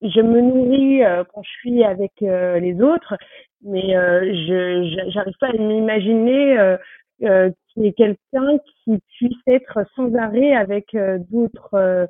Je 0.03 0.21
me 0.21 0.41
nourris 0.41 1.03
quand 1.35 1.43
je 1.43 1.51
suis 1.61 1.85
avec 1.85 2.13
les 2.21 2.81
autres, 2.81 3.17
mais 3.63 3.93
je 3.93 5.09
j'arrive 5.09 5.37
pas 5.41 5.49
à 5.49 5.53
m'imaginer 5.53 6.77
euh, 7.23 7.51
qui 7.69 7.87
est 7.87 7.93
quelqu'un 7.93 8.59
qui 8.85 8.99
puisse 9.19 9.37
être 9.47 9.81
sans 9.95 10.15
arrêt 10.15 10.55
avec 10.55 10.95
euh, 10.95 11.19
d'autres, 11.31 11.75
euh, 11.75 12.07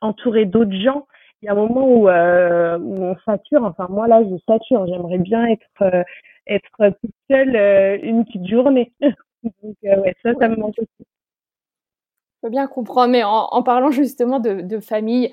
entouré 0.00 0.46
d'autres 0.46 0.76
gens. 0.76 1.06
Il 1.40 1.46
y 1.46 1.48
a 1.48 1.52
un 1.52 1.54
moment 1.54 1.86
où, 1.86 2.08
on 2.08 3.16
sature. 3.24 3.62
Enfin, 3.62 3.86
moi 3.88 4.08
là, 4.08 4.22
je 4.24 4.36
sature. 4.46 4.86
J'aimerais 4.88 5.18
bien 5.18 5.46
être 5.46 6.04
être 6.48 6.98
toute 7.00 7.14
seule 7.30 7.54
une 8.02 8.24
petite 8.24 8.48
journée. 8.48 8.92
Donc 9.42 9.76
ouais, 9.84 10.16
ça, 10.24 10.32
ça 10.40 10.48
me 10.48 10.56
manque 10.56 10.74
aussi. 10.78 10.88
Je 10.98 12.42
peux 12.42 12.50
bien 12.50 12.66
comprendre, 12.66 13.12
mais 13.12 13.22
en, 13.22 13.62
parlant 13.62 13.92
justement 13.92 14.40
de 14.40 14.80
famille, 14.80 15.32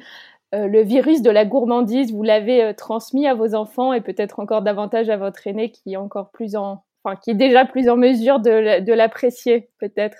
le 0.53 0.84
virus 0.84 1.23
de 1.23 1.32
la 1.32 1.45
gourmandise, 1.45 2.13
vous 2.13 2.23
l'avez 2.23 2.76
transmis 2.76 3.26
à 3.26 3.34
vos 3.34 3.55
enfants 3.55 3.91
et 3.91 4.01
peut-être 4.01 4.39
encore 4.39 4.61
davantage 4.61 5.09
à 5.09 5.17
votre 5.17 5.47
aîné 5.47 5.71
qui 5.71 5.93
est 5.93 5.97
encore 5.97 6.30
plus 6.30 6.55
en, 6.55 6.84
qui 7.13 7.31
est 7.31 7.35
déjà 7.35 7.65
plus 7.65 7.89
en 7.89 7.97
mesure 7.97 8.39
de, 8.39 8.93
l'apprécier, 8.93 9.69
peut-être. 9.79 10.17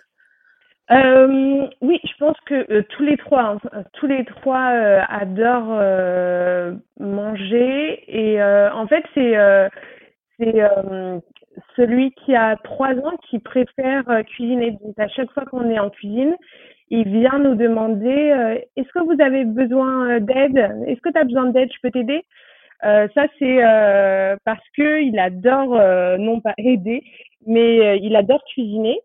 Euh, 0.92 1.68
oui, 1.82 2.00
je 2.04 2.14
pense 2.20 2.38
que 2.46 2.72
euh, 2.72 2.84
tous 2.90 3.02
les 3.02 3.18
trois, 3.18 3.58
hein, 3.74 3.84
tous 3.94 4.06
les 4.06 4.24
trois 4.24 4.70
euh, 4.72 5.02
adorent 5.10 5.82
manger 7.00 8.04
et 8.08 8.42
en 8.44 8.86
fait 8.88 9.04
c'est 9.16 9.34
c'est 10.38 10.62
celui 11.76 12.12
qui 12.12 12.36
a 12.36 12.56
trois 12.58 12.94
ans 12.94 13.18
qui 13.30 13.40
préfère 13.40 14.04
cuisiner. 14.28 14.72
Donc 14.72 14.94
à 15.00 15.08
chaque 15.08 15.32
fois 15.32 15.46
qu'on 15.46 15.70
est 15.72 15.80
en 15.80 15.90
cuisine, 15.90 16.36
il 16.92 17.08
vient 17.08 17.40
nous 17.40 17.56
demander 17.56 18.62
est-ce 18.76 18.90
que 18.94 19.04
vous 19.04 19.20
avez 19.24 19.44
besoin 19.44 20.20
d'aide? 20.20 20.58
Est-ce 20.86 21.02
que 21.02 21.10
tu 21.10 21.18
as 21.18 21.24
besoin 21.24 21.46
d'aide? 21.46 21.70
Je 21.74 21.80
peux 21.82 21.90
t'aider? 21.90 22.24
Ça 22.86 23.26
c'est 23.40 23.58
parce 24.46 24.64
que 24.78 25.02
il 25.02 25.18
adore 25.20 25.76
non 26.20 26.40
pas 26.40 26.54
aider, 26.58 27.04
mais 27.46 27.98
il 28.00 28.16
adore 28.16 28.44
cuisiner. 28.46 29.00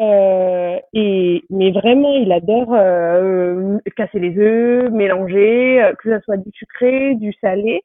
Euh, 0.00 0.80
et 0.92 1.44
mais 1.50 1.70
vraiment, 1.70 2.14
il 2.14 2.32
adore 2.32 2.74
euh, 2.74 3.78
casser 3.96 4.18
les 4.18 4.36
œufs, 4.38 4.90
mélanger, 4.90 5.82
euh, 5.82 5.94
que 5.94 6.16
ce 6.16 6.24
soit 6.24 6.36
du 6.36 6.50
sucré, 6.52 7.14
du 7.14 7.32
salé. 7.40 7.82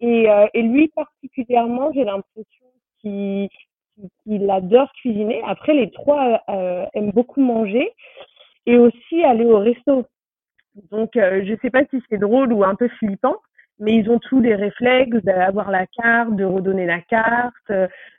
Et, 0.00 0.30
euh, 0.30 0.46
et 0.52 0.62
lui 0.62 0.88
particulièrement, 0.88 1.90
j'ai 1.94 2.04
l'impression 2.04 2.66
qu'il 3.00 4.50
adore 4.50 4.92
cuisiner. 4.92 5.42
Après, 5.46 5.72
les 5.72 5.90
trois 5.90 6.42
aiment 6.92 7.12
beaucoup 7.12 7.40
manger 7.40 7.90
et 8.66 8.76
aussi 8.76 9.24
aller 9.24 9.46
au 9.46 9.58
resto. 9.58 10.04
Donc, 10.90 11.12
je 11.14 11.56
sais 11.62 11.70
pas 11.70 11.84
si 11.90 12.02
c'est 12.10 12.18
drôle 12.18 12.52
ou 12.52 12.62
un 12.62 12.74
peu 12.74 12.88
flippant, 12.88 13.36
mais 13.78 13.94
ils 13.96 14.10
ont 14.10 14.18
tous 14.18 14.40
les 14.40 14.54
réflexes 14.54 15.22
d'avoir 15.22 15.70
la 15.70 15.86
carte, 15.86 16.34
de 16.34 16.44
redonner 16.44 16.86
la 16.86 17.00
carte, 17.00 17.70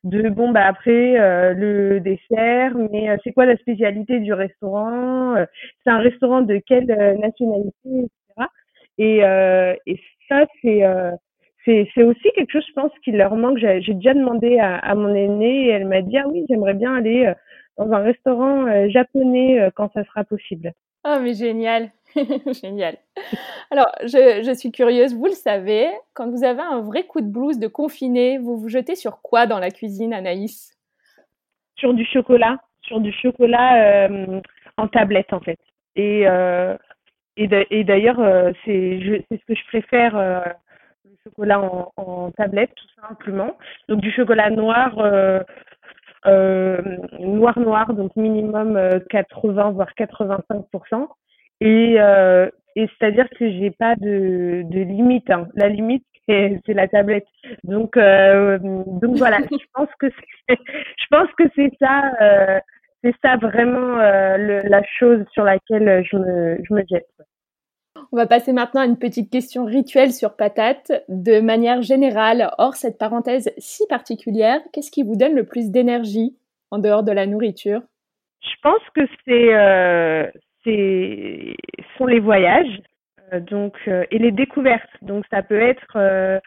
de 0.03 0.29
bon 0.29 0.51
bah 0.51 0.65
après 0.67 1.19
euh, 1.19 1.53
le 1.53 1.99
dessert, 1.99 2.75
mais 2.91 3.09
euh, 3.09 3.17
c'est 3.23 3.33
quoi 3.33 3.45
la 3.45 3.57
spécialité 3.57 4.19
du 4.19 4.33
restaurant, 4.33 5.35
euh, 5.35 5.45
c'est 5.83 5.89
un 5.89 5.99
restaurant 5.99 6.41
de 6.41 6.61
quelle 6.65 6.87
nationalité, 7.19 7.71
etc. 7.85 8.47
Et, 8.99 9.17
et 9.85 9.99
ça 10.27 10.45
c'est 10.61 10.83
c'est 11.65 11.87
c'est 11.93 12.03
aussi 12.03 12.31
quelque 12.35 12.51
chose 12.51 12.65
je 12.67 12.73
pense 12.73 12.91
qui 13.03 13.11
leur 13.11 13.35
manque. 13.35 13.57
J'ai 13.59 13.93
déjà 13.93 14.13
demandé 14.13 14.59
à, 14.59 14.77
à 14.77 14.95
mon 14.95 15.13
aînée 15.13 15.67
et 15.67 15.69
elle 15.69 15.85
m'a 15.85 16.01
dit 16.01 16.17
ah 16.17 16.27
oui 16.27 16.45
j'aimerais 16.49 16.73
bien 16.73 16.95
aller 16.95 17.31
dans 17.77 17.91
un 17.91 17.99
restaurant 17.99 18.89
japonais 18.89 19.69
quand 19.75 19.91
ça 19.93 20.03
sera 20.05 20.23
possible. 20.23 20.73
Oh 21.05 21.17
mais 21.21 21.33
génial. 21.33 21.91
Génial. 22.61 22.97
Alors, 23.71 23.91
je, 24.03 24.53
suis 24.57 24.71
curieuse, 24.71 25.13
vous 25.15 25.25
le 25.25 25.31
savez, 25.31 25.87
quand 26.13 26.29
vous 26.29 26.43
avez 26.43 26.61
un 26.61 26.81
vrai 26.81 27.05
coup 27.05 27.21
de 27.21 27.27
blues 27.27 27.59
de 27.59 27.67
confiné, 27.67 28.37
vous 28.37 28.57
vous 28.57 28.69
jetez 28.69 28.95
sur 28.95 29.21
quoi 29.21 29.45
dans 29.45 29.59
la 29.59 29.71
cuisine, 29.71 30.13
Anaïs? 30.13 30.77
Sur 31.77 31.93
du 31.93 32.05
chocolat, 32.05 32.57
sur 32.81 32.99
du 32.99 33.11
chocolat 33.11 34.07
euh, 34.09 34.41
en 34.77 34.87
tablette 34.87 35.33
en 35.33 35.39
fait. 35.39 35.59
Et, 35.95 36.27
euh, 36.27 36.75
et 37.35 37.83
d'ailleurs, 37.83 38.19
euh, 38.19 38.51
c'est 38.65 38.99
ce 39.31 39.45
que 39.45 39.55
je 39.55 39.65
préfère, 39.67 40.15
le 40.15 41.15
chocolat 41.23 41.59
en, 41.59 41.91
en, 41.97 42.31
tablette, 42.31 42.73
tout 42.75 43.01
simplement. 43.01 43.57
Donc 43.89 44.01
du 44.01 44.11
chocolat 44.11 44.49
noir. 44.49 44.95
noir 47.19 47.59
noir 47.59 47.93
donc 47.93 48.15
minimum 48.15 48.99
80 49.09 49.71
voire 49.71 49.93
85 49.93 50.65
et, 51.61 51.95
euh, 51.99 52.49
et 52.75 52.87
c'est-à-dire 52.87 53.27
que 53.37 53.49
j'ai 53.49 53.71
pas 53.71 53.95
de, 53.95 54.63
de 54.63 54.79
limite. 54.79 55.29
Hein. 55.29 55.47
La 55.55 55.69
limite, 55.69 56.05
c'est 56.27 56.61
la 56.73 56.87
tablette. 56.87 57.27
Donc, 57.63 57.97
euh, 57.97 58.57
donc 58.59 59.15
voilà. 59.17 59.39
je 59.49 59.65
pense 59.73 59.89
que 59.99 60.07
je 60.49 61.05
pense 61.09 61.29
que 61.37 61.43
c'est 61.55 61.71
ça, 61.79 62.11
euh, 62.21 62.59
c'est 63.03 63.15
ça 63.23 63.37
vraiment 63.37 63.99
euh, 63.99 64.37
le, 64.37 64.61
la 64.69 64.81
chose 64.99 65.23
sur 65.31 65.43
laquelle 65.43 66.03
je 66.09 66.17
me, 66.17 66.57
je 66.67 66.73
me 66.73 66.83
jette. 66.89 67.07
On 68.11 68.15
va 68.15 68.27
passer 68.27 68.53
maintenant 68.53 68.81
à 68.81 68.85
une 68.85 68.99
petite 68.99 69.31
question 69.31 69.65
rituelle 69.65 70.13
sur 70.13 70.35
patate. 70.35 70.91
De 71.09 71.39
manière 71.39 71.81
générale, 71.81 72.51
hors 72.57 72.75
cette 72.75 72.97
parenthèse 72.97 73.51
si 73.57 73.83
particulière, 73.87 74.61
qu'est-ce 74.71 74.91
qui 74.91 75.03
vous 75.03 75.15
donne 75.15 75.33
le 75.33 75.45
plus 75.45 75.71
d'énergie 75.71 76.37
en 76.69 76.77
dehors 76.77 77.03
de 77.03 77.11
la 77.11 77.25
nourriture? 77.25 77.81
Je 78.41 78.55
pense 78.61 78.81
que 78.93 79.01
c'est 79.25 80.31
sont 81.97 82.05
les 82.05 82.19
voyages 82.19 82.81
euh, 83.33 83.39
donc 83.39 83.73
euh, 83.87 84.05
et 84.11 84.19
les 84.19 84.31
découvertes. 84.31 84.89
Donc 85.01 85.25
ça 85.29 85.41
peut 85.43 85.59
être 85.59 85.95
euh, 85.95 86.39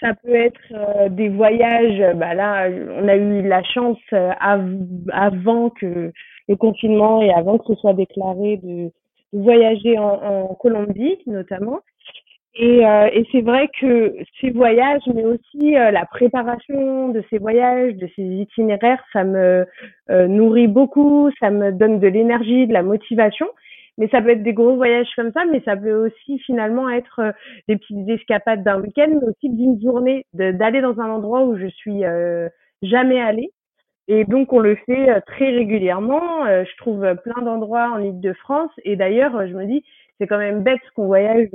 ça 0.00 0.14
peut 0.14 0.34
être 0.34 1.08
des 1.10 1.28
voyages. 1.28 2.16
Bah 2.16 2.34
là, 2.34 2.68
on 2.68 3.08
a 3.08 3.16
eu 3.16 3.42
la 3.42 3.62
chance 3.62 3.98
avant 4.10 5.70
que 5.70 6.12
le 6.48 6.56
confinement 6.56 7.22
et 7.22 7.32
avant 7.32 7.58
que 7.58 7.64
ce 7.68 7.80
soit 7.80 7.94
déclaré 7.94 8.58
de, 8.58 8.90
voyager 9.32 9.98
en, 9.98 10.48
Colombie 10.60 11.18
notamment. 11.26 11.80
Et, 12.56 12.86
euh, 12.86 13.08
et 13.12 13.26
c'est 13.32 13.40
vrai 13.40 13.68
que 13.80 14.14
ces 14.40 14.50
voyages, 14.50 15.02
mais 15.12 15.24
aussi 15.24 15.76
euh, 15.76 15.90
la 15.90 16.06
préparation 16.06 17.08
de 17.08 17.22
ces 17.28 17.38
voyages, 17.38 17.94
de 17.96 18.08
ces 18.14 18.22
itinéraires, 18.22 19.02
ça 19.12 19.24
me 19.24 19.66
euh, 20.10 20.28
nourrit 20.28 20.68
beaucoup, 20.68 21.30
ça 21.40 21.50
me 21.50 21.72
donne 21.72 21.98
de 21.98 22.06
l'énergie, 22.06 22.68
de 22.68 22.72
la 22.72 22.84
motivation. 22.84 23.46
Mais 23.98 24.08
ça 24.08 24.20
peut 24.22 24.30
être 24.30 24.42
des 24.42 24.54
gros 24.54 24.76
voyages 24.76 25.08
comme 25.16 25.32
ça, 25.32 25.44
mais 25.50 25.62
ça 25.64 25.76
peut 25.76 25.94
aussi 25.94 26.38
finalement 26.40 26.88
être 26.90 27.32
des 27.68 27.76
petites 27.76 28.08
escapades 28.08 28.64
d'un 28.64 28.80
week-end, 28.80 29.06
mais 29.08 29.28
aussi 29.28 29.48
d'une 29.48 29.80
journée, 29.80 30.26
d'aller 30.32 30.80
dans 30.80 30.98
un 30.98 31.10
endroit 31.10 31.44
où 31.44 31.56
je 31.56 31.68
suis 31.68 32.02
jamais 32.82 33.20
allée. 33.20 33.50
Et 34.08 34.24
donc 34.24 34.52
on 34.52 34.58
le 34.58 34.74
fait 34.84 35.20
très 35.28 35.50
régulièrement. 35.50 36.44
je 36.44 36.76
trouve 36.78 37.06
plein 37.22 37.40
d'endroits 37.44 37.92
en 37.92 38.00
Ile-de-France. 38.00 38.72
Et 38.84 38.96
d'ailleurs, 38.96 39.46
je 39.46 39.54
me 39.54 39.64
dis, 39.64 39.84
c'est 40.18 40.26
quand 40.26 40.38
même 40.38 40.64
bête 40.64 40.80
qu'on 40.96 41.06
voyage 41.06 41.50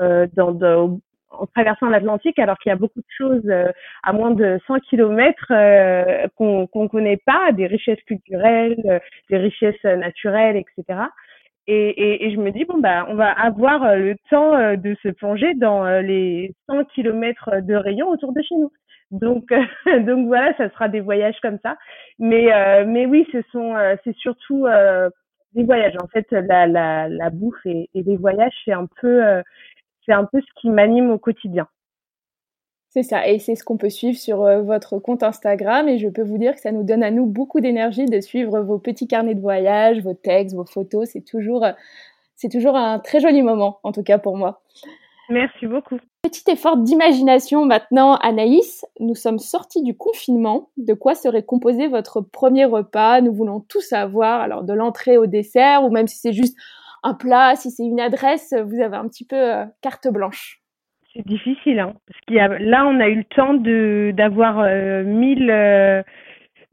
euh, 0.00 0.26
dans, 0.34 0.98
en 1.38 1.46
traversant 1.46 1.88
l'Atlantique, 1.88 2.38
alors 2.38 2.58
qu'il 2.58 2.70
y 2.70 2.72
a 2.72 2.76
beaucoup 2.76 3.00
de 3.00 3.16
choses 3.16 3.42
euh, 3.46 3.70
à 4.02 4.12
moins 4.12 4.30
de 4.30 4.58
100 4.66 4.80
kilomètres 4.80 5.50
euh, 5.50 6.26
qu'on 6.36 6.66
qu'on 6.66 6.88
connaît 6.88 7.18
pas, 7.24 7.52
des 7.52 7.66
richesses 7.66 8.02
culturelles, 8.06 8.80
euh, 8.86 8.98
des 9.30 9.38
richesses 9.38 9.82
naturelles, 9.84 10.56
etc. 10.56 11.00
Et, 11.66 11.88
et, 11.88 12.26
et, 12.26 12.34
je 12.34 12.38
me 12.38 12.50
dis 12.50 12.64
bon 12.66 12.78
bah 12.78 13.06
on 13.08 13.14
va 13.14 13.30
avoir 13.32 13.96
le 13.96 14.16
temps 14.28 14.76
de 14.76 14.94
se 15.02 15.08
plonger 15.08 15.54
dans 15.54 15.84
les 16.00 16.54
100 16.68 16.84
kilomètres 16.94 17.62
de 17.62 17.74
rayon 17.74 18.08
autour 18.08 18.32
de 18.32 18.42
chez 18.42 18.54
nous. 18.54 18.70
Donc 19.10 19.48
donc 20.06 20.26
voilà, 20.26 20.54
ça 20.56 20.68
sera 20.70 20.88
des 20.88 21.00
voyages 21.00 21.38
comme 21.40 21.58
ça. 21.62 21.76
Mais 22.18 22.84
mais 22.86 23.06
oui, 23.06 23.26
ce 23.32 23.40
sont 23.50 23.74
c'est 24.04 24.16
surtout 24.16 24.66
des 25.54 25.64
voyages. 25.64 25.96
En 26.02 26.08
fait, 26.08 26.26
la 26.32 26.66
la, 26.66 27.08
la 27.08 27.30
bouffe 27.30 27.64
et, 27.64 27.88
et 27.94 28.02
les 28.02 28.16
voyages, 28.18 28.52
c'est 28.66 28.72
un 28.72 28.86
peu 29.00 29.22
c'est 30.06 30.12
un 30.12 30.24
peu 30.24 30.40
ce 30.40 30.60
qui 30.60 30.70
m'anime 30.70 31.10
au 31.10 31.18
quotidien. 31.18 31.68
C'est 32.94 33.02
ça, 33.02 33.26
et 33.26 33.40
c'est 33.40 33.56
ce 33.56 33.64
qu'on 33.64 33.76
peut 33.76 33.90
suivre 33.90 34.16
sur 34.16 34.42
euh, 34.42 34.62
votre 34.62 35.00
compte 35.00 35.24
Instagram. 35.24 35.88
Et 35.88 35.98
je 35.98 36.08
peux 36.08 36.22
vous 36.22 36.38
dire 36.38 36.54
que 36.54 36.60
ça 36.60 36.70
nous 36.70 36.84
donne 36.84 37.02
à 37.02 37.10
nous 37.10 37.26
beaucoup 37.26 37.58
d'énergie 37.58 38.04
de 38.04 38.20
suivre 38.20 38.60
vos 38.60 38.78
petits 38.78 39.08
carnets 39.08 39.34
de 39.34 39.40
voyage, 39.40 40.00
vos 40.00 40.14
textes, 40.14 40.54
vos 40.54 40.64
photos. 40.64 41.08
C'est 41.12 41.24
toujours, 41.24 41.64
euh, 41.64 41.72
c'est 42.36 42.48
toujours 42.48 42.76
un 42.76 43.00
très 43.00 43.18
joli 43.18 43.42
moment, 43.42 43.80
en 43.82 43.90
tout 43.90 44.04
cas 44.04 44.18
pour 44.18 44.36
moi. 44.36 44.62
Merci 45.28 45.66
beaucoup. 45.66 45.98
Petit 46.22 46.48
effort 46.52 46.76
d'imagination 46.76 47.64
maintenant, 47.64 48.14
Anaïs. 48.16 48.86
Nous 49.00 49.16
sommes 49.16 49.40
sortis 49.40 49.82
du 49.82 49.96
confinement. 49.96 50.68
De 50.76 50.94
quoi 50.94 51.16
serait 51.16 51.42
composé 51.42 51.88
votre 51.88 52.20
premier 52.20 52.64
repas? 52.64 53.20
Nous 53.22 53.32
voulons 53.32 53.58
tout 53.60 53.80
savoir. 53.80 54.40
Alors, 54.40 54.62
de 54.62 54.72
l'entrée 54.72 55.18
au 55.18 55.26
dessert, 55.26 55.82
ou 55.82 55.90
même 55.90 56.06
si 56.06 56.18
c'est 56.18 56.32
juste 56.32 56.56
un 57.04 57.14
plat, 57.14 57.54
si 57.54 57.70
c'est 57.70 57.84
une 57.84 58.00
adresse, 58.00 58.54
vous 58.64 58.80
avez 58.80 58.96
un 58.96 59.06
petit 59.06 59.26
peu 59.26 59.36
euh, 59.36 59.64
carte 59.82 60.08
blanche. 60.08 60.60
C'est 61.14 61.24
difficile, 61.26 61.78
hein, 61.78 61.92
parce 62.08 62.20
qu'il 62.22 62.36
y 62.36 62.40
a, 62.40 62.48
là, 62.58 62.86
on 62.86 62.98
a 62.98 63.08
eu 63.08 63.18
le 63.18 63.24
temps 63.24 63.54
de 63.54 64.12
d'avoir 64.16 64.58
euh, 64.58 65.04
mille, 65.04 65.48
euh, 65.48 66.02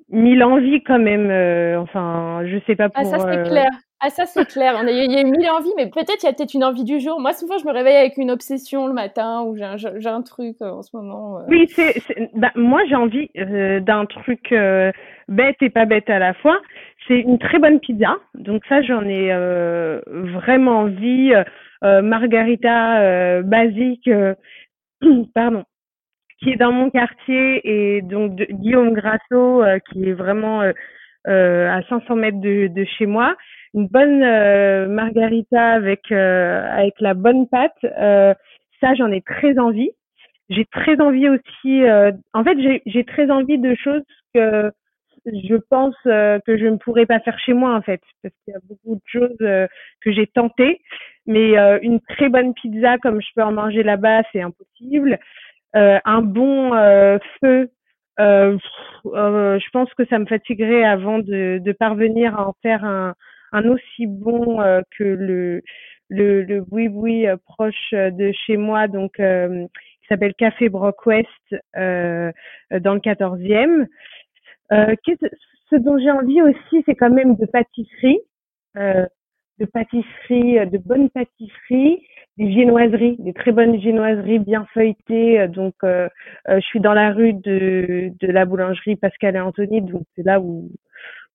mille 0.10 0.44
envies 0.44 0.82
quand 0.82 0.98
même. 0.98 1.30
enfin, 1.80 2.44
je 2.46 2.58
sais 2.66 2.76
pas 2.76 2.90
pour. 2.90 3.02
Ah, 3.02 3.06
ça 3.06 3.20
c'est 3.20 3.44
clair. 3.44 3.70
Ah, 4.04 4.10
ça 4.10 4.26
c'est 4.26 4.48
clair. 4.48 4.82
Il 4.88 5.12
y, 5.12 5.16
a 5.16 5.22
eu 5.22 5.26
mille 5.26 5.48
envies, 5.52 5.74
mais 5.78 5.88
peut-être 5.88 6.24
il 6.24 6.26
y 6.26 6.30
a 6.30 6.34
peut-être 6.34 6.56
une 6.56 6.64
envie 6.64 6.86
du 6.86 7.00
jour. 7.00 7.20
Moi, 7.20 7.34
souvent, 7.34 7.60
je 7.60 7.68
me 7.68 7.72
réveille 7.72 7.98
avec 7.98 8.18
une 8.18 8.32
obsession 8.32 8.88
le 8.88 8.94
matin 8.94 9.44
ou 9.44 9.56
j'ai 9.56 9.64
un, 9.64 9.78
j'ai 9.78 10.10
un 10.10 10.24
truc 10.24 10.60
en 10.62 10.82
ce 10.82 10.96
moment. 10.96 11.42
Oui, 11.48 11.68
c'est, 11.68 12.02
bah, 12.34 12.50
moi 12.56 12.82
j'ai 12.90 12.96
envie 12.96 13.30
d'un 13.36 14.06
truc 14.08 14.56
bête 15.28 15.58
et 15.62 15.70
pas 15.70 15.86
bête 15.86 16.10
à 16.10 16.18
la 16.18 16.34
fois. 16.34 16.58
C'est 17.08 17.20
une 17.20 17.40
très 17.40 17.60
bonne 17.60 17.80
pizza. 17.80 18.18
Donc 18.36 18.64
ça, 18.68 18.82
j'en 18.82 19.04
ai 19.06 19.32
euh, 19.32 20.02
vraiment 20.08 20.82
envie. 20.82 21.34
Euh, 21.84 22.02
margarita 22.04 23.02
euh, 23.02 23.42
basique, 23.42 24.08
pardon, 25.34 25.64
qui 26.40 26.52
est 26.52 26.58
dans 26.58 26.72
mon 26.72 26.92
quartier 26.92 27.62
et 27.64 28.02
donc 28.04 28.36
Guillaume 28.36 28.94
Grasso, 28.94 29.64
qui 29.90 30.10
est 30.10 30.14
vraiment 30.14 30.62
à 31.26 31.82
500 31.90 32.16
mètres 32.16 32.40
de, 32.40 32.68
de, 32.68 32.86
chez 32.86 33.08
moi. 33.08 33.36
Une 33.74 33.88
bonne 33.88 34.20
margarita 34.90 35.72
avec 35.72 36.12
avec 36.12 36.94
la 37.00 37.16
bonne 37.16 37.48
pâte. 37.48 37.78
ça, 37.82 38.94
j'en 38.96 39.12
ai 39.12 39.22
très 39.22 39.58
envie. 39.58 39.90
J'ai 40.50 40.66
très 40.66 41.00
envie 41.02 41.30
aussi. 41.30 41.84
en 42.34 42.44
fait, 42.44 42.82
j'ai 42.86 43.06
très 43.06 43.32
envie 43.32 43.58
de 43.58 43.74
choses 43.76 44.04
que 44.36 44.72
je 45.26 45.56
pense 45.70 45.96
que 46.04 46.58
je 46.58 46.66
ne 46.66 46.78
pourrais 46.78 47.06
pas 47.06 47.20
faire 47.20 47.38
chez 47.40 47.54
moi 47.54 47.76
en 47.76 47.82
fait, 47.82 48.02
parce 48.24 48.34
qu'il 48.44 48.54
y 48.54 48.58
a 48.58 48.60
beaucoup 48.68 48.96
de 48.96 49.02
choses 49.06 49.38
que 49.38 50.12
j'ai 50.12 50.28
tentées, 50.28 50.82
mais 51.26 51.56
une 51.82 52.00
très 52.02 52.30
bonne 52.30 52.54
pizza 52.54 52.98
comme 52.98 53.22
je 53.22 53.28
peux 53.36 53.44
en 53.44 53.52
manger 53.52 53.84
là-bas, 53.84 54.24
c'est 54.32 54.42
impossible. 54.42 55.20
un 55.74 56.22
bon 56.22 56.72
feu 57.40 57.70
euh, 58.20 58.58
euh, 59.06 59.60
je 59.60 59.70
pense 59.72 59.92
que 59.94 60.06
ça 60.06 60.20
me 60.20 60.26
fatiguerait 60.26 60.84
avant 60.84 61.20
de, 61.20 61.60
de 61.64 61.72
parvenir 61.72 62.38
à 62.38 62.48
en 62.48 62.54
faire 62.62 62.84
un, 62.84 63.16
un 63.52 63.66
aussi 63.68 64.06
bon 64.08 64.62
euh, 64.62 64.82
que 64.98 65.04
le 65.04 65.62
le, 66.10 66.44
le 66.44 66.62
boui-boui 66.62 67.26
euh, 67.28 67.38
proche 67.46 67.92
de 67.94 68.32
chez 68.46 68.58
moi, 68.58 68.88
donc 68.88 69.14
qui 69.16 70.08
s'appelle 70.10 70.34
Café 70.36 70.70
Brock 70.70 71.06
West 71.06 71.28
dans 71.74 72.94
le 72.94 73.00
14e. 73.00 73.88
Ce 74.72 75.76
dont 75.76 75.98
j'ai 76.00 76.12
envie 76.12 76.42
aussi, 76.42 76.84
c'est 76.86 76.96
quand 76.96 77.12
même 77.12 77.36
de 77.36 77.46
pâtisserie, 77.46 78.20
de 78.76 79.66
pâtisserie, 79.66 80.66
de 80.70 80.78
bonnes 80.78 81.10
pâtisseries 81.10 82.02
des 82.38 82.48
viennoiseries, 82.48 83.18
des 83.20 83.34
très 83.34 83.52
bonnes 83.52 83.76
viennoiseries 83.78 84.40
bien 84.40 84.66
feuilletées. 84.74 85.40
Euh, 85.42 85.48
donc, 85.48 85.76
euh, 85.84 86.08
euh, 86.50 86.60
je 86.60 86.66
suis 86.66 86.80
dans 86.80 86.94
la 86.94 87.12
rue 87.12 87.34
de, 87.34 88.12
de 88.20 88.28
la 88.28 88.46
boulangerie 88.46 88.96
Pascal 88.96 89.36
et 89.36 89.40
Anthony, 89.40 89.82
donc 89.82 90.04
c'est 90.16 90.26
là 90.26 90.40
où 90.40 90.70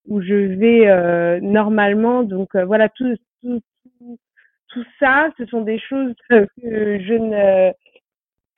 où 0.09 0.21
je 0.23 0.35
vais 0.35 1.41
normalement. 1.41 2.23
Donc 2.23 2.55
voilà, 2.55 2.89
tout, 2.89 3.17
tout, 3.43 3.61
tout, 4.69 4.85
ça, 5.01 5.31
ce 5.37 5.47
sont 5.47 5.63
des 5.63 5.81
choses 5.81 6.15
que 6.31 6.47
je 6.63 7.15
ne 7.15 7.73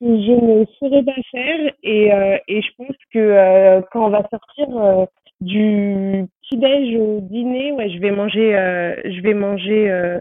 je 0.01 0.33
ne 0.33 0.65
saurais 0.79 1.03
pas 1.03 1.21
faire 1.31 1.73
et, 1.83 2.11
et 2.49 2.63
je 2.63 2.69
pense 2.77 2.97
que 3.13 3.81
quand 3.91 4.07
on 4.07 4.11
va 4.11 4.23
sortir 4.31 5.07
du 5.41 6.27
petit 6.43 6.57
déj 6.57 6.97
au 7.01 7.21
dîner, 7.21 7.73
ouais, 7.73 7.91
je 7.91 7.99
vais 7.99 8.11
manger, 8.11 8.53
je 9.05 9.21
vais 9.23 9.35
manger 9.35 10.21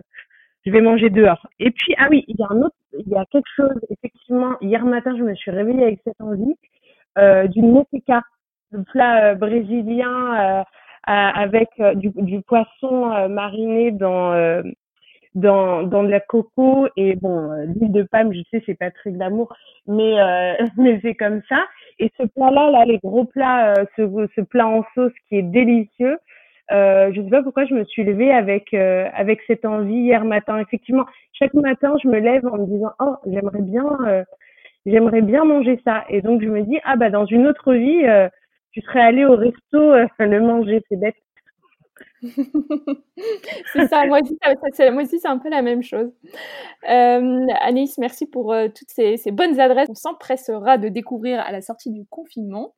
je 0.68 0.72
vais 0.72 0.82
manger 0.82 1.10
dehors. 1.10 1.48
Et 1.60 1.72
puis, 1.72 1.96
ah 1.98 2.08
oui, 2.12 2.26
il 2.28 2.36
y 2.38 2.44
a 2.44 2.48
un 2.50 2.62
autre, 2.62 2.76
il 2.94 3.08
y 3.08 3.16
a 3.16 3.26
quelque 3.32 3.50
chose, 3.56 3.80
effectivement, 3.90 4.56
hier 4.60 4.84
matin, 4.84 5.16
je 5.18 5.24
me 5.24 5.34
suis 5.34 5.50
réveillée 5.50 5.84
avec 5.84 6.02
cette 6.04 6.20
envie 6.20 6.56
euh, 7.18 7.48
d'une 7.48 7.72
moqueca, 7.72 8.22
le 8.72 8.84
plat 8.84 9.32
euh, 9.32 9.36
brésilien 9.36 10.60
euh, 10.60 10.64
avec 11.08 11.70
euh, 11.80 11.96
du, 11.96 12.12
du, 12.16 12.42
poisson 12.42 13.30
mariné 13.30 13.92
dans, 13.92 14.62
dans, 15.38 15.84
dans 15.84 16.04
de 16.04 16.10
la 16.10 16.20
coco 16.20 16.88
et 16.98 17.16
bon, 17.16 17.52
l'huile 17.66 17.92
de 17.92 18.04
palme, 18.04 18.34
je 18.34 18.42
sais, 18.52 18.64
c'est 18.66 18.78
pas 18.78 18.92
très 18.92 19.12
d'amour, 19.12 19.56
mais, 19.88 20.16
mais 20.78 21.00
c'est 21.02 21.16
comme 21.16 21.42
ça. 21.50 21.66
Et 22.00 22.12
ce 22.18 22.24
plat-là, 22.24 22.72
là, 22.72 22.86
les 22.86 23.00
gros 23.00 23.26
plats, 23.26 23.74
ce, 23.96 24.28
ce 24.36 24.42
plat 24.42 24.68
en 24.68 24.84
sauce 24.96 25.14
qui 25.28 25.38
est 25.38 25.44
délicieux, 25.44 26.18
euh, 26.72 27.12
je 27.14 27.22
sais 27.22 27.30
pas 27.30 27.44
pourquoi 27.44 27.66
je 27.66 27.74
me 27.74 27.86
suis 27.86 28.04
levée 28.04 28.32
avec 28.34 28.74
euh, 28.74 29.08
avec 29.14 29.40
cette 29.48 29.66
envie 29.66 29.96
hier 29.96 30.26
matin. 30.26 30.60
Effectivement, 30.60 31.06
chaque 31.34 31.54
matin, 31.54 31.96
je 32.04 32.10
me 32.10 32.20
lève 32.20 32.46
en 32.46 32.58
me 32.58 32.66
disant 32.66 32.92
oh 33.00 33.16
j'aimerais 33.26 33.62
bien 33.62 33.86
euh, 34.06 34.24
j'aimerais 34.86 35.22
bien 35.22 35.46
manger 35.46 35.80
ça. 35.86 36.04
Et 36.10 36.22
donc 36.22 36.42
je 36.42 36.50
me 36.50 36.64
dis 36.64 36.80
ah 36.84 36.98
bah 36.98 37.10
dans 37.10 37.26
une 37.26 37.48
autre 37.48 37.74
vie, 37.74 38.04
tu 38.72 38.82
serais 38.82 39.02
allé 39.02 39.26
au 39.26 39.36
resto 39.36 39.54
le 40.20 40.40
manger. 40.42 40.82
C'est 40.90 41.00
bête. 41.00 41.16
c'est 43.74 43.88
ça, 43.88 44.06
moi 44.06 44.20
aussi, 44.20 45.20
c'est 45.20 45.28
un 45.28 45.38
peu 45.38 45.50
la 45.50 45.62
même 45.62 45.84
chose. 45.84 46.12
Euh, 46.90 47.48
Anaïs, 47.62 47.98
merci 47.98 48.26
pour 48.26 48.56
toutes 48.76 48.90
ces, 48.90 49.18
ces, 49.18 49.32
bonnes 49.32 49.60
adresses. 49.60 49.90
On 49.90 49.96
s'empressera 49.96 50.78
de 50.78 50.90
découvrir 50.90 51.40
à 51.40 51.52
la 51.52 51.62
sortie 51.62 51.92
du 51.92 52.06
confinement. 52.10 52.74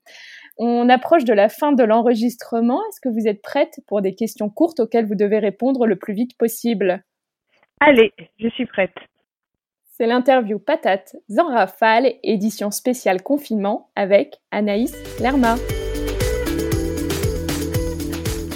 On 0.57 0.89
approche 0.89 1.23
de 1.23 1.33
la 1.33 1.49
fin 1.49 1.71
de 1.71 1.83
l'enregistrement. 1.83 2.81
Est-ce 2.89 3.01
que 3.01 3.09
vous 3.09 3.27
êtes 3.27 3.41
prête 3.41 3.79
pour 3.87 4.01
des 4.01 4.13
questions 4.15 4.49
courtes 4.49 4.81
auxquelles 4.81 5.07
vous 5.07 5.15
devez 5.15 5.39
répondre 5.39 5.87
le 5.87 5.95
plus 5.95 6.13
vite 6.13 6.37
possible? 6.37 7.03
Allez, 7.79 8.11
je 8.39 8.49
suis 8.49 8.65
prête. 8.65 8.91
C'est 9.99 10.07
l'interview 10.07 10.59
Patate 10.59 11.15
en 11.37 11.47
rafale, 11.47 12.13
édition 12.23 12.71
spéciale 12.71 13.21
confinement 13.21 13.89
avec 13.95 14.37
Anaïs 14.51 14.95
Lerma. 15.19 15.55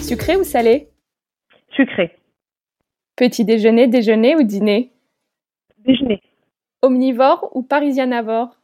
Sucré 0.03 0.35
ou 0.35 0.43
salé? 0.43 0.89
Sucré. 1.71 2.17
Petit 3.15 3.45
déjeuner, 3.45 3.87
déjeuner 3.87 4.35
ou 4.35 4.43
dîner? 4.43 4.91
Déjeuner. 5.77 6.21
Omnivore 6.81 7.49
ou 7.55 7.63
parisianavore? 7.63 8.57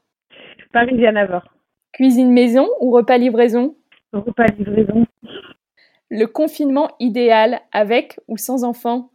Parisianavore. 0.73 1.45
Cuisine 1.93 2.33
maison 2.33 2.67
ou 2.81 2.91
repas 2.91 3.17
livraison? 3.17 3.77
Repas 4.11 4.47
livraison. 4.57 5.05
Le 6.09 6.25
confinement 6.25 6.89
idéal 6.99 7.61
avec 7.71 8.19
ou 8.27 8.35
sans 8.35 8.65
enfants 8.65 9.09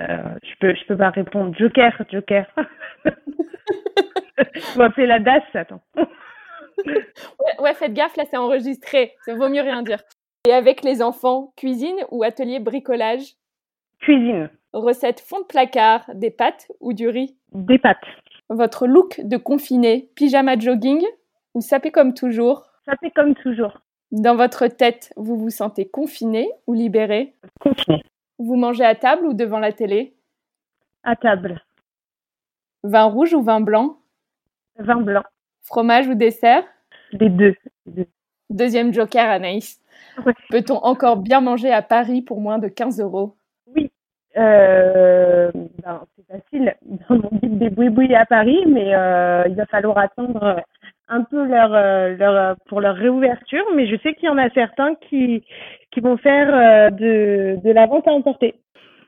euh, 0.00 0.06
Je 0.42 0.54
peux 0.60 0.74
je 0.74 0.86
peux 0.86 0.96
pas 0.96 1.10
répondre. 1.10 1.54
Joker, 1.58 1.92
Joker. 2.10 2.46
Je 4.54 4.78
m'appeler 4.78 5.06
la 5.06 5.18
DAS, 5.18 5.42
attends. 5.52 5.82
ouais, 7.60 7.74
faites 7.74 7.92
gaffe, 7.92 8.16
là 8.16 8.24
c'est 8.30 8.36
enregistré. 8.38 9.12
Ça 9.26 9.34
vaut 9.34 9.48
mieux 9.50 9.62
rien 9.62 9.82
dire. 9.82 9.98
Et 10.46 10.52
avec 10.52 10.82
les 10.82 11.02
enfants, 11.02 11.52
cuisine 11.56 11.96
ou 12.10 12.22
atelier 12.22 12.60
bricolage? 12.60 13.34
Cuisine. 14.00 14.50
Recette 14.72 15.20
fond 15.20 15.40
de 15.40 15.44
placard, 15.44 16.04
des 16.14 16.30
pâtes 16.30 16.70
ou 16.80 16.92
du 16.92 17.08
riz? 17.08 17.36
Des 17.52 17.78
pâtes. 17.78 18.04
Votre 18.48 18.86
look 18.86 19.20
de 19.22 19.36
confiné, 19.36 20.10
pyjama 20.14 20.58
jogging 20.58 21.04
ou 21.54 21.60
sapé 21.60 21.90
comme 21.90 22.14
toujours? 22.14 22.64
Sapé 22.86 23.10
comme 23.10 23.34
toujours. 23.34 23.80
Dans 24.10 24.36
votre 24.36 24.68
tête, 24.68 25.12
vous 25.16 25.36
vous 25.36 25.50
sentez 25.50 25.88
confiné 25.88 26.50
ou 26.66 26.72
libéré? 26.72 27.34
Confiné. 27.60 28.02
Vous 28.38 28.56
mangez 28.56 28.84
à 28.84 28.94
table 28.94 29.26
ou 29.26 29.34
devant 29.34 29.58
la 29.58 29.72
télé? 29.72 30.14
À 31.02 31.16
table. 31.16 31.62
Vin 32.84 33.04
rouge 33.04 33.34
ou 33.34 33.42
vin 33.42 33.60
blanc? 33.60 33.98
Vin 34.78 35.00
blanc. 35.00 35.24
Fromage 35.62 36.08
ou 36.08 36.14
dessert? 36.14 36.64
Les 37.12 37.28
deux. 37.28 37.54
Deuxième 38.48 38.94
joker, 38.94 39.28
Anaïs. 39.28 39.80
Peut-on 40.50 40.76
encore 40.76 41.16
bien 41.16 41.40
manger 41.40 41.72
à 41.72 41.82
Paris 41.82 42.22
pour 42.22 42.40
moins 42.40 42.58
de 42.58 42.68
15 42.68 43.00
euros? 43.00 43.36
Oui. 43.74 43.90
Euh, 44.36 45.50
ben, 45.82 46.02
c'est 46.16 46.26
facile. 46.26 46.74
Mon 47.08 47.28
guide 47.42 47.58
des 47.58 47.90
boui 47.90 48.14
à 48.14 48.26
Paris, 48.26 48.64
mais 48.66 48.94
euh, 48.94 49.44
il 49.48 49.54
va 49.56 49.66
falloir 49.66 49.98
attendre 49.98 50.62
un 51.08 51.24
peu 51.24 51.44
leur, 51.46 51.74
euh, 51.74 52.16
leur 52.16 52.56
pour 52.66 52.80
leur 52.80 52.94
réouverture, 52.94 53.64
mais 53.74 53.86
je 53.86 53.96
sais 54.02 54.14
qu'il 54.14 54.26
y 54.26 54.28
en 54.28 54.38
a 54.38 54.50
certains 54.50 54.94
qui 55.08 55.44
qui 55.90 56.00
vont 56.00 56.18
faire 56.18 56.92
de 56.92 57.58
de 57.62 57.70
la 57.70 57.86
vente 57.86 58.06
à 58.06 58.12
emporter. 58.12 58.60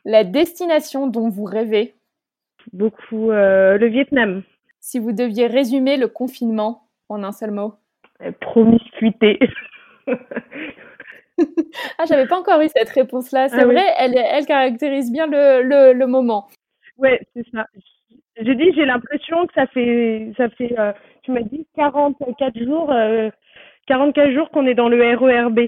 La 0.04 0.24
destination 0.24 1.06
dont 1.06 1.28
vous 1.28 1.44
rêvez? 1.44 1.94
Beaucoup 2.72 3.30
le 3.30 3.86
Vietnam. 3.86 4.42
Si 4.80 4.98
vous 4.98 5.12
deviez 5.12 5.46
résumer 5.46 5.96
le 5.96 6.08
confinement 6.08 6.88
en 7.08 7.22
un 7.22 7.32
seul 7.32 7.50
mot? 7.50 7.74
Promiscuité. 8.40 9.38
ah, 11.98 12.04
j'avais 12.08 12.26
pas 12.26 12.38
encore 12.38 12.60
eu 12.60 12.68
cette 12.68 12.90
réponse-là. 12.90 13.48
C'est 13.48 13.60
ah 13.60 13.64
vrai, 13.64 13.84
elle, 13.98 14.16
elle 14.16 14.46
caractérise 14.46 15.12
bien 15.12 15.26
le, 15.26 15.62
le, 15.62 15.92
le 15.92 16.06
moment. 16.06 16.48
Ouais, 16.98 17.20
c'est 17.34 17.44
ça. 17.52 17.66
J'ai 18.36 18.54
dit, 18.54 18.72
j'ai 18.74 18.84
l'impression 18.84 19.46
que 19.46 19.52
ça 19.54 19.66
fait, 19.66 20.32
ça 20.36 20.48
fait, 20.50 20.78
euh, 20.78 20.92
tu 21.22 21.32
m'as 21.32 21.42
dit 21.42 21.66
44 21.76 22.58
jours, 22.58 22.92
euh, 22.92 23.30
44 23.86 24.32
jours 24.32 24.50
qu'on 24.50 24.66
est 24.66 24.74
dans 24.74 24.88
le 24.88 25.16
RERB. 25.16 25.58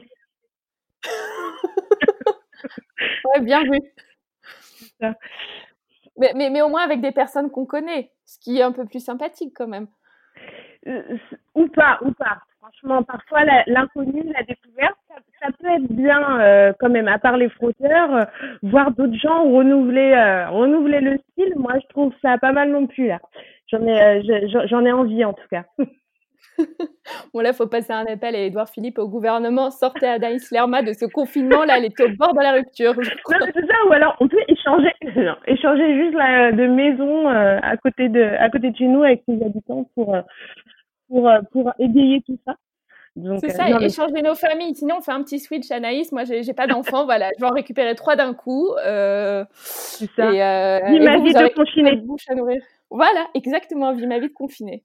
ouais, 3.24 3.40
bien 3.40 3.62
vu. 3.62 3.78
Mais, 6.18 6.32
mais, 6.34 6.50
mais, 6.50 6.62
au 6.62 6.68
moins 6.68 6.82
avec 6.82 7.00
des 7.00 7.12
personnes 7.12 7.50
qu'on 7.50 7.66
connaît, 7.66 8.12
ce 8.24 8.38
qui 8.38 8.58
est 8.58 8.62
un 8.62 8.72
peu 8.72 8.86
plus 8.86 9.04
sympathique 9.04 9.54
quand 9.56 9.66
même. 9.66 9.88
Euh, 10.86 11.16
ou 11.54 11.68
pas, 11.68 11.98
ou 12.02 12.12
pas. 12.12 12.38
Franchement, 12.62 13.02
parfois 13.02 13.40
l'inconnu, 13.66 14.22
la, 14.32 14.44
découverte, 14.44 14.94
ça, 15.40 15.48
peut 15.58 15.66
être 15.66 15.92
bien 15.92 16.40
euh, 16.40 16.72
quand 16.78 16.90
même, 16.90 17.08
à 17.08 17.18
part 17.18 17.36
les 17.36 17.48
frotteurs, 17.48 18.14
euh, 18.14 18.24
voir 18.62 18.92
d'autres 18.92 19.18
gens 19.18 19.50
renouveler, 19.50 20.12
euh, 20.12 20.48
renouveler 20.48 21.00
le 21.00 21.18
style. 21.18 21.54
Moi, 21.56 21.72
je 21.82 21.88
trouve 21.88 22.12
ça 22.22 22.38
pas 22.38 22.52
mal 22.52 22.70
non 22.70 22.86
plus 22.86 23.08
là. 23.08 23.18
J'en 23.66 23.84
ai, 23.84 24.22
j'en 24.68 24.84
ai 24.84 24.92
envie 24.92 25.24
en 25.24 25.32
tout 25.32 25.48
cas. 25.50 25.64
bon 27.34 27.40
là, 27.40 27.52
faut 27.52 27.66
passer 27.66 27.92
un 27.92 28.06
appel 28.06 28.36
à 28.36 28.38
Édouard 28.38 28.68
Philippe 28.68 29.00
au 29.00 29.08
gouvernement. 29.08 29.72
Sortez 29.72 30.06
Anaïs 30.06 30.52
Lerma 30.52 30.82
de 30.82 30.92
ce 30.92 31.06
confinement. 31.06 31.64
Là, 31.64 31.78
elle 31.78 31.86
est 31.86 32.00
au 32.00 32.10
bord 32.10 32.32
de 32.32 32.42
la 32.42 32.52
rupture. 32.52 32.94
c'est 32.94 33.66
ça. 33.66 33.74
Ou 33.88 33.92
alors, 33.92 34.14
on 34.20 34.28
peut 34.28 34.44
échanger, 34.46 34.92
échanger 35.48 35.96
juste 35.96 36.14
de 36.14 36.66
maison 36.68 37.26
à 37.26 37.76
côté 37.78 38.08
de, 38.08 38.22
à 38.22 38.48
côté 38.50 38.70
de 38.70 38.76
chez 38.76 38.86
nous 38.86 39.02
avec 39.02 39.24
ses 39.26 39.42
habitants 39.42 39.90
pour 39.96 40.14
pour, 41.12 41.28
euh, 41.28 41.40
pour 41.52 41.72
égayer 41.78 42.22
tout 42.22 42.38
ça. 42.44 42.56
C'est 43.40 43.50
ça, 43.50 43.66
euh, 43.66 43.80
échanger 43.80 44.22
nos 44.22 44.34
familles. 44.34 44.74
Sinon, 44.74 44.96
on 44.98 45.00
fait 45.02 45.12
un 45.12 45.22
petit 45.22 45.38
switch, 45.38 45.70
Anaïs. 45.70 46.12
Moi, 46.12 46.24
j'ai 46.24 46.54
pas 46.54 46.66
d'enfants, 46.66 47.04
voilà. 47.04 47.30
Je 47.36 47.44
vais 47.44 47.50
en 47.50 47.54
récupérer 47.54 47.94
trois 47.94 48.16
d'un 48.16 48.32
coup. 48.32 48.70
Euh, 48.86 49.44
c'est 49.54 50.10
ça. 50.16 50.32
Et, 50.32 50.42
euh, 50.42 50.78
vie 50.88 51.00
ma 51.00 51.18
vie 51.18 51.32
de 51.32 51.54
confinée. 51.54 51.96
Bouche 51.96 52.24
à 52.28 52.34
nourrir. 52.34 52.62
Voilà, 52.90 53.26
exactement, 53.34 53.92
vie 53.92 54.06
ma 54.06 54.18
vie 54.18 54.28
de 54.28 54.32
confinée. 54.32 54.84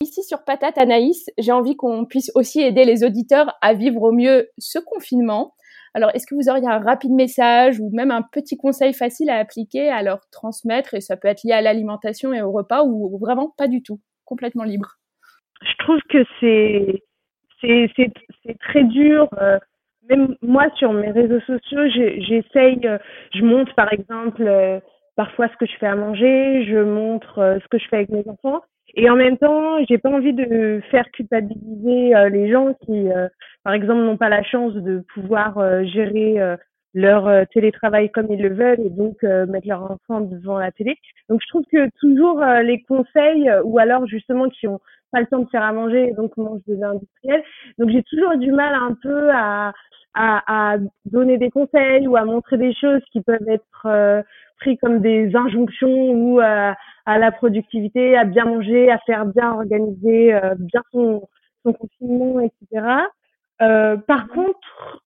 Ici 0.00 0.22
sur 0.22 0.42
Patate 0.44 0.78
Anaïs, 0.78 1.28
j'ai 1.36 1.52
envie 1.52 1.76
qu'on 1.76 2.06
puisse 2.06 2.30
aussi 2.34 2.62
aider 2.62 2.84
les 2.84 3.04
auditeurs 3.04 3.54
à 3.60 3.74
vivre 3.74 4.02
au 4.02 4.12
mieux 4.12 4.48
ce 4.56 4.78
confinement. 4.78 5.52
Alors, 5.92 6.10
est-ce 6.14 6.26
que 6.26 6.34
vous 6.34 6.48
auriez 6.48 6.66
un 6.66 6.78
rapide 6.78 7.12
message 7.12 7.78
ou 7.80 7.90
même 7.92 8.10
un 8.10 8.22
petit 8.22 8.56
conseil 8.56 8.94
facile 8.94 9.28
à 9.28 9.36
appliquer 9.36 9.88
à 9.90 10.02
leur 10.02 10.20
transmettre? 10.30 10.94
Et 10.94 11.02
ça 11.02 11.16
peut 11.18 11.28
être 11.28 11.42
lié 11.44 11.52
à 11.52 11.60
l'alimentation 11.60 12.32
et 12.32 12.40
au 12.40 12.52
repas 12.52 12.84
ou 12.84 13.18
vraiment 13.18 13.52
pas 13.56 13.68
du 13.68 13.82
tout, 13.82 14.00
complètement 14.24 14.64
libre. 14.64 14.98
Je 15.62 15.74
trouve 15.78 16.00
que 16.08 16.24
c'est 16.40 17.02
c'est 17.60 18.58
très 18.60 18.84
dur. 18.84 19.28
Euh, 19.40 19.58
même 20.08 20.36
moi, 20.42 20.66
sur 20.76 20.92
mes 20.92 21.10
réseaux 21.10 21.40
sociaux, 21.40 21.88
j'essaye, 21.88 22.80
euh, 22.84 22.98
je 23.34 23.42
montre 23.42 23.74
par 23.74 23.92
exemple 23.92 24.42
euh, 24.46 24.78
parfois 25.16 25.48
ce 25.48 25.56
que 25.56 25.66
je 25.66 25.76
fais 25.78 25.86
à 25.86 25.96
manger, 25.96 26.64
je 26.66 26.78
montre 26.78 27.58
ce 27.62 27.68
que 27.68 27.78
je 27.78 27.88
fais 27.88 27.96
avec 27.96 28.10
mes 28.10 28.28
enfants. 28.28 28.60
Et 28.94 29.10
en 29.10 29.16
même 29.16 29.36
temps, 29.36 29.84
j'ai 29.88 29.98
pas 29.98 30.10
envie 30.10 30.32
de 30.32 30.80
faire 30.90 31.10
culpabiliser 31.10 32.14
les 32.30 32.50
gens 32.50 32.72
qui, 32.84 33.08
par 33.62 33.74
exemple, 33.74 34.00
n'ont 34.00 34.16
pas 34.16 34.28
la 34.28 34.42
chance 34.42 34.74
de 34.74 35.04
pouvoir 35.12 35.58
gérer 35.84 36.56
leur 36.94 37.46
télétravail 37.48 38.10
comme 38.10 38.28
ils 38.30 38.40
le 38.40 38.54
veulent 38.54 38.80
et 38.80 38.90
donc 38.90 39.22
mettre 39.22 39.68
leur 39.68 39.90
enfant 39.90 40.20
devant 40.20 40.58
la 40.58 40.70
télé. 40.70 40.96
Donc 41.28 41.40
je 41.42 41.48
trouve 41.48 41.64
que 41.70 41.90
toujours 42.00 42.42
les 42.62 42.82
conseils 42.84 43.50
ou 43.64 43.78
alors 43.78 44.06
justement 44.06 44.48
qui 44.48 44.66
ont 44.66 44.80
pas 45.16 45.22
le 45.22 45.26
temps 45.28 45.38
de 45.38 45.48
faire 45.48 45.62
à 45.62 45.72
manger 45.72 46.08
et 46.08 46.12
donc 46.12 46.36
mange 46.36 46.60
des 46.66 46.82
industriels. 46.82 47.42
Donc 47.78 47.88
j'ai 47.88 48.02
toujours 48.02 48.36
du 48.36 48.52
mal 48.52 48.74
un 48.74 48.94
peu 49.02 49.30
à, 49.30 49.72
à, 50.12 50.74
à, 50.74 50.76
donner 51.06 51.38
des 51.38 51.50
conseils 51.50 52.06
ou 52.06 52.16
à 52.16 52.24
montrer 52.26 52.58
des 52.58 52.74
choses 52.74 53.00
qui 53.10 53.22
peuvent 53.22 53.48
être 53.48 53.86
euh, 53.86 54.22
pris 54.60 54.76
comme 54.76 55.00
des 55.00 55.34
injonctions 55.34 56.10
ou 56.10 56.40
à, 56.40 56.74
à, 57.06 57.18
la 57.18 57.32
productivité, 57.32 58.14
à 58.18 58.24
bien 58.24 58.44
manger, 58.44 58.90
à 58.90 58.98
faire 59.06 59.24
bien 59.24 59.52
organiser 59.52 60.34
euh, 60.34 60.54
bien 60.58 60.82
son, 60.92 61.26
son 61.64 61.72
confinement, 61.72 62.40
etc. 62.40 62.86
Euh, 63.62 63.96
par 63.96 64.28
contre, 64.28 65.00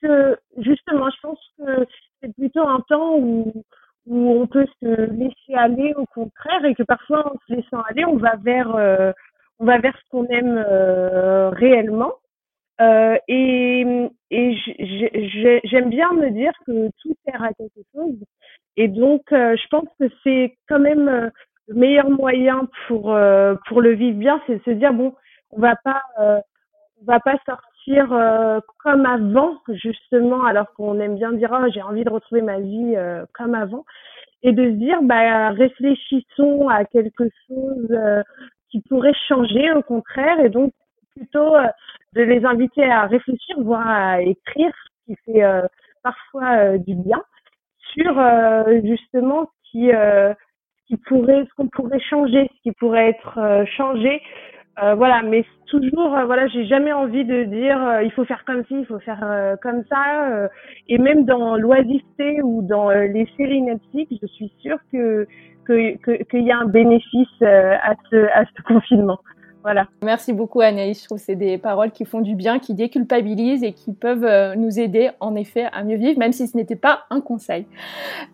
que, 0.00 0.38
justement, 0.58 1.10
je 1.10 1.20
pense 1.22 1.40
que 1.58 1.86
c'est 2.22 2.32
plutôt 2.34 2.66
un 2.66 2.80
temps 2.88 3.16
où 3.16 3.64
où 4.06 4.40
on 4.40 4.46
peut 4.46 4.66
se 4.82 5.10
laisser 5.12 5.54
aller 5.54 5.92
au 5.96 6.06
contraire 6.06 6.64
et 6.64 6.74
que 6.74 6.82
parfois 6.82 7.32
en 7.32 7.36
se 7.46 7.54
laissant 7.54 7.82
aller 7.88 8.04
on 8.04 8.16
va 8.16 8.36
vers 8.36 8.74
euh, 8.74 9.12
on 9.60 9.66
va 9.66 9.78
vers 9.78 9.96
ce 9.96 10.10
qu'on 10.10 10.26
aime 10.26 10.64
euh, 10.66 11.50
réellement. 11.50 12.14
Euh, 12.80 13.16
et 13.28 13.84
et 14.30 14.56
j'aime 15.64 15.90
bien 15.90 16.12
me 16.14 16.30
dire 16.30 16.52
que 16.66 16.88
tout 17.02 17.14
sert 17.26 17.42
à 17.42 17.52
quelque 17.52 17.82
chose. 17.94 18.16
Et 18.78 18.88
donc, 18.88 19.20
euh, 19.32 19.54
je 19.56 19.68
pense 19.68 19.88
que 20.00 20.06
c'est 20.24 20.56
quand 20.66 20.78
même 20.78 21.30
le 21.68 21.74
meilleur 21.74 22.08
moyen 22.08 22.66
pour 22.88 23.14
pour 23.68 23.82
le 23.82 23.92
vivre 23.92 24.18
bien, 24.18 24.40
c'est 24.46 24.56
de 24.56 24.62
se 24.62 24.70
dire 24.70 24.94
bon, 24.94 25.14
on 25.50 25.60
va 25.60 25.76
pas 25.84 26.02
on 26.18 27.04
va 27.04 27.20
pas 27.20 27.36
sortir 27.44 28.08
comme 28.78 29.04
avant 29.04 29.58
justement, 29.68 30.44
alors 30.44 30.72
qu'on 30.72 31.00
aime 31.00 31.16
bien 31.16 31.32
dire 31.32 31.50
oh, 31.52 31.66
j'ai 31.74 31.82
envie 31.82 32.04
de 32.04 32.10
retrouver 32.10 32.40
ma 32.40 32.60
vie 32.60 32.96
comme 33.34 33.54
avant, 33.54 33.84
et 34.42 34.52
de 34.52 34.64
se 34.64 34.76
dire 34.76 35.02
bah 35.02 35.50
réfléchissons 35.50 36.68
à 36.70 36.86
quelque 36.86 37.24
chose 37.46 37.98
qui 38.90 38.94
pourraient 38.94 39.12
changer 39.28 39.72
au 39.72 39.82
contraire 39.82 40.40
et 40.40 40.48
donc 40.48 40.72
plutôt 41.16 41.56
euh, 41.56 41.66
de 42.14 42.22
les 42.22 42.44
inviter 42.44 42.84
à 42.84 43.06
réfléchir, 43.06 43.56
voire 43.60 43.86
à 43.86 44.20
écrire, 44.22 44.72
ce 44.72 45.12
qui 45.12 45.18
fait 45.24 45.44
euh, 45.44 45.62
parfois 46.02 46.56
euh, 46.56 46.78
du 46.78 46.94
bien, 46.94 47.22
sur 47.92 48.14
justement 48.84 49.50
ce 49.72 50.34
qui 50.86 50.96
pourrait, 51.08 51.44
ce 51.44 51.54
qu'on 51.56 51.68
pourrait 51.68 52.00
changer, 52.00 52.48
ce 52.56 52.62
qui 52.62 52.72
pourrait 52.72 53.08
être 53.08 53.64
changé. 53.76 54.22
voilà, 54.76 55.22
mais 55.22 55.44
toujours, 55.66 56.10
voilà, 56.24 56.46
j'ai 56.48 56.66
jamais 56.66 56.92
envie 56.92 57.24
de 57.24 57.42
dire 57.44 58.00
il 58.02 58.12
faut 58.12 58.24
faire 58.24 58.44
comme 58.44 58.64
ci, 58.66 58.74
il 58.78 58.86
faut 58.86 59.00
faire 59.00 59.56
comme 59.60 59.82
ça. 59.90 60.48
et 60.86 60.98
même 60.98 61.24
dans 61.24 61.56
l'oisiveté 61.56 62.42
ou 62.42 62.62
dans 62.62 62.90
les 62.90 63.26
séries 63.36 63.62
Netflix, 63.62 64.14
je 64.22 64.26
suis 64.28 64.52
sûre 64.60 64.78
que 64.92 65.26
qu'il 65.70 66.44
y 66.44 66.50
a 66.50 66.58
un 66.58 66.66
bénéfice 66.66 67.28
euh, 67.42 67.74
à 67.82 67.94
ce, 68.10 68.16
à 68.32 68.44
ce 68.44 68.62
confinement. 68.66 69.18
Voilà. 69.62 69.86
Merci 70.02 70.32
beaucoup 70.32 70.62
Anaïs. 70.62 71.00
Je 71.00 71.04
trouve 71.04 71.18
que 71.18 71.24
c'est 71.24 71.36
des 71.36 71.58
paroles 71.58 71.90
qui 71.90 72.06
font 72.06 72.22
du 72.22 72.34
bien, 72.34 72.58
qui 72.58 72.72
déculpabilisent 72.72 73.62
et 73.62 73.74
qui 73.74 73.92
peuvent 73.92 74.24
euh, 74.24 74.54
nous 74.54 74.80
aider 74.80 75.10
en 75.20 75.34
effet 75.36 75.66
à 75.72 75.84
mieux 75.84 75.98
vivre, 75.98 76.18
même 76.18 76.32
si 76.32 76.46
ce 76.46 76.56
n'était 76.56 76.76
pas 76.76 77.04
un 77.10 77.20
conseil. 77.20 77.66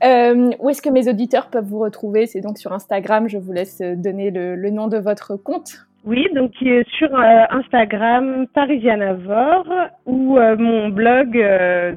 Euh, 0.05 0.51
où 0.61 0.71
est-ce 0.71 0.81
que 0.81 0.91
mes 0.91 1.09
auditeurs 1.09 1.51
peuvent 1.51 1.65
vous 1.65 1.81
retrouver? 1.81 2.27
C'est 2.27 2.41
donc 2.41 2.59
sur 2.59 2.73
Instagram. 2.73 3.29
Je 3.29 3.39
vous 3.39 3.53
laisse 3.53 3.81
donner 3.81 4.31
le, 4.31 4.71
nom 4.71 4.87
de 4.87 4.99
votre 4.99 5.35
compte. 5.35 5.87
Oui, 6.05 6.29
donc 6.33 6.53
sur 6.97 7.13
Instagram 7.13 8.47
Parisianavore 8.55 9.67
ou 10.05 10.39
mon 10.39 10.91
blog 10.91 11.37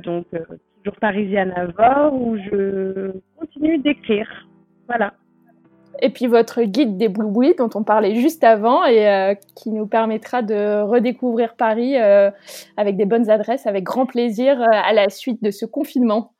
donc 0.03 0.25
toujours 0.83 0.99
Parisianavore 0.99 2.13
où 2.13 2.37
je 2.37 3.11
continue 3.37 3.77
d'écrire. 3.79 4.27
Voilà 4.87 5.13
et 6.01 6.09
puis 6.09 6.27
votre 6.27 6.61
guide 6.63 6.97
des 6.97 7.09
Blue 7.09 7.53
dont 7.57 7.69
on 7.75 7.83
parlait 7.83 8.15
juste 8.15 8.43
avant 8.43 8.85
et 8.85 9.07
euh, 9.07 9.35
qui 9.55 9.71
nous 9.71 9.87
permettra 9.87 10.41
de 10.41 10.81
redécouvrir 10.81 11.55
Paris 11.55 11.97
euh, 11.97 12.31
avec 12.77 12.97
des 12.97 13.05
bonnes 13.05 13.29
adresses, 13.29 13.67
avec 13.67 13.83
grand 13.83 14.05
plaisir 14.05 14.61
euh, 14.61 14.65
à 14.71 14.93
la 14.93 15.09
suite 15.09 15.43
de 15.43 15.51
ce 15.51 15.65
confinement. 15.65 16.33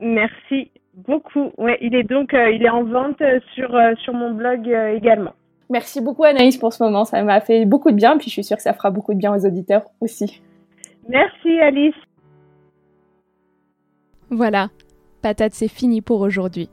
Merci 0.00 0.70
beaucoup. 0.94 1.50
Ouais, 1.58 1.78
il 1.80 1.94
est 1.94 2.04
donc 2.04 2.30
il 2.32 2.62
est 2.62 2.70
en 2.70 2.84
vente 2.84 3.22
sur 3.54 3.76
sur 4.02 4.14
mon 4.14 4.32
blog 4.32 4.68
également. 4.94 5.32
Merci 5.70 6.00
beaucoup 6.00 6.24
Anaïs 6.24 6.56
pour 6.58 6.72
ce 6.72 6.82
moment, 6.82 7.04
ça 7.04 7.22
m'a 7.22 7.40
fait 7.40 7.64
beaucoup 7.64 7.90
de 7.90 7.96
bien, 7.96 8.18
puis 8.18 8.26
je 8.28 8.32
suis 8.32 8.44
sûre 8.44 8.56
que 8.56 8.62
ça 8.62 8.74
fera 8.74 8.90
beaucoup 8.90 9.14
de 9.14 9.18
bien 9.18 9.34
aux 9.34 9.46
auditeurs 9.46 9.84
aussi. 10.00 10.42
Merci 11.08 11.58
Alice. 11.60 11.94
Voilà, 14.30 14.68
patate 15.22 15.54
c'est 15.54 15.68
fini 15.68 16.02
pour 16.02 16.20
aujourd'hui. 16.20 16.68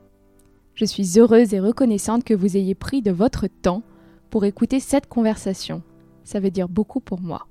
Je 0.74 0.84
suis 0.84 1.18
heureuse 1.18 1.52
et 1.52 1.60
reconnaissante 1.60 2.24
que 2.24 2.34
vous 2.34 2.56
ayez 2.56 2.74
pris 2.74 3.02
de 3.02 3.10
votre 3.10 3.46
temps 3.46 3.82
pour 4.30 4.44
écouter 4.44 4.80
cette 4.80 5.06
conversation. 5.06 5.82
Ça 6.24 6.40
veut 6.40 6.50
dire 6.50 6.68
beaucoup 6.68 7.00
pour 7.00 7.20
moi. 7.20 7.46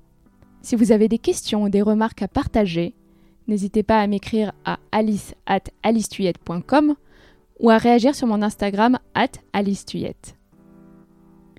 Si 0.62 0.76
vous 0.76 0.92
avez 0.92 1.08
des 1.08 1.18
questions 1.18 1.64
ou 1.64 1.68
des 1.68 1.82
remarques 1.82 2.22
à 2.22 2.28
partager, 2.28 2.94
n'hésitez 3.46 3.82
pas 3.82 4.00
à 4.00 4.06
m'écrire 4.06 4.52
à 4.64 4.78
alice 4.90 5.34
at 5.46 5.60
ou 7.60 7.70
à 7.70 7.78
réagir 7.78 8.14
sur 8.14 8.26
mon 8.26 8.42
Instagram 8.42 8.98
at 9.14 9.32
alicetuyette. 9.52 10.36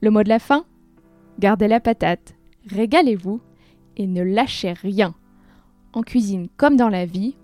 Le 0.01 0.11
mot 0.11 0.23
de 0.23 0.29
la 0.29 0.39
fin? 0.39 0.65
Gardez 1.39 1.67
la 1.67 1.79
patate, 1.79 2.35
régalez-vous 2.67 3.39
et 3.95 4.07
ne 4.07 4.21
lâchez 4.21 4.73
rien. 4.73 5.15
En 5.93 6.01
cuisine 6.01 6.47
comme 6.57 6.75
dans 6.75 6.89
la 6.89 7.05
vie, 7.05 7.35